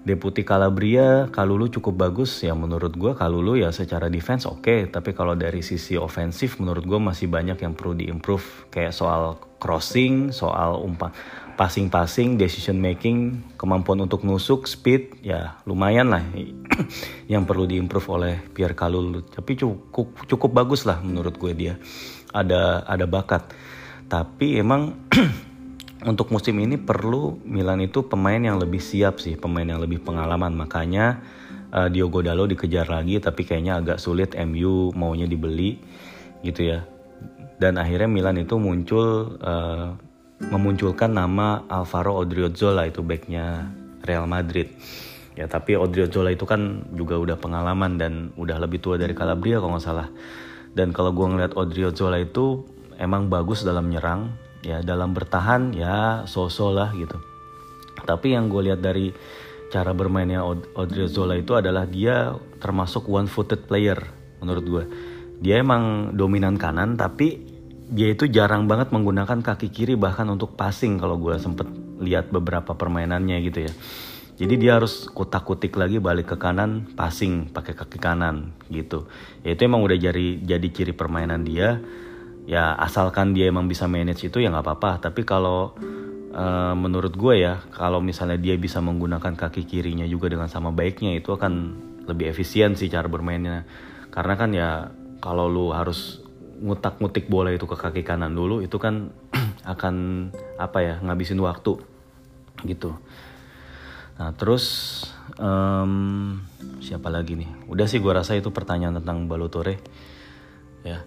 Deputi 0.00 0.48
Calabria, 0.48 1.28
Kalulu 1.28 1.68
cukup 1.68 2.08
bagus. 2.08 2.40
Ya 2.40 2.56
menurut 2.56 2.96
gue 2.96 3.12
Kalulu 3.12 3.60
ya 3.60 3.68
secara 3.68 4.08
defense 4.08 4.48
oke. 4.48 4.64
Okay, 4.64 4.80
tapi 4.88 5.12
kalau 5.12 5.36
dari 5.36 5.60
sisi 5.60 6.00
ofensif 6.00 6.56
menurut 6.56 6.88
gue 6.88 6.96
masih 6.96 7.28
banyak 7.28 7.60
yang 7.60 7.76
perlu 7.76 7.92
diimprove. 7.92 8.72
Kayak 8.72 8.96
soal 8.96 9.36
crossing, 9.60 10.32
soal 10.32 10.80
umpan 10.80 11.12
passing-passing, 11.60 12.40
decision 12.40 12.80
making, 12.80 13.44
kemampuan 13.60 14.00
untuk 14.00 14.24
nusuk, 14.24 14.64
speed 14.64 15.20
ya 15.20 15.60
lumayan 15.68 16.08
lah. 16.08 16.24
Yang 17.32 17.44
perlu 17.44 17.68
diimprove 17.68 18.08
oleh 18.08 18.34
Pierre 18.56 18.72
Kalulu. 18.72 19.28
Tapi 19.28 19.60
cukup 19.60 20.24
cukup 20.24 20.50
bagus 20.56 20.88
lah 20.88 21.04
menurut 21.04 21.36
gue 21.36 21.52
dia. 21.52 21.76
Ada 22.32 22.88
ada 22.88 23.04
bakat. 23.04 23.52
Tapi 24.08 24.56
emang 24.56 24.96
untuk 26.06 26.32
musim 26.32 26.56
ini 26.56 26.80
perlu 26.80 27.36
Milan 27.44 27.84
itu 27.84 28.00
pemain 28.06 28.40
yang 28.40 28.56
lebih 28.56 28.80
siap 28.80 29.20
sih, 29.20 29.36
pemain 29.36 29.66
yang 29.68 29.80
lebih 29.82 30.00
pengalaman. 30.00 30.56
Makanya 30.56 31.20
uh, 31.72 31.88
Diogo 31.92 32.24
Dalo 32.24 32.48
dikejar 32.48 32.88
lagi, 32.88 33.20
tapi 33.20 33.44
kayaknya 33.44 33.80
agak 33.80 33.98
sulit 34.00 34.32
MU 34.36 34.94
maunya 34.96 35.28
dibeli 35.28 35.76
gitu 36.40 36.72
ya. 36.72 36.88
Dan 37.60 37.76
akhirnya 37.76 38.08
Milan 38.08 38.40
itu 38.40 38.56
muncul 38.56 39.36
uh, 39.44 39.92
memunculkan 40.40 41.12
nama 41.12 41.68
Alvaro 41.68 42.16
Odriozola 42.16 42.88
itu 42.88 43.04
backnya 43.04 43.68
Real 44.00 44.24
Madrid. 44.24 44.72
Ya 45.36 45.44
tapi 45.44 45.76
Odriozola 45.76 46.32
itu 46.32 46.48
kan 46.48 46.88
juga 46.96 47.20
udah 47.20 47.36
pengalaman 47.36 48.00
dan 48.00 48.32
udah 48.40 48.56
lebih 48.56 48.80
tua 48.80 48.96
dari 48.96 49.12
Calabria 49.12 49.60
kalau 49.60 49.76
nggak 49.76 49.84
salah. 49.84 50.08
Dan 50.72 50.96
kalau 50.96 51.12
gue 51.12 51.26
ngeliat 51.28 51.52
Odriozola 51.60 52.16
itu 52.16 52.64
emang 52.96 53.28
bagus 53.28 53.60
dalam 53.68 53.92
nyerang, 53.92 54.32
ya 54.60 54.84
dalam 54.84 55.12
bertahan 55.16 55.72
ya 55.76 56.24
so-so 56.28 56.72
lah 56.72 56.92
gitu. 56.96 57.16
Tapi 58.00 58.32
yang 58.32 58.48
gue 58.48 58.72
lihat 58.72 58.80
dari 58.80 59.12
cara 59.70 59.94
bermainnya 59.94 60.42
Odriozola 60.74 61.38
itu 61.38 61.54
adalah 61.54 61.86
dia 61.86 62.34
termasuk 62.58 63.06
one 63.06 63.30
footed 63.30 63.70
player 63.70 64.02
menurut 64.42 64.64
gue 64.66 64.84
dia 65.40 65.62
emang 65.62 66.12
dominan 66.12 66.60
kanan 66.60 67.00
tapi 67.00 67.40
dia 67.90 68.12
itu 68.12 68.28
jarang 68.30 68.70
banget 68.70 68.94
menggunakan 68.94 69.42
kaki 69.42 69.72
kiri 69.72 69.94
bahkan 69.98 70.28
untuk 70.30 70.54
passing 70.54 71.00
kalau 71.00 71.18
gue 71.18 71.34
sempet 71.40 71.66
lihat 71.98 72.30
beberapa 72.30 72.78
permainannya 72.78 73.42
gitu 73.42 73.66
ya. 73.66 73.72
Jadi 74.40 74.54
dia 74.56 74.80
harus 74.80 75.10
kutak-kutik 75.10 75.76
lagi 75.76 76.00
balik 76.00 76.32
ke 76.32 76.36
kanan 76.40 76.86
passing 76.96 77.50
pakai 77.50 77.74
kaki 77.74 77.98
kanan 77.98 78.54
gitu. 78.70 79.10
Ya 79.42 79.58
itu 79.58 79.66
emang 79.66 79.82
udah 79.82 79.98
jadi 79.98 80.38
jadi 80.38 80.68
ciri 80.70 80.94
permainan 80.94 81.42
dia 81.42 81.82
ya 82.50 82.74
asalkan 82.74 83.30
dia 83.30 83.46
emang 83.46 83.70
bisa 83.70 83.86
manage 83.86 84.26
itu 84.26 84.42
ya 84.42 84.50
nggak 84.50 84.66
apa-apa. 84.66 85.06
Tapi 85.06 85.22
kalau 85.22 85.70
uh, 86.34 86.74
menurut 86.74 87.14
gue 87.14 87.46
ya 87.46 87.62
kalau 87.70 88.02
misalnya 88.02 88.42
dia 88.42 88.58
bisa 88.58 88.82
menggunakan 88.82 89.38
kaki 89.38 89.70
kirinya 89.70 90.02
juga 90.10 90.26
dengan 90.26 90.50
sama 90.50 90.74
baiknya 90.74 91.14
itu 91.14 91.30
akan 91.30 91.78
lebih 92.10 92.34
efisien 92.34 92.74
sih 92.74 92.90
cara 92.90 93.06
bermainnya. 93.06 93.70
Karena 94.10 94.34
kan 94.34 94.50
ya 94.50 94.90
kalau 95.22 95.46
lu 95.46 95.70
harus 95.70 96.26
ngutak-ngutik 96.58 97.30
bola 97.30 97.54
itu 97.54 97.70
ke 97.70 97.78
kaki 97.78 98.02
kanan 98.02 98.34
dulu 98.34 98.66
itu 98.66 98.82
kan 98.82 99.14
akan 99.78 99.94
apa 100.58 100.78
ya 100.82 100.94
ngabisin 101.06 101.38
waktu 101.38 101.78
gitu. 102.66 102.98
Nah 104.18 104.34
terus 104.34 105.06
um, 105.38 106.42
siapa 106.82 107.14
lagi 107.14 107.38
nih? 107.38 107.70
Udah 107.70 107.86
sih 107.86 108.02
gue 108.02 108.10
rasa 108.10 108.34
itu 108.34 108.50
pertanyaan 108.50 108.98
tentang 108.98 109.30
Balotore 109.30 109.78
ya 110.82 110.98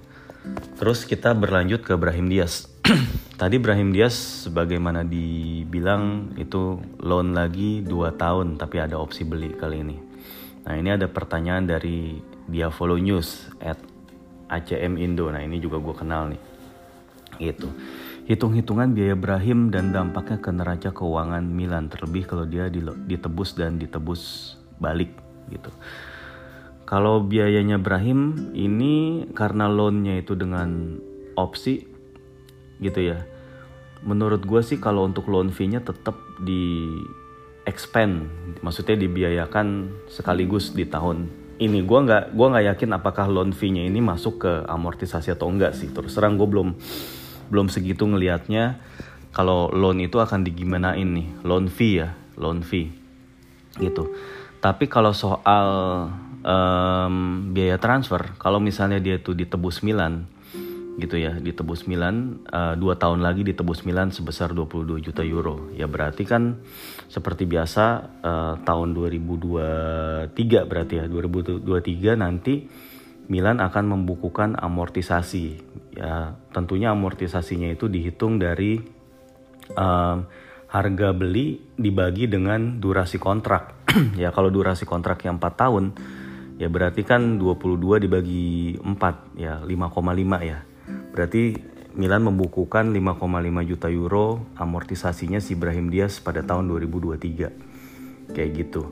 Terus 0.76 1.08
kita 1.08 1.32
berlanjut 1.32 1.88
ke 1.88 1.96
Brahim 1.96 2.28
Diaz. 2.28 2.68
Tadi 3.40 3.56
Brahim 3.64 3.96
Diaz 3.96 4.46
sebagaimana 4.48 5.08
dibilang 5.08 6.36
itu 6.36 6.84
loan 7.00 7.32
lagi 7.32 7.80
2 7.80 8.20
tahun 8.20 8.60
tapi 8.60 8.84
ada 8.84 9.00
opsi 9.00 9.24
beli 9.24 9.56
kali 9.56 9.80
ini. 9.80 9.98
Nah 10.68 10.76
ini 10.76 10.92
ada 10.92 11.08
pertanyaan 11.08 11.64
dari 11.64 12.20
dia 12.52 12.68
follow 12.68 13.00
news 13.00 13.48
at 13.64 13.80
ACM 14.52 15.00
Indo. 15.00 15.32
Nah 15.32 15.40
ini 15.40 15.64
juga 15.64 15.80
gue 15.80 15.96
kenal 15.96 16.36
nih. 16.36 16.42
Gitu. 17.40 17.72
Hitung-hitungan 18.24 18.96
biaya 18.96 19.16
Brahim 19.20 19.68
dan 19.72 19.92
dampaknya 19.92 20.40
ke 20.40 20.52
neraca 20.52 20.90
keuangan 20.96 21.44
Milan 21.44 21.92
terlebih 21.92 22.24
kalau 22.28 22.48
dia 22.48 22.72
ditebus 23.08 23.56
dan 23.56 23.80
ditebus 23.80 24.56
balik 24.80 25.12
gitu. 25.52 25.72
Kalau 26.84 27.24
biayanya 27.24 27.80
Brahim 27.80 28.52
ini 28.52 29.26
karena 29.32 29.72
loannya 29.72 30.20
itu 30.20 30.36
dengan 30.36 31.00
opsi 31.40 31.88
gitu 32.84 33.00
ya. 33.00 33.24
Menurut 34.04 34.44
gue 34.44 34.60
sih 34.60 34.84
kalau 34.84 35.08
untuk 35.08 35.32
loan 35.32 35.48
fee-nya 35.48 35.80
tetap 35.80 36.20
di 36.44 36.92
expand, 37.64 38.28
maksudnya 38.60 39.00
dibiayakan 39.00 39.96
sekaligus 40.12 40.76
di 40.76 40.84
tahun 40.84 41.32
ini. 41.64 41.88
Gue 41.88 42.04
nggak 42.04 42.36
gua 42.36 42.48
nggak 42.52 42.68
yakin 42.76 42.90
apakah 43.00 43.32
loan 43.32 43.56
fee-nya 43.56 43.88
ini 43.88 44.04
masuk 44.04 44.44
ke 44.44 44.52
amortisasi 44.68 45.32
atau 45.32 45.48
enggak 45.48 45.72
sih. 45.72 45.88
Terus 45.88 46.12
terang 46.12 46.36
gue 46.36 46.48
belum 46.48 46.76
belum 47.48 47.68
segitu 47.72 48.04
ngelihatnya 48.04 48.84
kalau 49.32 49.72
loan 49.72 50.04
itu 50.04 50.20
akan 50.20 50.44
digimanain 50.44 51.08
nih. 51.08 51.28
Loan 51.48 51.72
fee 51.72 52.04
ya 52.04 52.12
loan 52.36 52.60
fee 52.66 52.92
gitu. 53.80 54.12
Tapi 54.60 54.88
kalau 54.88 55.12
soal 55.12 55.68
um, 56.44 57.50
biaya 57.56 57.80
transfer. 57.80 58.36
Kalau 58.38 58.60
misalnya 58.60 59.00
dia 59.00 59.18
tuh 59.20 59.34
ditebus 59.34 59.82
Milan 59.82 60.28
gitu 60.94 61.18
ya 61.18 61.34
ditebus 61.42 61.90
Milan 61.90 62.46
uh, 62.54 62.78
dua 62.78 62.94
tahun 63.02 63.26
lagi 63.26 63.42
ditebus 63.42 63.82
Milan 63.82 64.14
sebesar 64.14 64.54
22 64.54 65.02
juta 65.02 65.26
euro. 65.26 65.74
Ya 65.74 65.90
berarti 65.90 66.22
kan 66.22 66.62
seperti 67.10 67.50
biasa 67.50 67.86
uh, 68.22 68.54
tahun 68.62 68.94
2023 68.94 70.70
berarti 70.70 70.94
ya 71.02 71.06
2023 71.10 71.66
nanti 72.14 72.70
Milan 73.26 73.58
akan 73.58 73.86
membukukan 73.98 74.54
amortisasi. 74.60 75.46
Ya 75.98 76.38
tentunya 76.54 76.94
amortisasinya 76.94 77.74
itu 77.74 77.90
dihitung 77.90 78.38
dari 78.38 78.78
uh, 79.74 80.18
harga 80.70 81.10
beli 81.14 81.58
dibagi 81.74 82.30
dengan 82.30 82.78
durasi 82.78 83.18
kontrak. 83.18 83.82
Ya 84.18 84.30
kalau 84.34 84.50
durasi 84.50 84.86
kontrak 84.86 85.26
yang 85.26 85.42
4 85.42 85.54
tahun 85.54 85.86
ya 86.62 86.70
berarti 86.70 87.02
kan 87.02 87.42
22 87.42 88.04
dibagi 88.04 88.78
4 88.82 89.40
ya 89.40 89.62
5,5 89.66 90.44
ya 90.44 90.60
Berarti 91.14 91.54
Milan 91.94 92.26
membukukan 92.26 92.90
5,5 92.90 93.70
juta 93.70 93.88
euro 93.94 94.42
amortisasinya 94.58 95.38
si 95.38 95.54
Brahim 95.54 95.94
Diaz 95.94 96.18
pada 96.18 96.42
tahun 96.42 96.66
2023. 96.74 98.34
Kayak 98.34 98.52
gitu. 98.58 98.90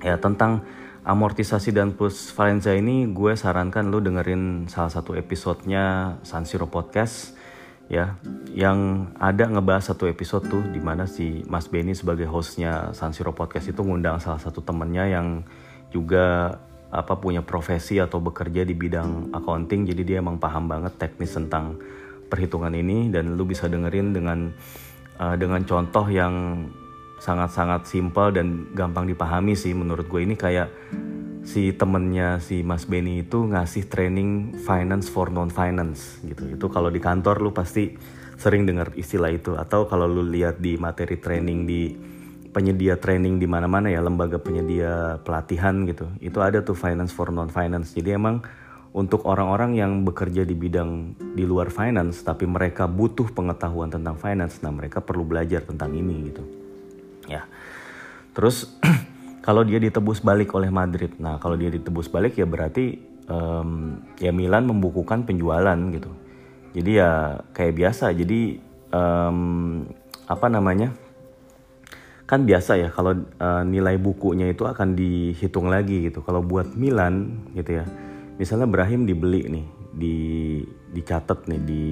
Ya 0.00 0.16
tentang 0.16 0.64
amortisasi 1.04 1.76
dan 1.76 1.92
plus 1.92 2.32
Valencia 2.32 2.72
ini 2.72 3.04
gue 3.12 3.36
sarankan 3.36 3.92
lo 3.92 4.00
dengerin 4.00 4.66
salah 4.72 4.88
satu 4.88 5.12
episodenya 5.12 6.16
San 6.24 6.48
Siro 6.48 6.66
Podcast 6.66 7.36
ya 7.86 8.18
yang 8.50 9.12
ada 9.22 9.46
ngebahas 9.46 9.94
satu 9.94 10.10
episode 10.10 10.50
tuh 10.50 10.64
di 10.74 10.82
mana 10.82 11.06
si 11.06 11.46
Mas 11.46 11.70
Benny 11.70 11.94
sebagai 11.94 12.26
hostnya 12.26 12.90
San 12.90 13.14
Siro 13.14 13.30
Podcast 13.30 13.70
itu 13.70 13.78
ngundang 13.86 14.18
salah 14.18 14.42
satu 14.42 14.58
temennya 14.66 15.06
yang 15.06 15.46
juga 15.94 16.58
apa 16.90 17.18
punya 17.18 17.42
profesi 17.42 17.98
atau 17.98 18.22
bekerja 18.22 18.62
di 18.62 18.72
bidang 18.72 19.34
accounting 19.34 19.90
jadi 19.90 20.02
dia 20.06 20.16
emang 20.22 20.38
paham 20.38 20.70
banget 20.70 20.94
teknis 20.96 21.34
tentang 21.34 21.78
perhitungan 22.30 22.74
ini 22.74 23.10
dan 23.10 23.34
lu 23.34 23.46
bisa 23.46 23.66
dengerin 23.66 24.14
dengan 24.14 24.54
uh, 25.18 25.34
dengan 25.34 25.62
contoh 25.66 26.06
yang 26.06 26.66
sangat-sangat 27.16 27.88
simpel 27.88 28.30
dan 28.30 28.70
gampang 28.76 29.08
dipahami 29.08 29.56
sih 29.56 29.72
menurut 29.72 30.06
gue 30.06 30.20
ini 30.22 30.36
kayak 30.36 30.68
si 31.46 31.70
temennya 31.70 32.42
si 32.42 32.66
Mas 32.66 32.84
Benny 32.90 33.22
itu 33.22 33.46
ngasih 33.46 33.86
training 33.86 34.58
finance 34.66 35.06
for 35.06 35.30
non 35.30 35.48
finance 35.48 36.18
gitu. 36.26 36.58
Itu 36.58 36.66
kalau 36.68 36.90
di 36.90 36.98
kantor 36.98 37.38
lu 37.38 37.54
pasti 37.54 37.94
sering 38.36 38.66
dengar 38.66 38.92
istilah 38.98 39.30
itu. 39.30 39.54
Atau 39.54 39.86
kalau 39.86 40.10
lu 40.10 40.26
lihat 40.26 40.58
di 40.58 40.74
materi 40.76 41.16
training 41.22 41.58
di 41.64 41.82
penyedia 42.56 42.96
training 42.96 43.36
di 43.36 43.44
mana-mana 43.44 43.92
ya 43.92 44.00
lembaga 44.00 44.40
penyedia 44.40 45.20
pelatihan 45.20 45.84
gitu. 45.84 46.08
Itu 46.24 46.40
ada 46.40 46.64
tuh 46.64 46.72
finance 46.72 47.12
for 47.12 47.28
non 47.28 47.52
finance 47.52 47.92
jadi 47.92 48.16
emang 48.16 48.40
untuk 48.96 49.28
orang-orang 49.28 49.76
yang 49.76 49.92
bekerja 50.08 50.48
di 50.48 50.56
bidang 50.56 51.20
di 51.36 51.44
luar 51.44 51.68
finance 51.68 52.24
tapi 52.24 52.48
mereka 52.48 52.88
butuh 52.88 53.28
pengetahuan 53.28 53.92
tentang 53.92 54.16
finance 54.16 54.64
nah 54.64 54.72
mereka 54.72 55.04
perlu 55.04 55.28
belajar 55.28 55.68
tentang 55.68 55.92
ini 55.92 56.32
gitu. 56.32 56.42
Ya. 57.28 57.44
Terus 58.32 58.72
kalau 59.46 59.60
dia 59.60 59.76
ditebus 59.76 60.24
balik 60.24 60.56
oleh 60.56 60.72
Madrid 60.72 61.12
nah 61.20 61.36
kalau 61.36 61.60
dia 61.60 61.68
ditebus 61.68 62.08
balik 62.08 62.40
ya 62.40 62.48
berarti 62.48 62.96
um, 63.28 64.00
ya 64.16 64.32
Milan 64.32 64.64
membukukan 64.64 65.28
penjualan 65.28 65.76
gitu. 65.92 66.08
Jadi 66.72 66.90
ya 66.96 67.36
kayak 67.52 67.76
biasa 67.76 68.16
jadi 68.16 68.56
um, 68.96 69.84
apa 70.24 70.48
namanya 70.48 70.96
kan 72.26 72.42
biasa 72.42 72.74
ya 72.74 72.88
kalau 72.90 73.14
uh, 73.38 73.62
nilai 73.62 73.94
bukunya 74.02 74.50
itu 74.50 74.66
akan 74.66 74.98
dihitung 74.98 75.70
lagi 75.70 76.10
gitu. 76.10 76.26
Kalau 76.26 76.42
buat 76.42 76.74
Milan 76.74 77.46
gitu 77.54 77.78
ya, 77.78 77.84
misalnya 78.34 78.66
Brahim 78.66 79.06
dibeli 79.06 79.46
nih, 79.46 79.66
di 79.94 80.16
dicatat 80.90 81.46
nih 81.46 81.60
di 81.62 81.84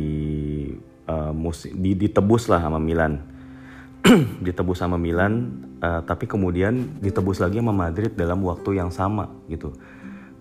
uh, 1.07 1.31
mus 1.31 1.71
di, 1.71 1.95
ditebus 1.95 2.51
lah 2.51 2.67
sama 2.67 2.83
Milan, 2.83 3.23
ditebus 4.47 4.83
sama 4.83 4.99
Milan, 4.99 5.63
uh, 5.79 6.03
tapi 6.03 6.27
kemudian 6.27 6.99
ditebus 6.99 7.39
lagi 7.39 7.63
sama 7.63 7.71
Madrid 7.71 8.19
dalam 8.19 8.43
waktu 8.43 8.83
yang 8.83 8.91
sama 8.91 9.31
gitu. 9.47 9.71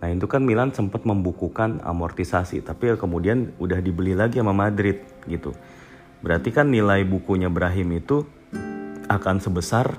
Nah 0.02 0.10
itu 0.10 0.26
kan 0.26 0.42
Milan 0.42 0.74
sempat 0.74 1.06
membukukan 1.06 1.86
amortisasi, 1.86 2.66
tapi 2.66 2.98
kemudian 2.98 3.54
udah 3.62 3.78
dibeli 3.78 4.18
lagi 4.18 4.42
sama 4.42 4.58
Madrid 4.58 5.06
gitu. 5.30 5.54
Berarti 6.26 6.50
kan 6.50 6.74
nilai 6.74 7.06
bukunya 7.06 7.48
Brahim 7.48 8.02
itu 8.02 8.26
akan 9.18 9.42
sebesar 9.42 9.98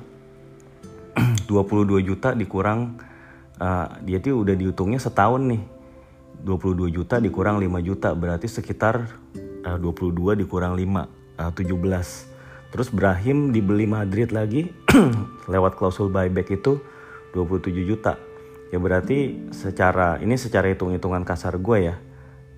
22 1.50 2.02
juta 2.02 2.34
dikurang 2.34 2.98
uh, 3.62 3.86
dia 4.02 4.18
tuh 4.18 4.42
udah 4.42 4.54
dihitungnya 4.54 4.98
setahun 4.98 5.42
nih. 5.44 5.62
22 6.44 6.92
juta 6.92 7.16
dikurang 7.22 7.56
5 7.56 7.80
juta 7.80 8.12
berarti 8.12 8.50
sekitar 8.50 9.08
uh, 9.64 9.78
22 9.80 10.44
dikurang 10.44 10.76
5 10.76 10.82
uh, 11.40 11.52
17 11.54 12.34
terus 12.74 12.90
Brahim 12.90 13.54
dibeli 13.54 13.86
Madrid 13.86 14.34
lagi 14.34 14.66
lewat 15.52 15.78
klausul 15.78 16.10
buyback 16.10 16.58
itu 16.58 16.82
27 17.34 17.70
juta. 17.86 18.18
Ya 18.74 18.82
berarti 18.82 19.46
secara 19.54 20.18
ini 20.18 20.34
secara 20.34 20.66
hitung-hitungan 20.74 21.22
kasar 21.22 21.54
gue 21.62 21.94
ya. 21.94 21.96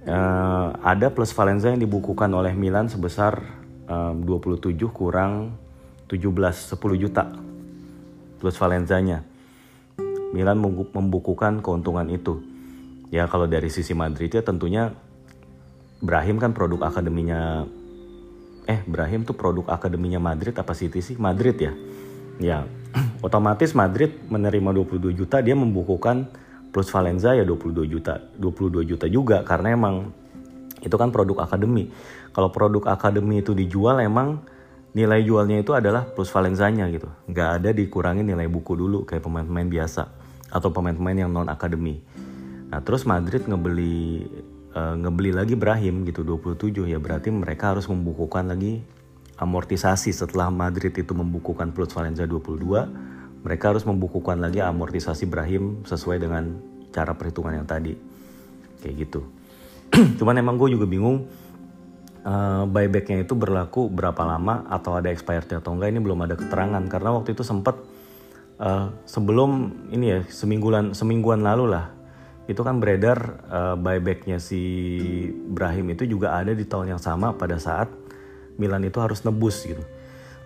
Uh, 0.07 0.73
ada 0.87 1.13
plus 1.13 1.35
Valencia 1.37 1.69
yang 1.69 1.83
dibukukan 1.83 2.31
oleh 2.33 2.55
Milan 2.57 2.89
sebesar 2.89 3.43
uh, 3.91 4.15
27 4.15 4.79
kurang 4.89 5.59
17 6.07 6.79
10 6.79 7.03
juta 7.03 7.25
plus 8.39 8.57
Valenzanya. 8.61 9.27
Milan 10.35 10.61
membukukan 10.93 11.65
keuntungan 11.65 12.07
itu. 12.13 12.43
Ya 13.09 13.31
kalau 13.31 13.47
dari 13.47 13.71
sisi 13.71 13.95
Madrid 13.95 14.35
ya 14.35 14.43
tentunya 14.43 14.91
Brahim 16.03 16.37
kan 16.37 16.53
produk 16.53 16.91
akademinya 16.93 17.65
eh 18.67 18.83
Brahim 18.85 19.23
tuh 19.23 19.39
produk 19.39 19.71
akademinya 19.73 20.19
Madrid 20.19 20.53
apa 20.59 20.75
City 20.75 21.01
sih? 21.01 21.17
Madrid 21.17 21.57
ya. 21.57 21.73
Ya, 22.37 22.69
otomatis 23.27 23.73
Madrid 23.73 24.13
menerima 24.29 24.85
22 24.85 25.17
juta 25.17 25.41
dia 25.41 25.57
membukukan 25.57 26.29
plus 26.75 26.93
Valencia 26.93 27.33
ya 27.33 27.47
22 27.47 27.87
juta. 27.89 28.21
22 28.37 28.85
juta 28.85 29.07
juga 29.09 29.41
karena 29.47 29.73
emang 29.73 30.13
itu 30.85 30.93
kan 31.01 31.09
produk 31.09 31.49
akademi. 31.49 31.89
Kalau 32.37 32.53
produk 32.53 32.93
akademi 32.93 33.41
itu 33.41 33.57
dijual 33.57 34.05
emang 34.05 34.45
nilai 34.97 35.21
jualnya 35.21 35.61
itu 35.61 35.77
adalah 35.77 36.09
plus 36.09 36.33
valenzanya 36.33 36.89
gitu. 36.89 37.13
Nggak 37.29 37.49
ada 37.61 37.71
dikurangi 37.77 38.25
nilai 38.25 38.49
buku 38.49 38.73
dulu 38.73 39.05
kayak 39.05 39.21
pemain-pemain 39.29 39.69
biasa. 39.69 40.09
Atau 40.49 40.73
pemain-pemain 40.73 41.29
yang 41.29 41.31
non 41.37 41.53
akademi. 41.53 42.01
Nah 42.73 42.81
terus 42.81 43.05
Madrid 43.05 43.45
ngebeli 43.45 44.25
uh, 44.73 44.97
ngebeli 44.97 45.37
lagi 45.37 45.53
Brahim 45.53 46.09
gitu 46.09 46.25
27 46.25 46.89
ya 46.89 46.97
berarti 46.97 47.29
mereka 47.29 47.77
harus 47.77 47.85
membukukan 47.93 48.49
lagi 48.49 48.81
amortisasi. 49.37 50.17
Setelah 50.17 50.49
Madrid 50.49 50.97
itu 50.97 51.13
membukukan 51.13 51.77
plus 51.77 51.93
Valencia 51.93 52.25
22 52.25 53.45
mereka 53.45 53.77
harus 53.77 53.85
membukukan 53.85 54.41
lagi 54.41 54.65
amortisasi 54.65 55.29
Brahim 55.29 55.85
sesuai 55.85 56.25
dengan 56.25 56.57
cara 56.89 57.13
perhitungan 57.13 57.53
yang 57.53 57.69
tadi. 57.69 57.93
Kayak 58.81 58.95
gitu. 59.05 59.21
Cuman 60.19 60.41
emang 60.41 60.57
gue 60.57 60.73
juga 60.73 60.89
bingung 60.89 61.29
uh, 62.27 62.67
buybacknya 62.67 63.23
itu 63.23 63.39
berlaku 63.39 63.87
berapa 63.87 64.19
lama 64.27 64.67
atau 64.67 64.99
ada 64.99 65.09
expired 65.15 65.47
atau 65.47 65.73
enggak 65.79 65.95
ini 65.95 66.01
belum 66.03 66.27
ada 66.27 66.35
keterangan. 66.35 66.83
Karena 66.91 67.15
waktu 67.15 67.39
itu 67.39 67.47
sempat 67.47 67.79
uh, 68.59 68.91
sebelum 69.07 69.51
ini 69.95 70.07
ya 70.11 70.21
semingguan 70.27 70.93
semingguan 70.93 71.47
lalu 71.47 71.71
lah 71.71 71.95
itu 72.47 72.63
kan 72.63 72.79
beredar 72.79 73.43
uh, 73.51 73.75
buybacknya 73.75 74.39
si 74.39 74.63
Brahim 75.31 75.91
itu 75.95 76.07
juga 76.07 76.39
ada 76.39 76.55
di 76.55 76.63
tahun 76.63 76.95
yang 76.95 77.03
sama 77.03 77.35
pada 77.35 77.59
saat 77.59 77.91
Milan 78.55 78.87
itu 78.87 78.99
harus 79.03 79.23
nebus 79.27 79.67
gitu. 79.67 79.83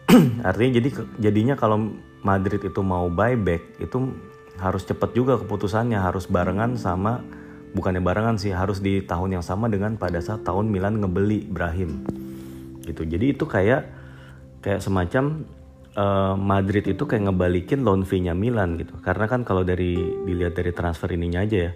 Artinya 0.49 0.81
jadi 0.81 0.89
jadinya 1.21 1.55
kalau 1.61 1.93
Madrid 2.25 2.61
itu 2.61 2.81
mau 2.81 3.09
buyback 3.13 3.81
itu 3.81 4.17
harus 4.61 4.85
cepat 4.85 5.17
juga 5.17 5.41
keputusannya 5.41 5.97
harus 5.97 6.29
barengan 6.29 6.77
sama 6.77 7.25
bukannya 7.73 8.03
barengan 8.03 8.37
sih 8.37 8.51
harus 8.51 8.83
di 8.83 9.03
tahun 9.05 9.41
yang 9.41 9.45
sama 9.45 9.71
dengan 9.71 9.95
pada 9.95 10.19
saat 10.19 10.43
tahun 10.43 10.71
Milan 10.71 10.99
ngebeli 10.99 11.47
Brahim 11.47 12.03
gitu. 12.85 13.07
Jadi 13.07 13.37
itu 13.37 13.45
kayak 13.47 13.87
kayak 14.61 14.81
semacam 14.83 15.47
uh, 15.95 16.35
Madrid 16.35 16.85
itu 16.91 17.03
kayak 17.07 17.31
ngebalikin 17.31 17.87
loan 17.87 18.03
fee-nya 18.03 18.35
Milan 18.35 18.79
gitu. 18.79 18.99
Karena 19.01 19.31
kan 19.31 19.47
kalau 19.47 19.63
dari 19.63 19.95
dilihat 20.27 20.59
dari 20.59 20.75
transfer 20.75 21.11
ininya 21.15 21.47
aja 21.47 21.71
ya 21.71 21.73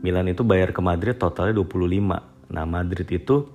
Milan 0.00 0.32
itu 0.32 0.42
bayar 0.44 0.72
ke 0.72 0.80
Madrid 0.80 1.16
totalnya 1.16 1.60
25 1.60 2.50
nah 2.50 2.64
Madrid 2.66 3.06
itu 3.14 3.46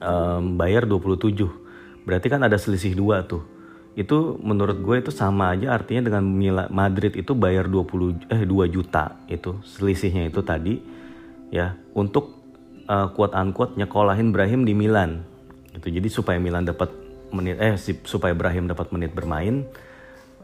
um, 0.00 0.56
bayar 0.56 0.86
27 0.88 2.06
berarti 2.06 2.26
kan 2.30 2.40
ada 2.46 2.56
selisih 2.56 2.96
dua 2.96 3.26
tuh 3.26 3.44
itu 3.96 4.36
menurut 4.44 4.76
gue 4.84 4.96
itu 5.00 5.08
sama 5.08 5.56
aja 5.56 5.72
artinya 5.72 6.12
dengan 6.12 6.24
Madrid 6.68 7.16
itu 7.16 7.32
bayar 7.32 7.64
20 7.64 8.28
eh 8.28 8.44
2 8.44 8.68
juta 8.68 9.16
itu 9.24 9.56
selisihnya 9.64 10.28
itu 10.28 10.44
tadi 10.44 10.84
ya 11.48 11.80
untuk 11.96 12.36
uh, 12.92 13.08
quote 13.16 13.32
unquote 13.32 13.72
nyekolahin 13.80 14.36
Brahim 14.36 14.68
di 14.68 14.76
Milan. 14.76 15.24
Gitu 15.72 15.88
jadi 15.88 16.08
supaya 16.12 16.36
Milan 16.36 16.68
dapat 16.68 16.92
menit 17.32 17.56
eh 17.56 17.80
supaya 18.04 18.36
Brahim 18.36 18.68
dapat 18.68 18.92
menit 18.92 19.16
bermain 19.16 19.64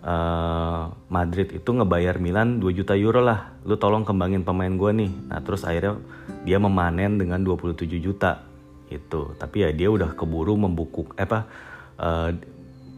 uh, 0.01 0.89
Madrid 1.13 1.53
itu 1.53 1.71
ngebayar 1.77 2.17
Milan 2.17 2.57
2 2.57 2.73
juta 2.73 2.97
euro 2.97 3.21
lah. 3.21 3.53
Lu 3.69 3.77
tolong 3.77 4.09
kembangin 4.09 4.49
pemain 4.49 4.73
gue 4.73 4.91
nih. 4.97 5.13
Nah 5.29 5.45
terus 5.45 5.69
akhirnya 5.69 6.01
dia 6.49 6.57
memanen 6.57 7.21
dengan 7.21 7.45
27 7.45 7.85
juta 8.01 8.49
itu 8.93 9.33
tapi 9.41 9.65
ya 9.65 9.73
dia 9.73 9.89
udah 9.89 10.13
keburu 10.13 10.53
membukuk 10.53 11.17
eh, 11.17 11.25
apa 11.25 11.49
uh, 11.97 12.29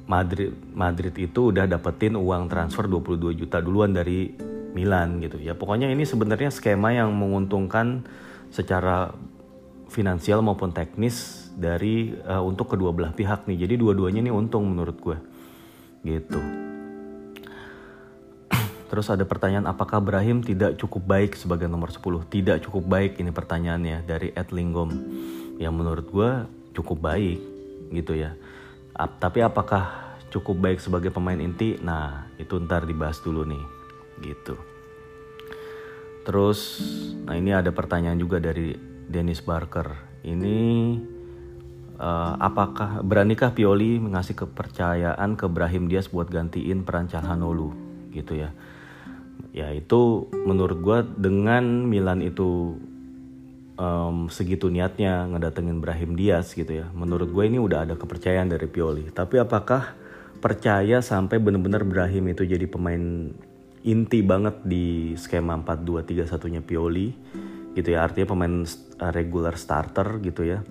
Madrid 0.04 0.52
Madrid 0.76 1.14
itu 1.16 1.48
udah 1.48 1.64
dapetin 1.64 2.12
uang 2.16 2.52
transfer 2.52 2.84
22 2.84 3.40
juta 3.40 3.58
duluan 3.64 3.96
dari 3.96 4.28
Milan 4.74 5.22
gitu 5.22 5.38
ya. 5.38 5.54
Pokoknya 5.54 5.88
ini 5.88 6.04
sebenarnya 6.04 6.50
skema 6.50 6.92
yang 6.92 7.14
menguntungkan 7.14 8.04
secara 8.50 9.14
finansial 9.88 10.42
maupun 10.42 10.74
teknis 10.74 11.48
dari 11.54 12.10
uh, 12.26 12.42
untuk 12.42 12.74
kedua 12.74 12.90
belah 12.90 13.14
pihak 13.14 13.46
nih. 13.46 13.64
Jadi 13.64 13.74
dua-duanya 13.78 14.20
ini 14.26 14.34
untung 14.34 14.66
menurut 14.66 14.98
gue. 14.98 15.16
Gitu. 16.02 16.40
Terus 18.90 19.06
ada 19.08 19.22
pertanyaan 19.24 19.70
apakah 19.70 20.02
Brahim 20.02 20.42
tidak 20.42 20.76
cukup 20.76 21.06
baik 21.06 21.38
sebagai 21.38 21.70
nomor 21.70 21.94
10? 21.94 22.26
Tidak 22.26 22.58
cukup 22.68 22.84
baik 22.84 23.22
ini 23.22 23.30
pertanyaannya 23.30 24.02
dari 24.04 24.34
Ed 24.34 24.50
Lingom. 24.50 24.90
Yang 25.62 25.74
menurut 25.78 26.06
gue 26.10 26.30
cukup 26.74 26.98
baik 26.98 27.38
gitu 27.94 28.18
ya 28.18 28.34
tapi 28.94 29.42
apakah 29.42 30.14
cukup 30.30 30.70
baik 30.70 30.78
sebagai 30.78 31.10
pemain 31.10 31.38
inti? 31.38 31.78
Nah, 31.82 32.30
itu 32.38 32.58
ntar 32.62 32.86
dibahas 32.86 33.18
dulu 33.22 33.42
nih. 33.42 33.64
Gitu. 34.22 34.54
Terus, 36.24 36.80
nah 37.28 37.36
ini 37.36 37.52
ada 37.52 37.68
pertanyaan 37.74 38.16
juga 38.16 38.40
dari 38.40 38.72
Dennis 39.10 39.44
Barker. 39.44 39.92
Ini 40.24 40.58
uh, 42.00 42.34
apakah 42.40 43.04
beranikah 43.04 43.52
Pioli 43.52 44.00
mengasih 44.00 44.32
kepercayaan 44.32 45.36
ke 45.36 45.46
Brahim 45.50 45.90
Diaz 45.90 46.08
buat 46.08 46.32
gantiin 46.32 46.82
peran 46.86 47.10
Calhanoglu 47.10 47.76
gitu 48.14 48.40
ya? 48.40 48.50
Ya 49.54 49.70
itu 49.70 50.26
menurut 50.32 50.80
gue 50.80 50.98
dengan 51.20 51.86
Milan 51.86 52.24
itu 52.24 52.80
um, 53.78 54.30
segitu 54.30 54.70
niatnya 54.70 55.26
ngedatengin 55.30 55.78
Brahim 55.82 56.14
Diaz 56.14 56.54
gitu 56.54 56.70
ya. 56.70 56.86
Menurut 56.94 57.30
gue 57.30 57.44
ini 57.46 57.58
udah 57.58 57.86
ada 57.86 57.94
kepercayaan 57.98 58.50
dari 58.50 58.66
Pioli. 58.70 59.10
Tapi 59.10 59.38
apakah 59.42 59.94
percaya 60.38 61.00
sampai 61.00 61.40
benar-benar 61.40 61.82
Brahim 61.86 62.30
itu 62.30 62.44
jadi 62.44 62.66
pemain 62.68 63.32
inti 63.84 64.20
banget 64.24 64.64
di 64.64 65.12
skema 65.18 65.60
4-2-3-1-nya 65.60 66.62
Pioli 66.64 67.08
gitu 67.74 67.88
ya. 67.90 68.06
Artinya 68.06 68.34
pemain 68.34 68.54
regular 69.12 69.54
starter 69.58 70.22
gitu 70.22 70.46
ya. 70.46 70.62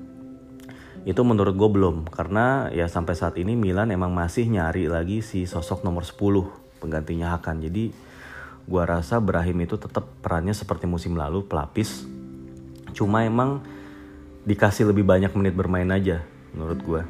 Itu 1.04 1.28
menurut 1.28 1.60
gue 1.60 1.70
belum 1.70 2.08
karena 2.08 2.72
ya 2.72 2.88
sampai 2.88 3.12
saat 3.12 3.36
ini 3.36 3.60
Milan 3.60 3.92
emang 3.92 4.16
masih 4.16 4.48
nyari 4.48 4.88
lagi 4.88 5.20
si 5.20 5.44
sosok 5.44 5.84
nomor 5.84 6.08
10 6.08 6.80
penggantinya 6.80 7.36
Hakan. 7.36 7.60
Jadi 7.60 7.92
gue 8.64 8.84
rasa 8.88 9.20
Brahim 9.20 9.68
itu 9.68 9.76
tetap 9.76 10.08
perannya 10.24 10.56
seperti 10.56 10.88
musim 10.88 11.20
lalu 11.20 11.44
pelapis 11.44 12.23
cuma 12.94 13.26
emang 13.28 13.60
dikasih 14.48 14.90
lebih 14.94 15.04
banyak 15.04 15.34
menit 15.36 15.54
bermain 15.58 15.90
aja 15.92 16.24
menurut 16.54 16.80
gue 16.80 17.02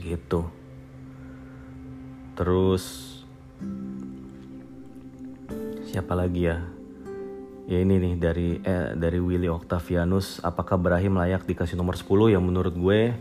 gitu. 0.00 0.48
Terus 2.32 2.84
siapa 5.92 6.16
lagi 6.16 6.48
ya? 6.48 6.64
Ya 7.68 7.78
ini 7.78 8.00
nih 8.00 8.14
dari 8.18 8.48
eh, 8.58 8.96
dari 8.96 9.20
Willy 9.22 9.46
Octavianus 9.46 10.42
apakah 10.42 10.80
Brahim 10.80 11.20
layak 11.20 11.46
dikasih 11.46 11.78
nomor 11.78 11.94
10 11.94 12.34
yang 12.34 12.42
menurut 12.42 12.74
gue 12.74 13.14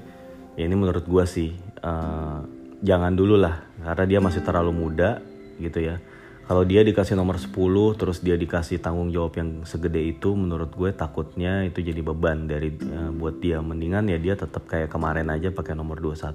ya 0.60 0.64
ini 0.68 0.76
menurut 0.76 1.08
gue 1.08 1.24
sih 1.24 1.56
uh, 1.80 2.44
jangan 2.84 3.14
dulu 3.16 3.40
lah 3.40 3.64
karena 3.80 4.06
dia 4.10 4.20
masih 4.20 4.44
terlalu 4.44 4.76
muda 4.76 5.24
gitu 5.62 5.80
ya 5.80 6.02
kalau 6.50 6.68
dia 6.68 6.82
dikasih 6.82 7.14
nomor 7.14 7.38
10 7.38 7.54
terus 7.96 8.20
dia 8.20 8.36
dikasih 8.36 8.82
tanggung 8.82 9.14
jawab 9.14 9.38
yang 9.38 9.64
segede 9.64 10.02
itu 10.02 10.34
menurut 10.34 10.74
gue 10.74 10.90
takutnya 10.92 11.64
itu 11.64 11.86
jadi 11.86 12.02
beban 12.02 12.50
dari 12.50 12.74
uh, 12.76 13.14
buat 13.14 13.40
dia. 13.40 13.62
Mendingan 13.62 14.10
ya 14.10 14.18
dia 14.18 14.34
tetap 14.36 14.66
kayak 14.66 14.90
kemarin 14.90 15.30
aja 15.30 15.54
pakai 15.54 15.78
nomor 15.78 16.02
21 16.02 16.34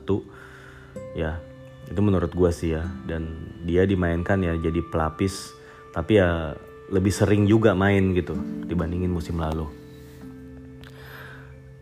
ya 1.19 1.43
itu 1.87 2.01
menurut 2.01 2.33
gue 2.33 2.51
sih 2.55 2.79
ya. 2.79 2.87
Dan 3.05 3.51
dia 3.67 3.85
dimainkan 3.85 4.41
ya 4.41 4.55
jadi 4.55 4.81
pelapis. 4.87 5.53
Tapi 5.91 6.13
ya 6.17 6.55
lebih 6.87 7.11
sering 7.11 7.51
juga 7.51 7.75
main 7.75 8.15
gitu 8.15 8.39
dibandingin 8.65 9.11
musim 9.11 9.43
lalu. 9.43 9.67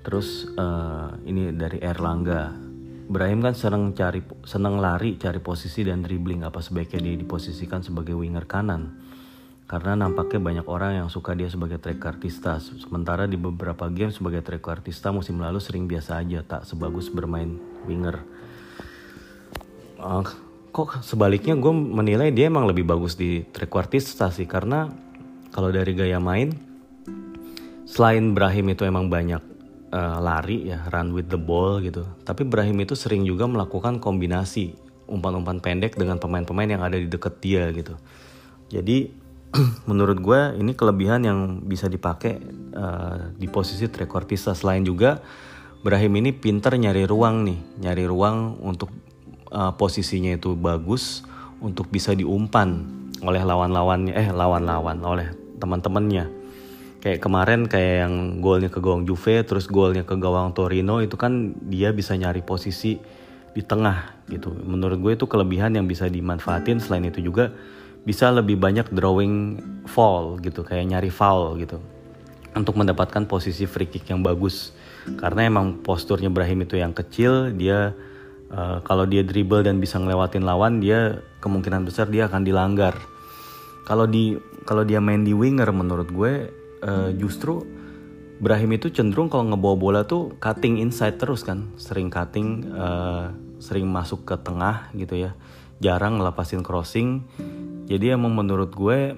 Terus 0.04 0.48
uh, 0.56 1.16
ini 1.24 1.52
dari 1.52 1.80
Erlangga 1.80 2.63
Brahim 3.04 3.44
kan 3.44 3.52
seneng 3.52 3.92
cari 3.92 4.24
seneng 4.48 4.80
lari, 4.80 5.20
cari 5.20 5.36
posisi 5.36 5.84
dan 5.84 6.00
dribbling. 6.00 6.40
Apa 6.40 6.64
sebaiknya 6.64 7.04
dia 7.04 7.14
diposisikan 7.20 7.84
sebagai 7.84 8.16
winger 8.16 8.48
kanan? 8.48 8.96
Karena 9.68 9.96
nampaknya 9.96 10.40
banyak 10.40 10.66
orang 10.68 11.04
yang 11.04 11.08
suka 11.12 11.36
dia 11.36 11.48
sebagai 11.52 11.76
trequartista. 11.80 12.60
Sementara 12.60 13.28
di 13.28 13.36
beberapa 13.36 13.88
game 13.92 14.12
sebagai 14.12 14.40
trequartista 14.40 15.12
musim 15.12 15.36
lalu 15.40 15.60
sering 15.60 15.84
biasa 15.84 16.20
aja, 16.20 16.40
tak 16.44 16.64
sebagus 16.64 17.12
bermain 17.12 17.60
winger. 17.84 18.24
Uh, 20.00 20.24
kok 20.74 21.06
sebaliknya 21.06 21.54
gue 21.54 21.70
menilai 21.70 22.34
dia 22.34 22.50
emang 22.50 22.66
lebih 22.66 22.82
bagus 22.82 23.14
di 23.14 23.46
trequartista 23.46 24.34
sih 24.34 24.42
karena 24.42 24.90
kalau 25.54 25.70
dari 25.70 25.94
gaya 25.94 26.18
main 26.18 26.50
selain 27.86 28.34
Brahim 28.34 28.74
itu 28.74 28.82
emang 28.82 29.06
banyak 29.06 29.53
uh, 29.94 30.18
lari 30.18 30.74
ya 30.74 30.82
run 30.90 31.14
with 31.14 31.30
the 31.30 31.38
ball 31.38 31.78
gitu. 31.78 32.02
Tapi 32.26 32.42
Brahim 32.42 32.82
itu 32.82 32.98
sering 32.98 33.22
juga 33.22 33.46
melakukan 33.46 34.02
kombinasi 34.02 34.74
umpan-umpan 35.06 35.62
pendek 35.62 35.94
dengan 35.94 36.18
pemain-pemain 36.18 36.66
yang 36.66 36.82
ada 36.82 36.98
di 36.98 37.06
deket 37.06 37.38
dia 37.38 37.70
gitu. 37.70 37.94
Jadi 38.74 39.14
menurut 39.90 40.18
gue 40.18 40.40
ini 40.58 40.74
kelebihan 40.74 41.22
yang 41.22 41.62
bisa 41.62 41.86
dipakai 41.86 42.42
uh, 42.74 43.30
di 43.38 43.46
posisi 43.46 43.86
trequartista 43.86 44.50
selain 44.50 44.82
juga 44.82 45.22
Brahim 45.84 46.16
ini 46.18 46.32
pinter 46.32 46.74
nyari 46.74 47.06
ruang 47.06 47.44
nih 47.46 47.86
nyari 47.86 48.04
ruang 48.08 48.58
untuk 48.64 48.90
uh, 49.52 49.70
posisinya 49.78 50.34
itu 50.34 50.58
bagus 50.58 51.22
untuk 51.62 51.86
bisa 51.92 52.16
diumpan 52.16 52.82
oleh 53.22 53.44
lawan-lawannya 53.46 54.16
eh 54.16 54.28
lawan-lawan 54.34 54.98
oleh 55.06 55.28
teman-temannya 55.62 56.43
kayak 57.04 57.20
kemarin 57.20 57.68
kayak 57.68 58.08
yang 58.08 58.40
golnya 58.40 58.72
ke 58.72 58.80
gawang 58.80 59.04
Juve 59.04 59.44
terus 59.44 59.68
golnya 59.68 60.08
ke 60.08 60.16
gawang 60.16 60.56
Torino 60.56 61.04
itu 61.04 61.20
kan 61.20 61.52
dia 61.68 61.92
bisa 61.92 62.16
nyari 62.16 62.40
posisi 62.40 62.96
di 63.52 63.60
tengah 63.60 64.24
gitu. 64.32 64.56
Menurut 64.56 64.98
gue 65.04 65.12
itu 65.12 65.28
kelebihan 65.28 65.76
yang 65.76 65.84
bisa 65.84 66.08
dimanfaatin. 66.08 66.80
Selain 66.80 67.04
itu 67.04 67.20
juga 67.20 67.52
bisa 68.08 68.32
lebih 68.32 68.56
banyak 68.56 68.88
drawing 68.88 69.60
fall 69.84 70.40
gitu 70.40 70.64
kayak 70.64 70.96
nyari 70.96 71.12
foul 71.12 71.60
gitu. 71.60 71.76
Untuk 72.56 72.72
mendapatkan 72.80 73.28
posisi 73.28 73.68
free 73.68 73.86
kick 73.86 74.08
yang 74.08 74.24
bagus. 74.24 74.72
Karena 75.20 75.44
emang 75.44 75.84
posturnya 75.84 76.32
Brahim 76.32 76.64
itu 76.64 76.80
yang 76.80 76.96
kecil 76.96 77.52
dia 77.52 77.92
uh, 78.48 78.80
kalau 78.80 79.04
dia 79.04 79.20
dribble 79.20 79.60
dan 79.60 79.76
bisa 79.76 80.00
ngelewatin 80.00 80.40
lawan 80.40 80.80
dia 80.80 81.20
kemungkinan 81.44 81.84
besar 81.84 82.08
dia 82.08 82.32
akan 82.32 82.48
dilanggar. 82.48 82.96
Kalau 83.84 84.08
di 84.08 84.40
kalau 84.64 84.88
dia 84.88 85.04
main 85.04 85.20
di 85.20 85.36
winger 85.36 85.68
menurut 85.68 86.08
gue 86.08 86.63
uh, 86.84 87.10
justru 87.16 87.64
Brahim 88.34 88.76
itu 88.76 88.90
cenderung 88.90 89.30
kalau 89.30 89.48
ngebawa 89.48 89.76
bola 89.78 90.00
tuh 90.04 90.36
cutting 90.42 90.82
inside 90.82 91.16
terus 91.16 91.46
kan, 91.46 91.70
sering 91.78 92.10
cutting, 92.10 92.66
uh, 92.74 93.30
sering 93.62 93.86
masuk 93.88 94.26
ke 94.26 94.34
tengah 94.42 94.90
gitu 94.92 95.16
ya, 95.16 95.32
jarang 95.78 96.18
ngelepasin 96.18 96.66
crossing. 96.66 97.24
Jadi 97.86 98.10
emang 98.12 98.34
menurut 98.34 98.74
gue 98.74 99.14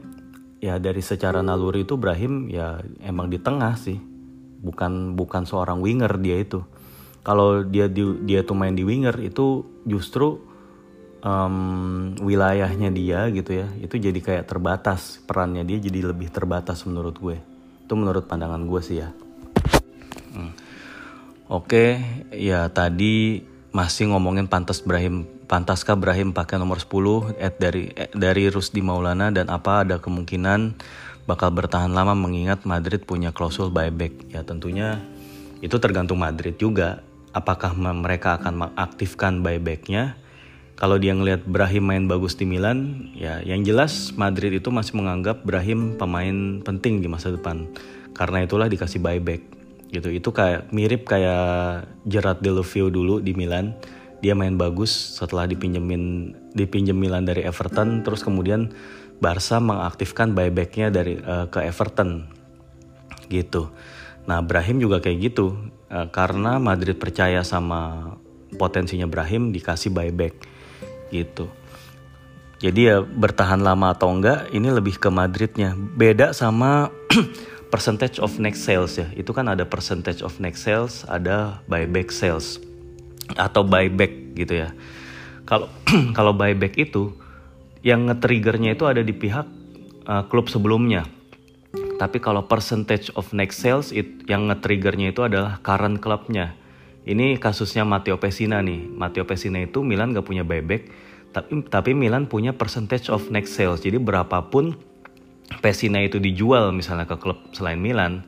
ya 0.61 0.76
dari 0.76 1.01
secara 1.01 1.40
naluri 1.40 1.88
itu 1.88 1.97
Brahim 1.97 2.53
ya 2.53 2.78
emang 3.03 3.32
di 3.32 3.40
tengah 3.40 3.74
sih, 3.80 3.97
bukan 4.61 5.16
bukan 5.16 5.49
seorang 5.49 5.80
winger 5.80 6.20
dia 6.20 6.36
itu. 6.36 6.61
Kalau 7.24 7.64
dia 7.66 7.90
di, 7.90 8.05
dia 8.22 8.45
tuh 8.47 8.55
main 8.55 8.76
di 8.76 8.84
winger 8.86 9.18
itu 9.18 9.64
justru 9.88 10.38
um, 11.24 12.14
wilayahnya 12.20 12.93
dia 12.93 13.26
gitu 13.32 13.64
ya, 13.64 13.66
itu 13.80 13.97
jadi 13.97 14.20
kayak 14.20 14.45
terbatas 14.45 15.24
perannya 15.24 15.64
dia 15.64 15.80
jadi 15.80 16.12
lebih 16.12 16.30
terbatas 16.30 16.84
menurut 16.84 17.16
gue. 17.16 17.55
Itu 17.87 17.95
menurut 17.95 18.26
pandangan 18.26 18.66
gue 18.66 18.80
sih 18.82 18.99
ya. 18.99 19.14
Hmm. 20.34 20.51
Oke, 21.47 22.03
ya 22.34 22.66
tadi 22.74 23.47
masih 23.70 24.11
ngomongin 24.11 24.51
pantas 24.51 24.82
Brahim 24.82 25.22
pantaskah 25.47 25.95
Brahim 25.95 26.34
pakai 26.34 26.59
nomor 26.59 26.82
10 26.82 27.39
at 27.39 27.55
dari 27.62 27.95
eh, 27.95 28.11
dari 28.11 28.51
Rusdi 28.51 28.82
Maulana 28.82 29.30
dan 29.30 29.47
apa 29.47 29.87
ada 29.87 30.03
kemungkinan 30.03 30.74
bakal 31.30 31.55
bertahan 31.55 31.95
lama 31.95 32.18
mengingat 32.18 32.66
Madrid 32.66 33.07
punya 33.07 33.30
klausul 33.30 33.70
buyback. 33.70 34.34
Ya 34.34 34.43
tentunya 34.43 34.99
itu 35.62 35.78
tergantung 35.78 36.18
Madrid 36.18 36.59
juga 36.59 37.07
apakah 37.30 37.78
mereka 37.78 38.43
akan 38.43 38.66
mengaktifkan 38.66 39.47
buybacknya 39.47 40.18
kalau 40.77 41.01
dia 41.01 41.16
ngelihat 41.16 41.49
Brahim 41.49 41.89
main 41.89 42.05
bagus 42.05 42.37
di 42.37 42.45
Milan, 42.45 43.09
ya 43.16 43.41
yang 43.41 43.64
jelas 43.64 44.12
Madrid 44.12 44.53
itu 44.53 44.68
masih 44.68 45.01
menganggap 45.01 45.41
Brahim 45.41 45.97
pemain 45.97 46.61
penting 46.61 47.01
di 47.01 47.09
masa 47.09 47.33
depan. 47.33 47.64
Karena 48.12 48.45
itulah 48.45 48.68
dikasih 48.68 49.01
buyback 49.01 49.41
gitu. 49.89 50.12
Itu 50.12 50.37
kayak 50.37 50.68
mirip 50.77 51.09
kayak 51.09 51.89
Gerard 52.05 52.45
Deulofeu 52.45 52.93
dulu 52.93 53.24
di 53.24 53.33
Milan. 53.33 53.72
Dia 54.20 54.37
main 54.37 54.61
bagus 54.61 54.93
setelah 55.16 55.49
dipinjemin 55.49 56.37
dipinjem 56.53 56.97
Milan 56.97 57.24
dari 57.24 57.45
Everton, 57.49 58.05
terus 58.05 58.20
kemudian 58.20 58.68
Barca 59.16 59.57
mengaktifkan 59.57 60.37
buybacknya 60.37 60.93
dari 60.93 61.16
uh, 61.16 61.49
ke 61.49 61.64
Everton 61.64 62.29
gitu. 63.33 63.72
Nah 64.29 64.45
Brahim 64.45 64.77
juga 64.77 65.01
kayak 65.01 65.33
gitu 65.33 65.57
uh, 65.89 66.09
karena 66.12 66.61
Madrid 66.61 67.01
percaya 67.01 67.41
sama 67.41 68.12
potensinya 68.61 69.09
Brahim 69.09 69.57
dikasih 69.57 69.89
buyback 69.89 70.55
gitu. 71.11 71.50
Jadi 72.57 72.88
ya 72.88 73.04
bertahan 73.04 73.61
lama 73.61 73.92
atau 73.92 74.09
enggak 74.09 74.48
ini 74.50 74.72
lebih 74.72 74.96
ke 74.96 75.12
Madridnya. 75.12 75.76
Beda 75.76 76.32
sama 76.32 76.88
percentage 77.72 78.16
of 78.16 78.32
next 78.40 78.64
sales 78.64 78.96
ya. 78.96 79.12
Itu 79.12 79.36
kan 79.36 79.52
ada 79.52 79.68
percentage 79.68 80.24
of 80.24 80.40
next 80.40 80.64
sales, 80.64 81.04
ada 81.04 81.61
buyback 81.68 82.09
sales 82.09 82.57
atau 83.36 83.61
buyback 83.61 84.38
gitu 84.38 84.64
ya. 84.64 84.72
Kalau 85.44 85.68
kalau 86.16 86.32
buyback 86.32 86.80
itu 86.80 87.12
yang 87.84 88.09
nge-triggernya 88.11 88.74
itu 88.74 88.88
ada 88.88 89.04
di 89.04 89.14
pihak 89.14 89.46
uh, 90.09 90.24
klub 90.26 90.48
sebelumnya. 90.48 91.04
Tapi 91.96 92.20
kalau 92.20 92.44
percentage 92.44 93.12
of 93.16 93.30
next 93.36 93.61
sales 93.61 93.92
it, 93.92 94.24
yang 94.28 94.48
nge-triggernya 94.48 95.12
itu 95.12 95.22
adalah 95.24 95.61
current 95.61 96.00
klubnya. 96.00 96.57
Ini 97.07 97.38
kasusnya 97.38 97.86
Matteo 97.86 98.18
Pessina 98.18 98.59
nih. 98.59 98.90
Matteo 98.90 99.22
Pessina 99.22 99.62
itu 99.62 99.86
Milan 99.86 100.11
gak 100.11 100.26
punya 100.26 100.42
buyback, 100.42 100.90
tapi 101.30 101.62
tapi 101.70 101.94
Milan 101.94 102.26
punya 102.26 102.50
percentage 102.50 103.07
of 103.14 103.30
next 103.30 103.54
sales. 103.54 103.78
Jadi 103.78 104.02
berapapun 104.02 104.74
Pessina 105.62 106.02
itu 106.02 106.18
dijual 106.18 106.74
misalnya 106.74 107.07
ke 107.07 107.14
klub 107.22 107.38
selain 107.54 107.78
Milan, 107.78 108.26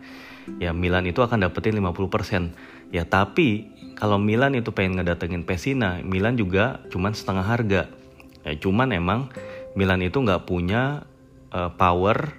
ya 0.63 0.71
Milan 0.71 1.11
itu 1.11 1.19
akan 1.19 1.51
dapetin 1.51 1.75
50%. 1.75 2.95
Ya 2.95 3.03
tapi 3.03 3.75
kalau 3.99 4.23
Milan 4.23 4.55
itu 4.55 4.71
pengen 4.71 5.03
ngedatengin 5.03 5.43
Pessina, 5.43 5.99
Milan 6.07 6.39
juga 6.39 6.79
cuman 6.95 7.11
setengah 7.19 7.43
harga. 7.43 7.91
Ya 8.47 8.55
cuman 8.55 8.95
emang 8.95 9.35
Milan 9.75 10.07
itu 10.07 10.23
nggak 10.23 10.47
punya 10.47 11.03
uh, 11.51 11.75
power 11.75 12.39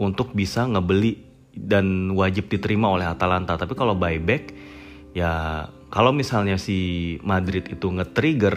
untuk 0.00 0.32
bisa 0.32 0.64
ngebeli 0.64 1.20
dan 1.52 2.16
wajib 2.16 2.48
diterima 2.48 2.88
oleh 2.88 3.04
Atalanta. 3.04 3.60
Tapi 3.60 3.76
kalau 3.76 3.92
buyback 3.92 4.56
ya 5.16 5.66
kalau 5.88 6.12
misalnya 6.12 6.60
si 6.60 7.16
Madrid 7.24 7.64
itu 7.72 7.88
nge-trigger 7.88 8.56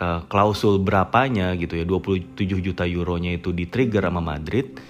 uh, 0.00 0.20
klausul 0.26 0.80
berapanya 0.80 1.52
gitu 1.60 1.76
ya 1.76 1.84
27 1.84 2.36
juta 2.64 2.88
euronya 2.88 3.36
itu 3.36 3.52
di-trigger 3.52 4.08
sama 4.08 4.24
Madrid 4.24 4.80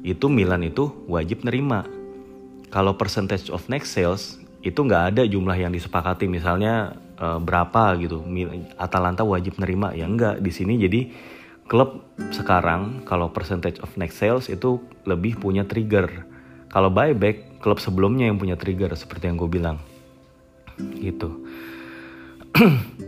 itu 0.00 0.26
Milan 0.32 0.64
itu 0.64 0.90
wajib 1.06 1.44
nerima. 1.44 1.84
Kalau 2.70 2.96
percentage 2.96 3.52
of 3.52 3.66
next 3.68 3.92
sales 3.92 4.40
itu 4.64 4.76
nggak 4.80 5.14
ada 5.14 5.22
jumlah 5.28 5.56
yang 5.56 5.72
disepakati. 5.74 6.26
Misalnya 6.30 6.96
uh, 7.20 7.36
berapa 7.36 7.98
gitu 8.00 8.24
Atalanta 8.80 9.26
wajib 9.26 9.60
nerima? 9.60 9.92
Ya 9.92 10.08
enggak 10.08 10.40
di 10.40 10.50
sini 10.54 10.80
jadi 10.80 11.10
klub 11.68 12.02
sekarang 12.32 13.06
kalau 13.06 13.30
percentage 13.30 13.78
of 13.84 13.92
next 14.00 14.18
sales 14.18 14.48
itu 14.48 14.80
lebih 15.04 15.38
punya 15.38 15.68
trigger. 15.68 16.26
Kalau 16.70 16.88
buyback 16.88 17.60
klub 17.60 17.82
sebelumnya 17.82 18.30
yang 18.30 18.38
punya 18.38 18.54
trigger 18.54 18.94
seperti 18.94 19.26
yang 19.26 19.36
gue 19.36 19.50
bilang 19.50 19.82
gitu. 21.00 21.40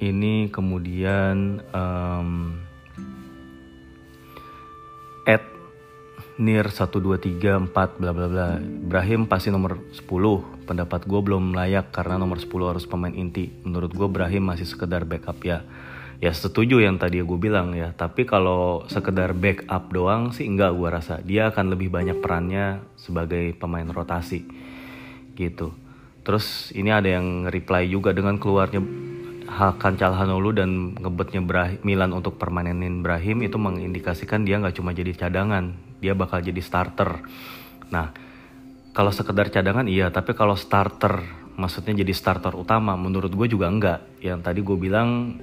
Ini 0.00 0.48
kemudian 0.48 1.60
um, 1.76 2.56
at 5.28 5.44
nir 6.40 6.72
1234 6.72 8.00
bla 8.00 8.12
bla 8.16 8.26
bla. 8.32 8.48
Ibrahim 8.56 9.28
pasti 9.28 9.52
nomor 9.52 9.76
10 9.92 10.08
pendapat 10.64 11.04
gue 11.04 11.20
belum 11.20 11.52
layak 11.52 11.92
karena 11.92 12.16
nomor 12.16 12.40
10 12.40 12.48
harus 12.72 12.88
pemain 12.88 13.12
inti. 13.12 13.52
Menurut 13.60 13.92
gue 13.92 14.08
Ibrahim 14.08 14.48
masih 14.48 14.64
sekedar 14.64 15.04
backup 15.04 15.36
ya. 15.44 15.68
Ya 16.20 16.32
setuju 16.32 16.80
yang 16.80 16.96
tadi 16.96 17.20
gue 17.20 17.36
bilang 17.40 17.76
ya. 17.76 17.92
Tapi 17.92 18.24
kalau 18.24 18.88
sekedar 18.88 19.36
backup 19.36 19.92
doang 19.92 20.32
sih 20.32 20.48
enggak 20.48 20.72
gue 20.80 20.88
rasa. 20.88 21.20
Dia 21.20 21.52
akan 21.52 21.76
lebih 21.76 21.92
banyak 21.92 22.24
perannya 22.24 22.80
sebagai 22.96 23.52
pemain 23.60 23.84
rotasi. 23.84 24.48
Gitu 25.36 25.89
Terus 26.20 26.68
ini 26.76 26.92
ada 26.92 27.08
yang 27.08 27.48
reply 27.48 27.88
juga 27.88 28.12
dengan 28.12 28.36
keluarnya 28.36 28.84
Hakan 29.50 29.98
Calhanoglu 29.98 30.54
dan 30.54 30.94
ngebetnya 30.94 31.42
Brahim, 31.42 31.82
Milan 31.82 32.14
untuk 32.14 32.38
permanenin 32.38 33.02
Brahim 33.02 33.42
itu 33.42 33.58
mengindikasikan 33.58 34.46
dia 34.46 34.62
nggak 34.62 34.78
cuma 34.78 34.94
jadi 34.94 35.10
cadangan, 35.10 35.74
dia 35.98 36.14
bakal 36.14 36.38
jadi 36.38 36.62
starter. 36.62 37.18
Nah, 37.90 38.14
kalau 38.94 39.10
sekedar 39.10 39.50
cadangan 39.50 39.90
iya, 39.90 40.14
tapi 40.14 40.38
kalau 40.38 40.54
starter, 40.54 41.18
maksudnya 41.58 41.98
jadi 41.98 42.14
starter 42.14 42.54
utama, 42.54 42.94
menurut 42.94 43.34
gue 43.34 43.50
juga 43.50 43.66
enggak. 43.66 44.22
Yang 44.22 44.38
tadi 44.46 44.60
gue 44.62 44.78
bilang 44.78 45.34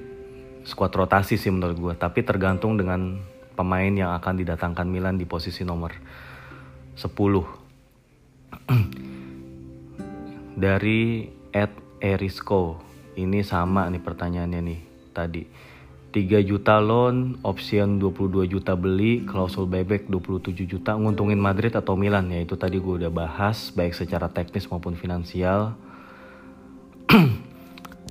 squad 0.63 0.95
rotasi 0.95 1.35
sih 1.35 1.51
menurut 1.51 1.75
gue, 1.75 1.93
tapi 1.99 2.23
tergantung 2.23 2.79
dengan 2.79 3.19
pemain 3.59 3.91
yang 3.91 4.15
akan 4.15 4.39
didatangkan 4.39 4.87
Milan 4.87 5.19
di 5.19 5.27
posisi 5.27 5.67
nomor 5.67 5.91
10. 6.95 7.11
dari 10.57 11.29
Ed 11.53 12.01
Erisco. 12.01 12.81
Ini 13.13 13.45
sama 13.45 13.85
nih 13.93 14.01
pertanyaannya 14.01 14.61
nih 14.65 14.79
tadi. 15.13 15.43
3 16.07 16.41
juta 16.41 16.81
loan, 16.81 17.37
option 17.45 18.01
22 18.01 18.49
juta 18.49 18.73
beli, 18.73 19.21
klausul 19.21 19.69
buyback 19.69 20.09
27 20.09 20.65
juta, 20.65 20.97
nguntungin 20.97 21.37
Madrid 21.37 21.69
atau 21.77 21.93
Milan 21.93 22.33
ya 22.33 22.41
itu 22.41 22.57
tadi 22.57 22.81
gue 22.81 23.05
udah 23.05 23.13
bahas 23.13 23.69
baik 23.69 23.93
secara 23.93 24.25
teknis 24.25 24.65
maupun 24.65 24.97
finansial. 24.97 25.77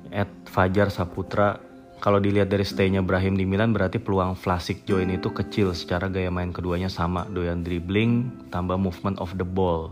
Ed 0.07 0.31
Fajar 0.47 0.87
Saputra 0.87 1.59
kalau 1.99 2.21
dilihat 2.23 2.47
dari 2.47 2.63
stay-nya 2.63 3.03
Brahim 3.03 3.35
di 3.35 3.43
Milan 3.43 3.75
berarti 3.75 3.99
peluang 3.99 4.39
Vlasic 4.39 4.87
join 4.87 5.11
itu 5.11 5.33
kecil 5.33 5.75
secara 5.75 6.07
gaya 6.07 6.31
main 6.31 6.55
keduanya 6.55 6.87
sama 6.87 7.27
doyan 7.27 7.65
dribbling 7.65 8.29
tambah 8.53 8.79
movement 8.79 9.19
of 9.19 9.35
the 9.35 9.43
ball 9.43 9.91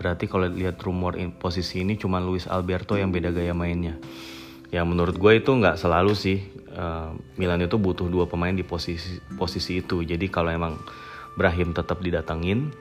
Berarti 0.00 0.24
kalau 0.24 0.48
lihat 0.48 0.80
rumor 0.80 1.20
in 1.20 1.28
posisi 1.28 1.84
ini 1.84 2.00
cuma 2.00 2.24
Luis 2.24 2.48
Alberto 2.48 2.96
yang 2.96 3.12
beda 3.12 3.36
gaya 3.36 3.52
mainnya. 3.52 4.00
Ya 4.72 4.80
menurut 4.80 5.20
gue 5.20 5.44
itu 5.44 5.52
nggak 5.52 5.76
selalu 5.76 6.16
sih. 6.16 6.40
Uh, 6.72 7.12
Milan 7.36 7.60
itu 7.60 7.76
butuh 7.76 8.08
dua 8.08 8.24
pemain 8.24 8.56
di 8.56 8.64
posisi 8.64 9.20
posisi 9.36 9.84
itu. 9.84 10.00
Jadi 10.00 10.32
kalau 10.32 10.48
emang 10.48 10.80
Brahim 11.36 11.76
tetap 11.76 12.00
didatengin, 12.00 12.72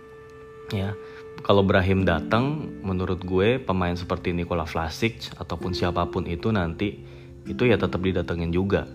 ya 0.71 0.95
kalau 1.43 1.67
Brahim 1.67 2.07
datang, 2.07 2.71
menurut 2.87 3.19
gue 3.27 3.59
pemain 3.59 3.99
seperti 3.99 4.31
Nikola 4.31 4.63
Vlasic 4.63 5.35
ataupun 5.35 5.75
siapa 5.75 6.07
pun 6.07 6.23
itu 6.23 6.55
nanti 6.55 7.03
itu 7.49 7.67
ya 7.67 7.75
tetap 7.75 7.99
didatengin 7.99 8.53
juga 8.53 8.87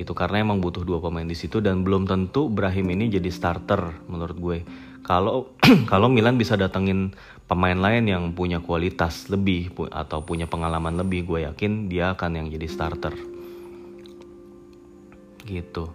gitu 0.00 0.16
karena 0.16 0.40
emang 0.40 0.64
butuh 0.64 0.80
dua 0.80 0.96
pemain 0.96 1.28
di 1.28 1.36
situ 1.36 1.60
dan 1.60 1.84
belum 1.84 2.08
tentu 2.08 2.48
Brahim 2.48 2.88
ini 2.96 3.12
jadi 3.12 3.28
starter 3.28 4.08
menurut 4.08 4.36
gue 4.40 4.58
kalau 5.10 5.50
kalau 5.90 6.06
Milan 6.06 6.38
bisa 6.38 6.54
datengin 6.54 7.10
pemain 7.50 7.74
lain 7.74 8.06
yang 8.06 8.30
punya 8.30 8.62
kualitas 8.62 9.26
lebih 9.26 9.74
atau 9.90 10.22
punya 10.22 10.46
pengalaman 10.46 10.94
lebih 10.94 11.26
gue 11.26 11.50
yakin 11.50 11.90
dia 11.90 12.14
akan 12.14 12.38
yang 12.38 12.46
jadi 12.46 12.70
starter. 12.70 13.18
Gitu. 15.42 15.90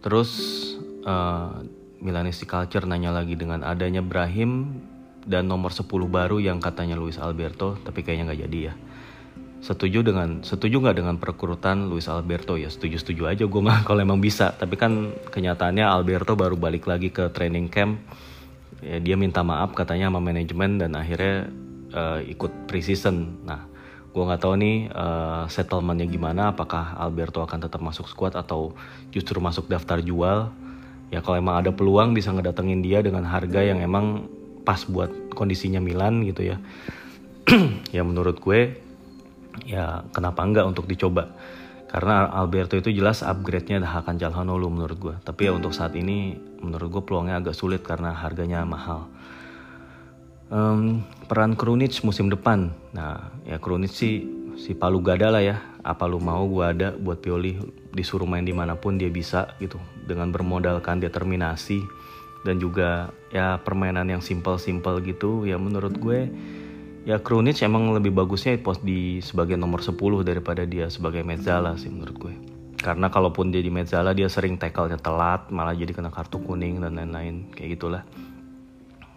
Terus 0.00 0.30
uh, 1.04 1.60
Milanistic 2.00 2.48
Culture 2.48 2.88
nanya 2.88 3.12
lagi 3.12 3.36
dengan 3.36 3.60
adanya 3.60 4.00
Brahim 4.00 4.80
dan 5.28 5.44
nomor 5.44 5.76
10 5.76 5.84
baru 6.08 6.40
yang 6.40 6.56
katanya 6.56 6.96
Luis 6.96 7.20
Alberto 7.20 7.76
tapi 7.84 8.00
kayaknya 8.00 8.32
nggak 8.32 8.42
jadi 8.48 8.58
ya 8.70 8.74
setuju 9.66 10.06
dengan 10.06 10.46
setuju 10.46 10.78
nggak 10.78 10.96
dengan 11.02 11.16
perekrutan 11.18 11.90
Luis 11.90 12.06
Alberto? 12.06 12.54
Ya 12.54 12.70
setuju 12.70 13.02
setuju 13.02 13.26
aja 13.26 13.44
gue 13.50 13.62
mah 13.62 13.82
kalau 13.86 13.98
emang 13.98 14.22
bisa. 14.22 14.54
Tapi 14.54 14.78
kan 14.78 15.10
kenyataannya 15.34 15.82
Alberto 15.82 16.38
baru 16.38 16.54
balik 16.54 16.86
lagi 16.86 17.10
ke 17.10 17.26
training 17.34 17.66
camp. 17.66 17.98
Ya 18.78 19.02
dia 19.02 19.18
minta 19.18 19.42
maaf 19.42 19.74
katanya 19.74 20.06
sama 20.06 20.22
manajemen 20.22 20.78
dan 20.78 20.94
akhirnya 20.94 21.50
uh, 21.90 22.22
ikut 22.22 22.70
preseason. 22.70 23.42
Nah 23.42 23.66
gue 24.14 24.22
nggak 24.22 24.40
tahu 24.46 24.54
nih 24.54 24.76
uh, 24.94 25.50
settlementnya 25.50 26.06
gimana? 26.06 26.54
Apakah 26.54 26.94
Alberto 27.02 27.42
akan 27.42 27.66
tetap 27.66 27.82
masuk 27.82 28.06
squad 28.06 28.38
atau 28.38 28.70
justru 29.10 29.42
masuk 29.42 29.66
daftar 29.66 29.98
jual? 29.98 30.54
Ya 31.10 31.18
kalau 31.22 31.42
emang 31.42 31.58
ada 31.58 31.74
peluang 31.74 32.14
bisa 32.14 32.30
ngedatengin 32.30 32.86
dia 32.86 33.02
dengan 33.02 33.26
harga 33.26 33.62
yang 33.66 33.82
emang 33.82 34.30
pas 34.62 34.86
buat 34.86 35.10
kondisinya 35.34 35.82
Milan 35.82 36.22
gitu 36.22 36.54
ya. 36.54 36.62
Ya 37.94 38.02
menurut 38.02 38.42
gue 38.42 38.85
ya 39.64 40.04
kenapa 40.12 40.44
enggak 40.44 40.66
untuk 40.68 40.84
dicoba? 40.84 41.32
Karena 41.86 42.26
Alberto 42.28 42.74
itu 42.74 42.90
jelas 42.90 43.22
upgrade-nya 43.22 43.78
Hakan 43.78 44.18
Calhanoglu 44.18 44.68
menurut 44.68 44.98
gue 44.98 45.14
tapi 45.22 45.46
ya 45.46 45.54
untuk 45.54 45.70
saat 45.70 45.94
ini 45.94 46.34
menurut 46.58 46.90
gue 46.90 47.02
peluangnya 47.06 47.38
agak 47.38 47.54
sulit 47.54 47.80
karena 47.86 48.10
harganya 48.12 48.66
mahal. 48.66 49.06
Um, 50.46 51.02
peran 51.26 51.58
Krunic 51.58 52.02
musim 52.06 52.30
depan. 52.30 52.74
Nah 52.94 53.30
ya 53.46 53.58
Krunic 53.58 53.94
sih 53.94 54.26
si 54.58 54.74
Palu 54.74 54.98
Gada 55.00 55.30
lah 55.30 55.42
ya. 55.42 55.62
Apa 55.86 56.10
lu 56.10 56.18
mau 56.18 56.42
gue 56.50 56.66
ada 56.66 56.88
buat 56.98 57.22
Pioli 57.22 57.62
disuruh 57.94 58.26
main 58.26 58.42
di 58.42 58.50
mana 58.50 58.74
pun 58.74 58.98
dia 58.98 59.10
bisa 59.10 59.54
gitu. 59.62 59.78
Dengan 60.06 60.34
bermodalkan 60.34 60.98
determinasi 60.98 61.82
dan 62.42 62.58
juga 62.58 63.10
ya 63.30 63.58
permainan 63.62 64.10
yang 64.10 64.22
simple-simple 64.22 65.02
gitu. 65.06 65.46
Ya 65.46 65.58
menurut 65.58 65.94
gue 65.98 66.30
ya 67.06 67.22
Krunic 67.22 67.62
emang 67.62 67.94
lebih 67.94 68.10
bagusnya 68.10 68.58
pos 68.58 68.82
di 68.82 69.22
sebagai 69.22 69.54
nomor 69.54 69.78
10 69.78 69.94
daripada 70.26 70.66
dia 70.66 70.90
sebagai 70.90 71.22
Mezzala 71.22 71.78
sih 71.78 71.86
menurut 71.86 72.16
gue. 72.18 72.34
Karena 72.82 73.06
kalaupun 73.08 73.54
dia 73.54 73.62
di 73.62 73.70
Mezzala 73.70 74.10
dia 74.10 74.26
sering 74.26 74.58
tackle-nya 74.58 74.98
telat 74.98 75.46
malah 75.54 75.72
jadi 75.72 75.94
kena 75.94 76.10
kartu 76.10 76.42
kuning 76.42 76.82
dan 76.82 76.98
lain-lain 76.98 77.54
kayak 77.54 77.78
gitulah. 77.78 78.02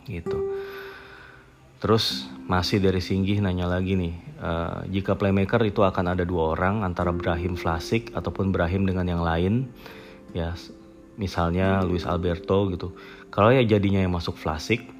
Gitu. 0.05 0.37
Terus 1.81 2.29
masih 2.45 2.77
dari 2.77 3.01
Singgih 3.01 3.41
nanya 3.41 3.65
lagi 3.65 3.95
nih, 3.95 4.13
uh, 4.43 4.83
jika 4.91 5.15
playmaker 5.15 5.63
itu 5.63 5.81
akan 5.81 6.11
ada 6.11 6.27
dua 6.27 6.53
orang 6.59 6.83
antara 6.83 7.09
Brahim 7.15 7.55
Vlasik 7.55 8.11
ataupun 8.13 8.51
Brahim 8.51 8.83
dengan 8.83 9.07
yang 9.07 9.23
lain, 9.23 9.71
ya 10.35 10.59
misalnya 11.15 11.79
Luis 11.87 12.03
Alberto 12.03 12.67
gitu. 12.67 12.91
Kalau 13.31 13.55
ya 13.55 13.63
jadinya 13.63 14.03
yang 14.03 14.11
masuk 14.11 14.35
Vlasik, 14.35 14.98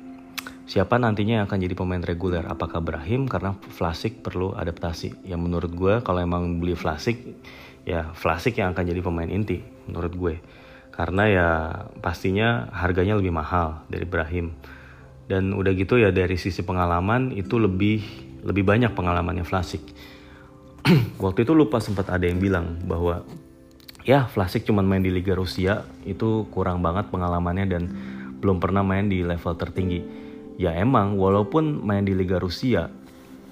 siapa 0.70 1.02
nantinya 1.02 1.42
yang 1.42 1.46
akan 1.50 1.60
jadi 1.66 1.74
pemain 1.74 2.04
reguler? 2.06 2.46
Apakah 2.46 2.78
Brahim 2.86 3.26
karena 3.26 3.58
Vlasik 3.58 4.22
perlu 4.22 4.54
adaptasi? 4.54 5.26
Ya 5.26 5.34
menurut 5.34 5.74
gue 5.74 6.06
kalau 6.06 6.22
emang 6.22 6.62
beli 6.62 6.78
Vlasik, 6.78 7.18
ya 7.90 8.14
Vlasik 8.14 8.62
yang 8.62 8.78
akan 8.78 8.86
jadi 8.86 9.02
pemain 9.02 9.28
inti 9.28 9.66
menurut 9.90 10.14
gue. 10.14 10.36
Karena 10.94 11.24
ya 11.26 11.48
pastinya 12.06 12.70
harganya 12.70 13.18
lebih 13.18 13.34
mahal 13.34 13.82
dari 13.90 14.06
Brahim 14.06 14.54
dan 15.30 15.54
udah 15.54 15.72
gitu 15.78 16.02
ya 16.02 16.10
dari 16.10 16.42
sisi 16.42 16.66
pengalaman 16.66 17.30
itu 17.38 17.62
lebih 17.62 18.02
lebih 18.42 18.66
banyak 18.66 18.98
pengalamannya 18.98 19.46
Vlasik 19.46 19.86
waktu 21.24 21.46
itu 21.46 21.54
lupa 21.54 21.78
sempat 21.78 22.10
ada 22.10 22.26
yang 22.26 22.42
bilang 22.42 22.82
bahwa 22.90 23.22
ya 24.02 24.26
Vlasik 24.26 24.66
cuma 24.66 24.82
main 24.82 25.06
di 25.06 25.14
Liga 25.14 25.38
Rusia 25.38 25.86
itu 26.10 26.50
kurang 26.50 26.82
banget 26.82 27.14
pengalamannya 27.14 27.66
dan 27.70 27.84
belum 28.42 28.58
pernah 28.58 28.82
main 28.82 29.06
di 29.06 29.22
level 29.22 29.54
tertinggi 29.54 30.29
ya 30.60 30.76
emang 30.76 31.16
walaupun 31.16 31.80
main 31.80 32.04
di 32.04 32.12
Liga 32.12 32.36
Rusia 32.36 32.92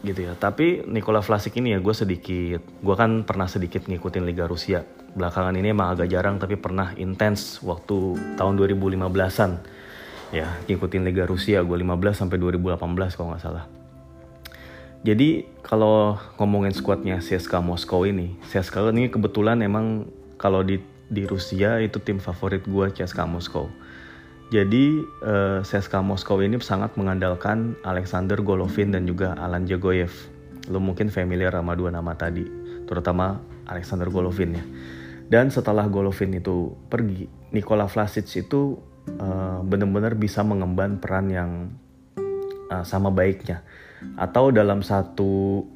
gitu 0.03 0.27
ya 0.27 0.35
tapi 0.35 0.83
Nikola 0.83 1.23
Vlasik 1.23 1.55
ini 1.57 1.73
ya 1.73 1.79
gue 1.79 1.95
sedikit 1.95 2.61
gue 2.61 2.95
kan 2.99 3.23
pernah 3.23 3.47
sedikit 3.47 3.87
ngikutin 3.87 4.27
Liga 4.27 4.45
Rusia 4.45 4.83
belakangan 5.15 5.55
ini 5.55 5.71
emang 5.71 5.95
agak 5.95 6.11
jarang 6.11 6.37
tapi 6.37 6.59
pernah 6.59 6.91
intens 6.99 7.63
waktu 7.63 8.19
tahun 8.35 8.59
2015an 8.59 9.51
ya 10.35 10.47
ngikutin 10.67 11.03
Liga 11.07 11.23
Rusia 11.23 11.63
gue 11.63 11.77
15 11.79 11.87
sampai 12.13 12.37
2018 12.39 13.15
kalau 13.15 13.27
nggak 13.33 13.43
salah. 13.43 13.65
Jadi 15.05 15.45
kalau 15.63 16.17
ngomongin 16.41 16.73
skuadnya 16.73 17.21
CSKA 17.21 17.61
Moskow 17.63 18.03
ini, 18.03 18.35
CSKA 18.49 18.91
ini 18.91 19.07
kebetulan 19.07 19.61
emang 19.63 20.09
kalau 20.35 20.65
di 20.65 20.81
di 21.07 21.23
Rusia 21.23 21.79
itu 21.79 22.03
tim 22.03 22.19
favorit 22.19 22.65
gue 22.67 22.91
CSKA 22.91 23.29
Moskow. 23.29 23.71
Jadi 24.47 25.03
eh, 25.03 25.59
CSKA 25.59 25.99
Moskow 25.99 26.39
ini 26.39 26.55
sangat 26.63 26.95
mengandalkan 26.95 27.75
Alexander 27.83 28.39
Golovin 28.39 28.95
dan 28.95 29.03
juga 29.03 29.35
Alan 29.35 29.67
Jagoyev. 29.67 30.11
Lo 30.71 30.79
mungkin 30.79 31.11
familiar 31.11 31.51
sama 31.51 31.75
dua 31.75 31.91
nama 31.91 32.15
tadi, 32.15 32.47
terutama 32.87 33.43
Alexander 33.67 34.07
Golovin 34.07 34.55
ya. 34.55 34.63
Dan 35.27 35.51
setelah 35.51 35.83
Golovin 35.91 36.39
itu 36.39 36.71
pergi, 36.87 37.27
Nikola 37.51 37.91
Vlasic 37.91 38.23
itu 38.39 38.79
uh, 39.19 39.59
benar-benar 39.67 40.15
bisa 40.15 40.39
mengemban 40.47 41.03
peran 41.03 41.27
yang 41.27 41.51
uh, 42.71 42.87
sama 42.87 43.11
baiknya 43.11 43.67
atau 44.15 44.55
dalam 44.55 44.79
satu 44.79 45.67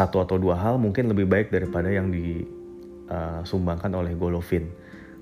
satu 0.00 0.16
atau 0.24 0.40
dua 0.40 0.56
hal 0.56 0.80
mungkin 0.80 1.12
lebih 1.12 1.28
baik 1.28 1.52
daripada 1.52 1.92
yang 1.92 2.08
disumbangkan 2.08 3.92
oleh 3.92 4.16
Golovin 4.16 4.72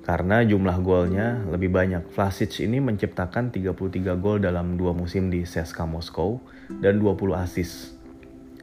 karena 0.09 0.41
jumlah 0.41 0.81
golnya 0.81 1.45
lebih 1.53 1.69
banyak. 1.69 2.09
Vlasic 2.17 2.65
ini 2.65 2.81
menciptakan 2.81 3.53
33 3.53 4.17
gol 4.17 4.41
dalam 4.41 4.81
dua 4.81 4.97
musim 4.97 5.29
di 5.29 5.45
CSKA 5.45 5.85
Moskow 5.85 6.41
dan 6.81 6.97
20 6.97 7.37
assist. 7.37 7.93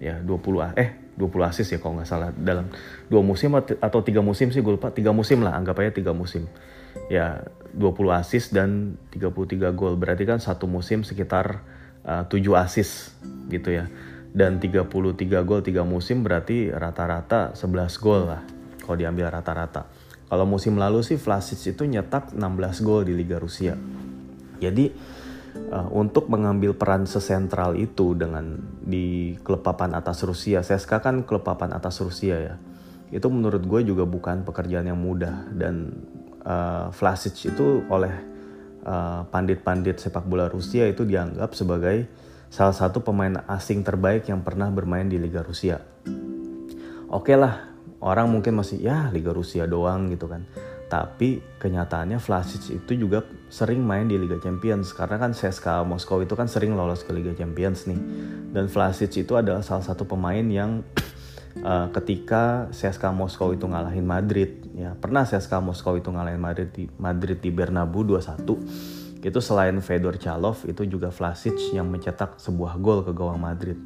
Ya, 0.02 0.18
20 0.26 0.74
eh 0.74 1.06
20 1.22 1.46
assist 1.46 1.70
ya 1.70 1.78
kalau 1.78 2.02
nggak 2.02 2.10
salah 2.10 2.34
dalam 2.36 2.68
dua 3.08 3.24
musim 3.24 3.56
atau 3.56 4.00
tiga 4.04 4.20
musim 4.20 4.52
sih 4.52 4.60
gue 4.60 4.76
lupa 4.76 4.91
tiga 4.91 5.16
musim 5.16 5.39
lah 5.39 5.56
anggap 5.56 5.80
aja 5.80 5.96
tiga 5.96 6.12
musim 6.12 6.43
ya 7.08 7.48
20 7.78 7.93
assist 8.16 8.50
dan 8.50 8.98
33 9.14 9.70
gol. 9.78 10.00
Berarti 10.02 10.26
kan 10.26 10.41
satu 10.41 10.66
musim 10.66 11.06
sekitar 11.06 11.62
uh, 12.08 12.26
7 12.26 12.41
assist 12.58 13.14
gitu 13.54 13.70
ya. 13.70 13.86
Dan 14.36 14.58
33 14.58 14.89
gol 15.46 15.62
3 15.62 15.86
musim 15.86 16.26
berarti 16.26 16.74
rata-rata 16.74 17.54
11 17.54 18.02
gol 18.02 18.34
lah 18.34 18.41
kalau 18.82 18.98
diambil 18.98 19.30
rata-rata. 19.30 20.05
Kalau 20.26 20.45
musim 20.49 20.82
lalu 20.82 21.05
sih 21.05 21.21
Vlasic 21.21 21.78
itu 21.78 21.86
nyetak 21.86 22.34
16 22.34 22.86
gol 22.86 23.05
di 23.05 23.13
Liga 23.13 23.38
Rusia. 23.38 23.78
Jadi 24.57 24.89
uh, 25.69 25.89
untuk 25.93 26.28
mengambil 26.34 26.73
peran 26.73 27.05
sesentral 27.05 27.78
itu 27.78 28.17
dengan 28.17 28.57
di 28.82 29.38
klub 29.45 29.61
papan 29.61 29.93
atas 29.93 30.26
Rusia, 30.26 30.65
CSKA 30.65 30.99
kan 31.01 31.15
klub 31.23 31.45
papan 31.45 31.78
atas 31.78 32.01
Rusia 32.01 32.36
ya. 32.41 32.55
Itu 33.13 33.30
menurut 33.30 33.61
gue 33.69 33.86
juga 33.86 34.03
bukan 34.09 34.41
pekerjaan 34.41 34.89
yang 34.89 34.97
mudah 34.97 35.45
dan 35.53 35.93
uh, 36.41 36.89
Vlasic 36.89 37.53
itu 37.53 37.86
oleh 37.89 38.13
eh, 38.86 39.21
pandit-pandit 39.30 40.01
sepak 40.01 40.26
bola 40.26 40.49
Rusia 40.49 40.89
itu 40.89 41.05
dianggap 41.05 41.53
sebagai 41.53 42.09
salah 42.49 42.73
satu 42.73 43.01
pemain 43.01 43.45
asing 43.49 43.82
terbaik 43.86 44.30
yang 44.30 44.41
pernah 44.41 44.69
bermain 44.73 45.05
di 45.05 45.21
Liga 45.21 45.45
Rusia. 45.45 45.82
Oke 47.05 47.34
okay 47.34 47.38
lah, 47.38 47.74
orang 48.06 48.30
mungkin 48.30 48.53
masih 48.53 48.86
ya 48.86 49.10
Liga 49.10 49.34
Rusia 49.34 49.66
doang 49.66 50.14
gitu 50.14 50.30
kan. 50.30 50.45
Tapi 50.86 51.41
kenyataannya 51.58 52.22
Vlasic 52.22 52.70
itu 52.70 52.93
juga 52.93 53.26
sering 53.49 53.82
main 53.82 54.06
di 54.06 54.22
Liga 54.22 54.38
Champions 54.38 54.93
karena 54.93 55.18
kan 55.18 55.34
CSKA 55.34 55.82
Moskow 55.82 56.22
itu 56.22 56.38
kan 56.38 56.45
sering 56.45 56.78
lolos 56.78 57.01
ke 57.01 57.10
Liga 57.10 57.34
Champions 57.34 57.89
nih. 57.89 57.97
Dan 58.53 58.70
Vlasic 58.70 59.10
itu 59.18 59.34
adalah 59.34 59.66
salah 59.66 59.82
satu 59.82 60.06
pemain 60.06 60.45
yang 60.45 60.86
uh, 61.66 61.89
ketika 61.97 62.70
CSKA 62.70 63.10
Moskow 63.10 63.58
itu 63.58 63.66
ngalahin 63.66 64.06
Madrid 64.06 64.62
ya 64.78 64.93
pernah 64.93 65.26
CSKA 65.26 65.64
Moskow 65.64 65.97
itu 65.97 66.14
ngalahin 66.14 66.39
Madrid 66.39 66.70
di 66.70 66.86
Madrid 67.01 67.41
di 67.41 67.49
Bernabeu 67.49 68.06
2-1 68.06 69.26
itu 69.26 69.41
selain 69.41 69.74
Fedor 69.82 70.22
Chalov 70.22 70.70
itu 70.70 70.86
juga 70.86 71.10
Vlasic 71.10 71.58
yang 71.74 71.89
mencetak 71.89 72.38
sebuah 72.38 72.78
gol 72.78 73.01
ke 73.01 73.10
gawang 73.10 73.41
Madrid 73.41 73.80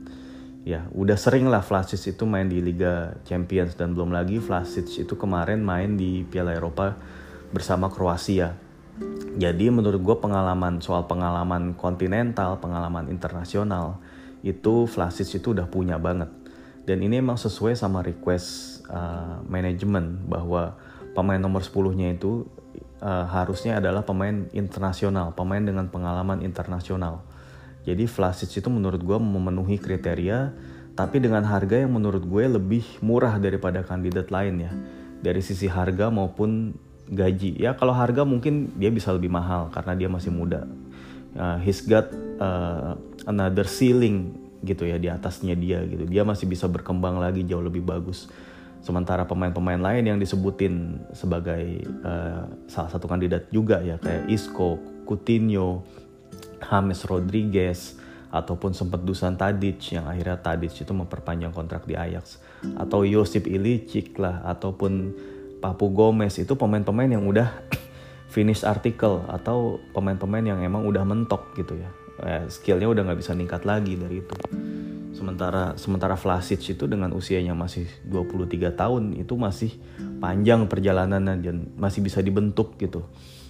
ya 0.69 0.85
udah 0.93 1.17
sering 1.17 1.49
lah 1.49 1.65
Vlasic 1.65 2.13
itu 2.13 2.23
main 2.29 2.45
di 2.45 2.61
Liga 2.61 3.17
Champions 3.25 3.73
dan 3.73 3.97
belum 3.97 4.13
lagi 4.13 4.37
Vlasic 4.37 4.85
itu 5.01 5.13
kemarin 5.17 5.65
main 5.65 5.97
di 5.97 6.21
Piala 6.21 6.53
Eropa 6.53 6.93
bersama 7.49 7.89
Kroasia 7.89 8.53
jadi 9.33 9.73
menurut 9.73 9.97
gue 9.97 10.17
pengalaman 10.21 10.77
soal 10.77 11.09
pengalaman 11.09 11.73
kontinental 11.73 12.61
pengalaman 12.61 13.09
internasional 13.09 13.97
itu 14.45 14.85
Vlasic 14.85 15.41
itu 15.41 15.57
udah 15.57 15.65
punya 15.65 15.97
banget 15.97 16.29
dan 16.85 17.01
ini 17.01 17.17
emang 17.17 17.41
sesuai 17.41 17.73
sama 17.73 18.05
request 18.05 18.81
uh, 18.93 19.41
manajemen 19.49 20.21
bahwa 20.29 20.77
pemain 21.17 21.41
nomor 21.41 21.65
10-nya 21.65 22.13
itu 22.13 22.45
uh, 23.01 23.25
harusnya 23.27 23.79
adalah 23.79 24.03
pemain 24.03 24.47
internasional, 24.55 25.33
pemain 25.35 25.61
dengan 25.63 25.87
pengalaman 25.91 26.43
internasional. 26.43 27.23
Jadi 27.89 28.05
Vlasic 28.05 28.53
itu 28.53 28.69
menurut 28.69 29.01
gue 29.01 29.17
memenuhi 29.17 29.81
kriteria, 29.81 30.53
tapi 30.93 31.17
dengan 31.17 31.41
harga 31.41 31.81
yang 31.81 31.89
menurut 31.97 32.21
gue 32.21 32.45
lebih 32.45 32.85
murah 33.01 33.41
daripada 33.41 33.81
kandidat 33.81 34.29
lain 34.29 34.69
ya. 34.69 34.71
Dari 35.19 35.41
sisi 35.41 35.65
harga 35.65 36.13
maupun 36.13 36.77
gaji. 37.09 37.57
Ya 37.57 37.73
kalau 37.73 37.97
harga 37.97 38.21
mungkin 38.21 38.69
dia 38.77 38.93
bisa 38.93 39.09
lebih 39.09 39.33
mahal 39.33 39.73
karena 39.73 39.97
dia 39.97 40.07
masih 40.07 40.29
muda. 40.29 40.69
Uh, 41.33 41.57
he's 41.65 41.81
got 41.81 42.09
uh, 42.37 42.93
another 43.25 43.65
ceiling 43.65 44.33
gitu 44.63 44.83
ya 44.87 44.99
di 44.99 45.07
atasnya 45.07 45.55
dia 45.55 45.79
gitu 45.87 46.03
dia 46.03 46.27
masih 46.27 46.49
bisa 46.49 46.67
berkembang 46.67 47.15
lagi 47.15 47.47
jauh 47.47 47.63
lebih 47.63 47.79
bagus 47.79 48.27
sementara 48.83 49.27
pemain-pemain 49.27 49.79
lain 49.79 50.03
yang 50.07 50.19
disebutin 50.19 51.03
sebagai 51.11 51.83
uh, 52.03 52.47
salah 52.67 52.91
satu 52.91 53.07
kandidat 53.11 53.51
juga 53.51 53.83
ya 53.83 53.99
kayak 53.99 54.31
Isco, 54.31 54.79
Coutinho, 55.03 55.83
James 56.59 57.01
Rodriguez 57.07 57.99
ataupun 58.29 58.77
sempat 58.77 59.01
Dusan 59.01 59.35
Tadic 59.35 59.97
yang 59.97 60.05
akhirnya 60.05 60.37
Tadic 60.37 60.85
itu 60.85 60.93
memperpanjang 60.93 61.49
kontrak 61.49 61.89
di 61.89 61.97
Ajax. 61.97 62.37
Atau 62.77 63.03
Josip 63.07 63.49
Ilicic 63.49 64.13
lah 64.21 64.45
ataupun 64.45 65.13
Papu 65.57 65.89
Gomez. 65.89 66.37
Itu 66.37 66.53
pemain-pemain 66.53 67.09
yang 67.09 67.25
udah 67.25 67.49
finish 68.33 68.61
article 68.61 69.25
atau 69.25 69.81
pemain-pemain 69.97 70.45
yang 70.45 70.59
emang 70.61 70.85
udah 70.85 71.01
mentok 71.03 71.57
gitu 71.57 71.73
ya. 71.75 71.89
Eh, 72.19 72.45
skillnya 72.51 72.91
udah 72.91 73.01
nggak 73.09 73.19
bisa 73.19 73.33
ningkat 73.33 73.65
lagi 73.65 73.97
dari 73.97 74.21
itu. 74.21 74.35
Sementara 75.09 75.73
sementara 75.75 76.13
Vlasic 76.13 76.61
itu 76.61 76.85
dengan 76.85 77.11
usianya 77.17 77.57
masih 77.57 77.89
23 78.07 78.71
tahun 78.77 79.17
itu 79.17 79.33
masih 79.35 79.73
panjang 80.21 80.69
perjalanannya 80.69 81.35
dan 81.41 81.57
masih 81.75 82.05
bisa 82.05 82.21
dibentuk 82.21 82.77
gitu 82.77 83.03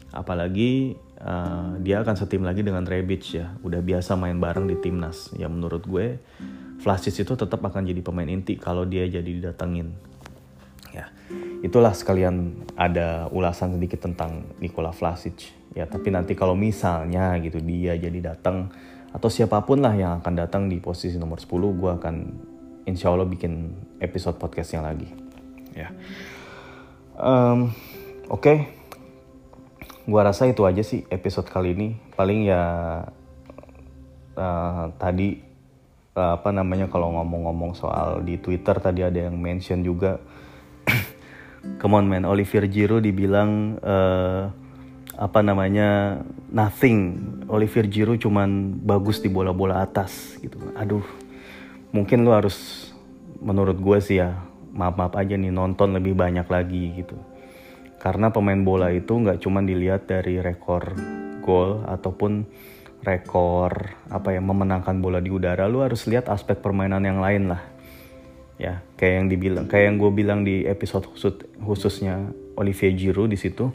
apalagi 0.10 0.98
uh, 1.22 1.78
dia 1.82 2.02
akan 2.02 2.16
setim 2.18 2.42
lagi 2.42 2.66
dengan 2.66 2.82
Rebic 2.88 3.38
ya 3.38 3.54
udah 3.62 3.82
biasa 3.84 4.18
main 4.18 4.42
bareng 4.42 4.66
di 4.66 4.78
timnas 4.82 5.30
ya 5.38 5.46
menurut 5.46 5.86
gue 5.86 6.18
Vlasic 6.80 7.28
itu 7.28 7.34
tetap 7.36 7.60
akan 7.60 7.84
jadi 7.84 8.00
pemain 8.00 8.28
inti 8.28 8.56
kalau 8.56 8.88
dia 8.88 9.04
jadi 9.04 9.28
didatengin. 9.28 9.92
Ya, 10.96 11.12
itulah 11.60 11.92
sekalian 11.92 12.66
ada 12.80 13.28
ulasan 13.30 13.76
sedikit 13.76 14.08
tentang 14.08 14.48
Nikola 14.64 14.96
Vlasic. 14.96 15.52
Ya, 15.76 15.86
tapi 15.86 16.10
nanti 16.10 16.34
kalau 16.34 16.56
misalnya 16.56 17.36
gitu 17.44 17.60
dia 17.60 18.00
jadi 18.00 18.34
datang 18.34 18.72
atau 19.12 19.28
siapa 19.28 19.60
pun 19.68 19.84
lah 19.84 19.94
yang 19.94 20.24
akan 20.24 20.34
datang 20.40 20.64
di 20.72 20.80
posisi 20.80 21.20
nomor 21.20 21.38
10, 21.44 21.52
gue 21.52 21.92
akan 22.00 22.16
insya 22.88 23.12
Allah 23.12 23.28
bikin 23.28 23.76
episode 24.00 24.40
podcast 24.40 24.72
yang 24.74 24.88
lagi. 24.88 25.12
Ya, 25.76 25.92
um, 27.20 27.70
oke. 28.32 28.40
Okay. 28.40 28.79
Gua 30.08 30.22
rasa 30.28 30.48
itu 30.48 30.64
aja 30.64 30.84
sih 30.86 31.04
episode 31.12 31.48
kali 31.52 31.76
ini. 31.76 31.88
Paling 32.16 32.40
ya 32.48 32.64
uh, 34.38 34.84
tadi 34.96 35.42
uh, 36.16 36.40
apa 36.40 36.50
namanya 36.52 36.88
kalau 36.88 37.16
ngomong-ngomong 37.20 37.76
soal 37.76 38.24
di 38.24 38.40
Twitter 38.40 38.78
tadi 38.80 39.04
ada 39.04 39.28
yang 39.28 39.36
mention 39.36 39.84
juga. 39.84 40.22
Come 41.82 41.96
on 42.00 42.06
man. 42.08 42.24
Olivier 42.24 42.70
Giroud 42.72 43.04
dibilang 43.04 43.82
uh, 43.84 44.48
apa 45.20 45.40
namanya 45.44 46.22
nothing. 46.54 47.20
Olivier 47.52 47.90
Giroud 47.90 48.22
cuman 48.24 48.80
bagus 48.80 49.20
di 49.20 49.28
bola-bola 49.28 49.84
atas 49.84 50.40
gitu. 50.40 50.60
Aduh 50.80 51.30
mungkin 51.90 52.22
lu 52.22 52.32
harus 52.34 52.90
menurut 53.42 53.78
gue 53.82 53.98
sih 54.02 54.22
ya 54.22 54.38
maaf 54.74 54.94
maaf 54.94 55.14
aja 55.18 55.34
nih 55.34 55.50
nonton 55.50 55.98
lebih 55.98 56.14
banyak 56.14 56.46
lagi 56.46 57.02
gitu 57.02 57.18
karena 58.00 58.32
pemain 58.32 58.64
bola 58.64 58.90
itu 58.96 59.12
nggak 59.12 59.44
cuma 59.44 59.60
dilihat 59.60 60.08
dari 60.08 60.40
rekor 60.40 60.96
gol 61.44 61.84
ataupun 61.84 62.48
rekor 63.04 63.96
apa 64.12 64.36
ya 64.36 64.42
memenangkan 64.44 65.00
bola 65.00 65.24
di 65.24 65.32
udara 65.32 65.68
lu 65.68 65.84
harus 65.84 66.08
lihat 66.08 66.28
aspek 66.32 66.60
permainan 66.60 67.04
yang 67.04 67.20
lain 67.20 67.52
lah. 67.52 67.64
Ya 68.60 68.84
kayak 69.00 69.14
yang 69.24 69.28
dibilang 69.32 69.66
kayak 69.68 69.86
yang 69.92 69.98
gue 70.00 70.12
bilang 70.12 70.40
di 70.44 70.68
episode 70.68 71.08
khusus 71.08 71.36
khususnya 71.60 72.32
Olivier 72.60 72.96
Giroud 72.96 73.32
di 73.32 73.40
situ. 73.40 73.72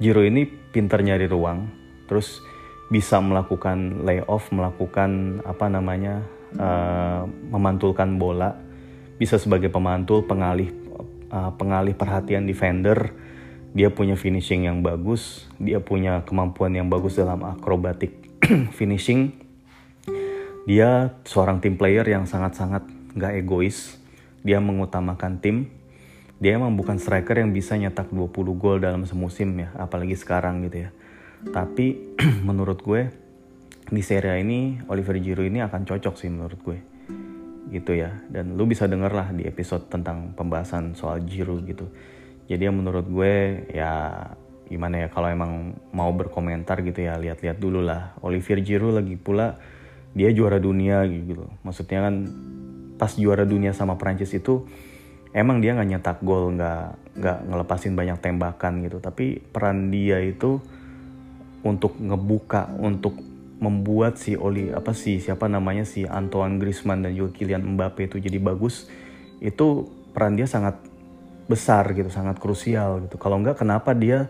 Giroud 0.00 0.28
ini 0.28 0.48
pintar 0.48 1.04
nyari 1.04 1.28
ruang 1.28 1.68
terus 2.08 2.40
bisa 2.88 3.20
melakukan 3.20 4.04
layoff 4.08 4.48
melakukan 4.48 5.44
apa 5.44 5.68
namanya 5.68 6.24
uh, 6.56 7.28
memantulkan 7.52 8.16
bola. 8.16 8.56
Bisa 9.18 9.34
sebagai 9.34 9.68
pemantul 9.68 10.22
pengalih 10.24 10.70
uh, 11.32 11.52
pengalih 11.56 11.94
perhatian 11.96 12.48
defender 12.48 13.12
dia 13.76 13.92
punya 13.92 14.16
finishing 14.16 14.64
yang 14.64 14.80
bagus 14.80 15.48
dia 15.60 15.82
punya 15.82 16.24
kemampuan 16.24 16.72
yang 16.72 16.88
bagus 16.88 17.18
dalam 17.18 17.44
akrobatik 17.44 18.28
finishing. 18.78 19.34
Dia 20.68 21.16
seorang 21.24 21.64
tim 21.64 21.80
player 21.80 22.04
yang 22.04 22.28
sangat-sangat 22.28 22.84
nggak 23.16 23.32
egois. 23.40 23.96
Dia 24.44 24.60
mengutamakan 24.60 25.40
tim. 25.40 25.72
Dia 26.38 26.54
emang 26.54 26.78
bukan 26.78 27.02
striker 27.02 27.34
yang 27.34 27.50
bisa 27.50 27.74
nyetak 27.74 28.14
20 28.14 28.30
gol 28.54 28.78
dalam 28.78 29.02
semusim 29.02 29.58
ya 29.58 29.74
apalagi 29.74 30.14
sekarang 30.14 30.62
gitu 30.68 30.86
ya. 30.86 30.90
Tapi 31.50 32.14
menurut 32.48 32.78
gue 32.78 33.10
di 33.88 34.02
Serie 34.04 34.36
A 34.36 34.36
ini 34.38 34.78
Oliver 34.86 35.16
Giroud 35.18 35.48
ini 35.48 35.64
akan 35.64 35.88
cocok 35.88 36.14
sih 36.20 36.28
menurut 36.28 36.60
gue 36.60 36.78
gitu 37.68 37.96
ya. 37.96 38.12
Dan 38.28 38.56
lu 38.56 38.64
bisa 38.64 38.88
denger 38.88 39.12
lah 39.12 39.28
di 39.32 39.44
episode 39.44 39.88
tentang 39.88 40.32
pembahasan 40.32 40.96
soal 40.96 41.24
Giroud 41.24 41.64
gitu. 41.68 41.88
Jadi 42.48 42.64
yang 42.64 42.80
menurut 42.80 43.04
gue 43.04 43.64
ya 43.72 44.24
gimana 44.68 45.04
ya 45.04 45.08
kalau 45.08 45.32
emang 45.32 45.76
mau 45.96 46.12
berkomentar 46.12 46.84
gitu 46.84 47.04
ya 47.04 47.16
lihat-lihat 47.20 47.60
dulu 47.60 47.84
lah. 47.84 48.16
Olivier 48.24 48.60
Giroud 48.64 49.00
lagi 49.00 49.16
pula 49.16 49.56
dia 50.16 50.32
juara 50.32 50.56
dunia 50.56 51.04
gitu. 51.08 51.44
Maksudnya 51.64 52.08
kan 52.08 52.14
pas 52.96 53.12
juara 53.14 53.44
dunia 53.44 53.76
sama 53.76 54.00
Prancis 54.00 54.32
itu 54.32 54.64
emang 55.36 55.60
dia 55.60 55.76
nggak 55.76 55.88
nyetak 55.88 56.18
gol 56.24 56.56
nggak 56.56 57.16
nggak 57.20 57.38
ngelepasin 57.52 57.92
banyak 57.92 58.18
tembakan 58.20 58.80
gitu. 58.84 58.98
Tapi 59.00 59.44
peran 59.44 59.92
dia 59.92 60.20
itu 60.24 60.60
untuk 61.64 62.00
ngebuka 62.00 62.72
untuk 62.80 63.27
membuat 63.58 64.18
si 64.18 64.38
Oli 64.38 64.70
apa 64.70 64.94
sih 64.94 65.18
siapa 65.18 65.50
namanya 65.50 65.82
si 65.82 66.06
Antoine 66.06 66.62
Griezmann 66.62 67.02
dan 67.02 67.14
juga 67.18 67.34
Kylian 67.34 67.74
Mbappe 67.74 68.06
itu 68.06 68.22
jadi 68.22 68.38
bagus 68.38 68.86
itu 69.42 69.86
peran 70.14 70.38
dia 70.38 70.46
sangat 70.46 70.78
besar 71.48 71.90
gitu 71.96 72.12
sangat 72.12 72.36
krusial 72.38 73.08
gitu. 73.08 73.16
Kalau 73.16 73.40
nggak 73.40 73.58
kenapa 73.64 73.96
dia 73.96 74.28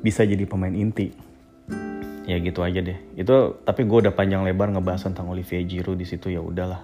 bisa 0.00 0.22
jadi 0.22 0.46
pemain 0.46 0.72
inti? 0.72 1.12
Ya 2.24 2.38
gitu 2.38 2.62
aja 2.62 2.78
deh. 2.78 2.96
Itu 3.18 3.58
tapi 3.66 3.84
gue 3.84 4.06
udah 4.06 4.14
panjang 4.14 4.46
lebar 4.46 4.70
ngebahas 4.70 5.10
tentang 5.10 5.28
Olivier 5.28 5.66
Giroud 5.66 5.98
di 5.98 6.06
situ 6.06 6.30
ya 6.30 6.40
udahlah. 6.40 6.80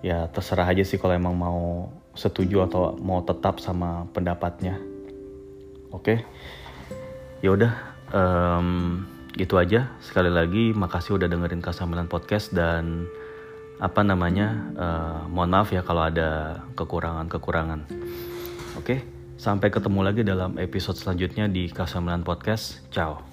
Ya 0.00 0.26
terserah 0.32 0.64
aja 0.64 0.80
sih 0.80 0.96
kalau 0.96 1.12
emang 1.12 1.36
mau 1.36 1.92
setuju 2.16 2.64
atau 2.64 2.96
mau 2.96 3.20
tetap 3.20 3.60
sama 3.60 4.08
pendapatnya. 4.16 4.80
Oke? 5.92 6.02
Okay? 6.02 6.18
ya 7.40 7.56
udah 7.56 7.72
um, 8.12 8.68
gitu 9.34 9.58
aja. 9.58 9.94
Sekali 10.02 10.30
lagi 10.32 10.74
makasih 10.74 11.20
udah 11.20 11.28
dengerin 11.30 11.62
Kasamilan 11.62 12.10
podcast 12.10 12.50
dan 12.50 13.06
apa 13.80 14.04
namanya 14.04 14.48
uh, 14.76 15.20
mohon 15.30 15.48
maaf 15.52 15.72
ya 15.72 15.80
kalau 15.80 16.04
ada 16.04 16.60
kekurangan-kekurangan. 16.76 17.88
Oke 18.76 19.20
sampai 19.40 19.72
ketemu 19.72 20.04
lagi 20.04 20.20
dalam 20.20 20.60
episode 20.60 21.00
selanjutnya 21.00 21.48
di 21.48 21.72
Kasamilan 21.72 22.20
podcast. 22.20 22.84
Ciao 22.92 23.29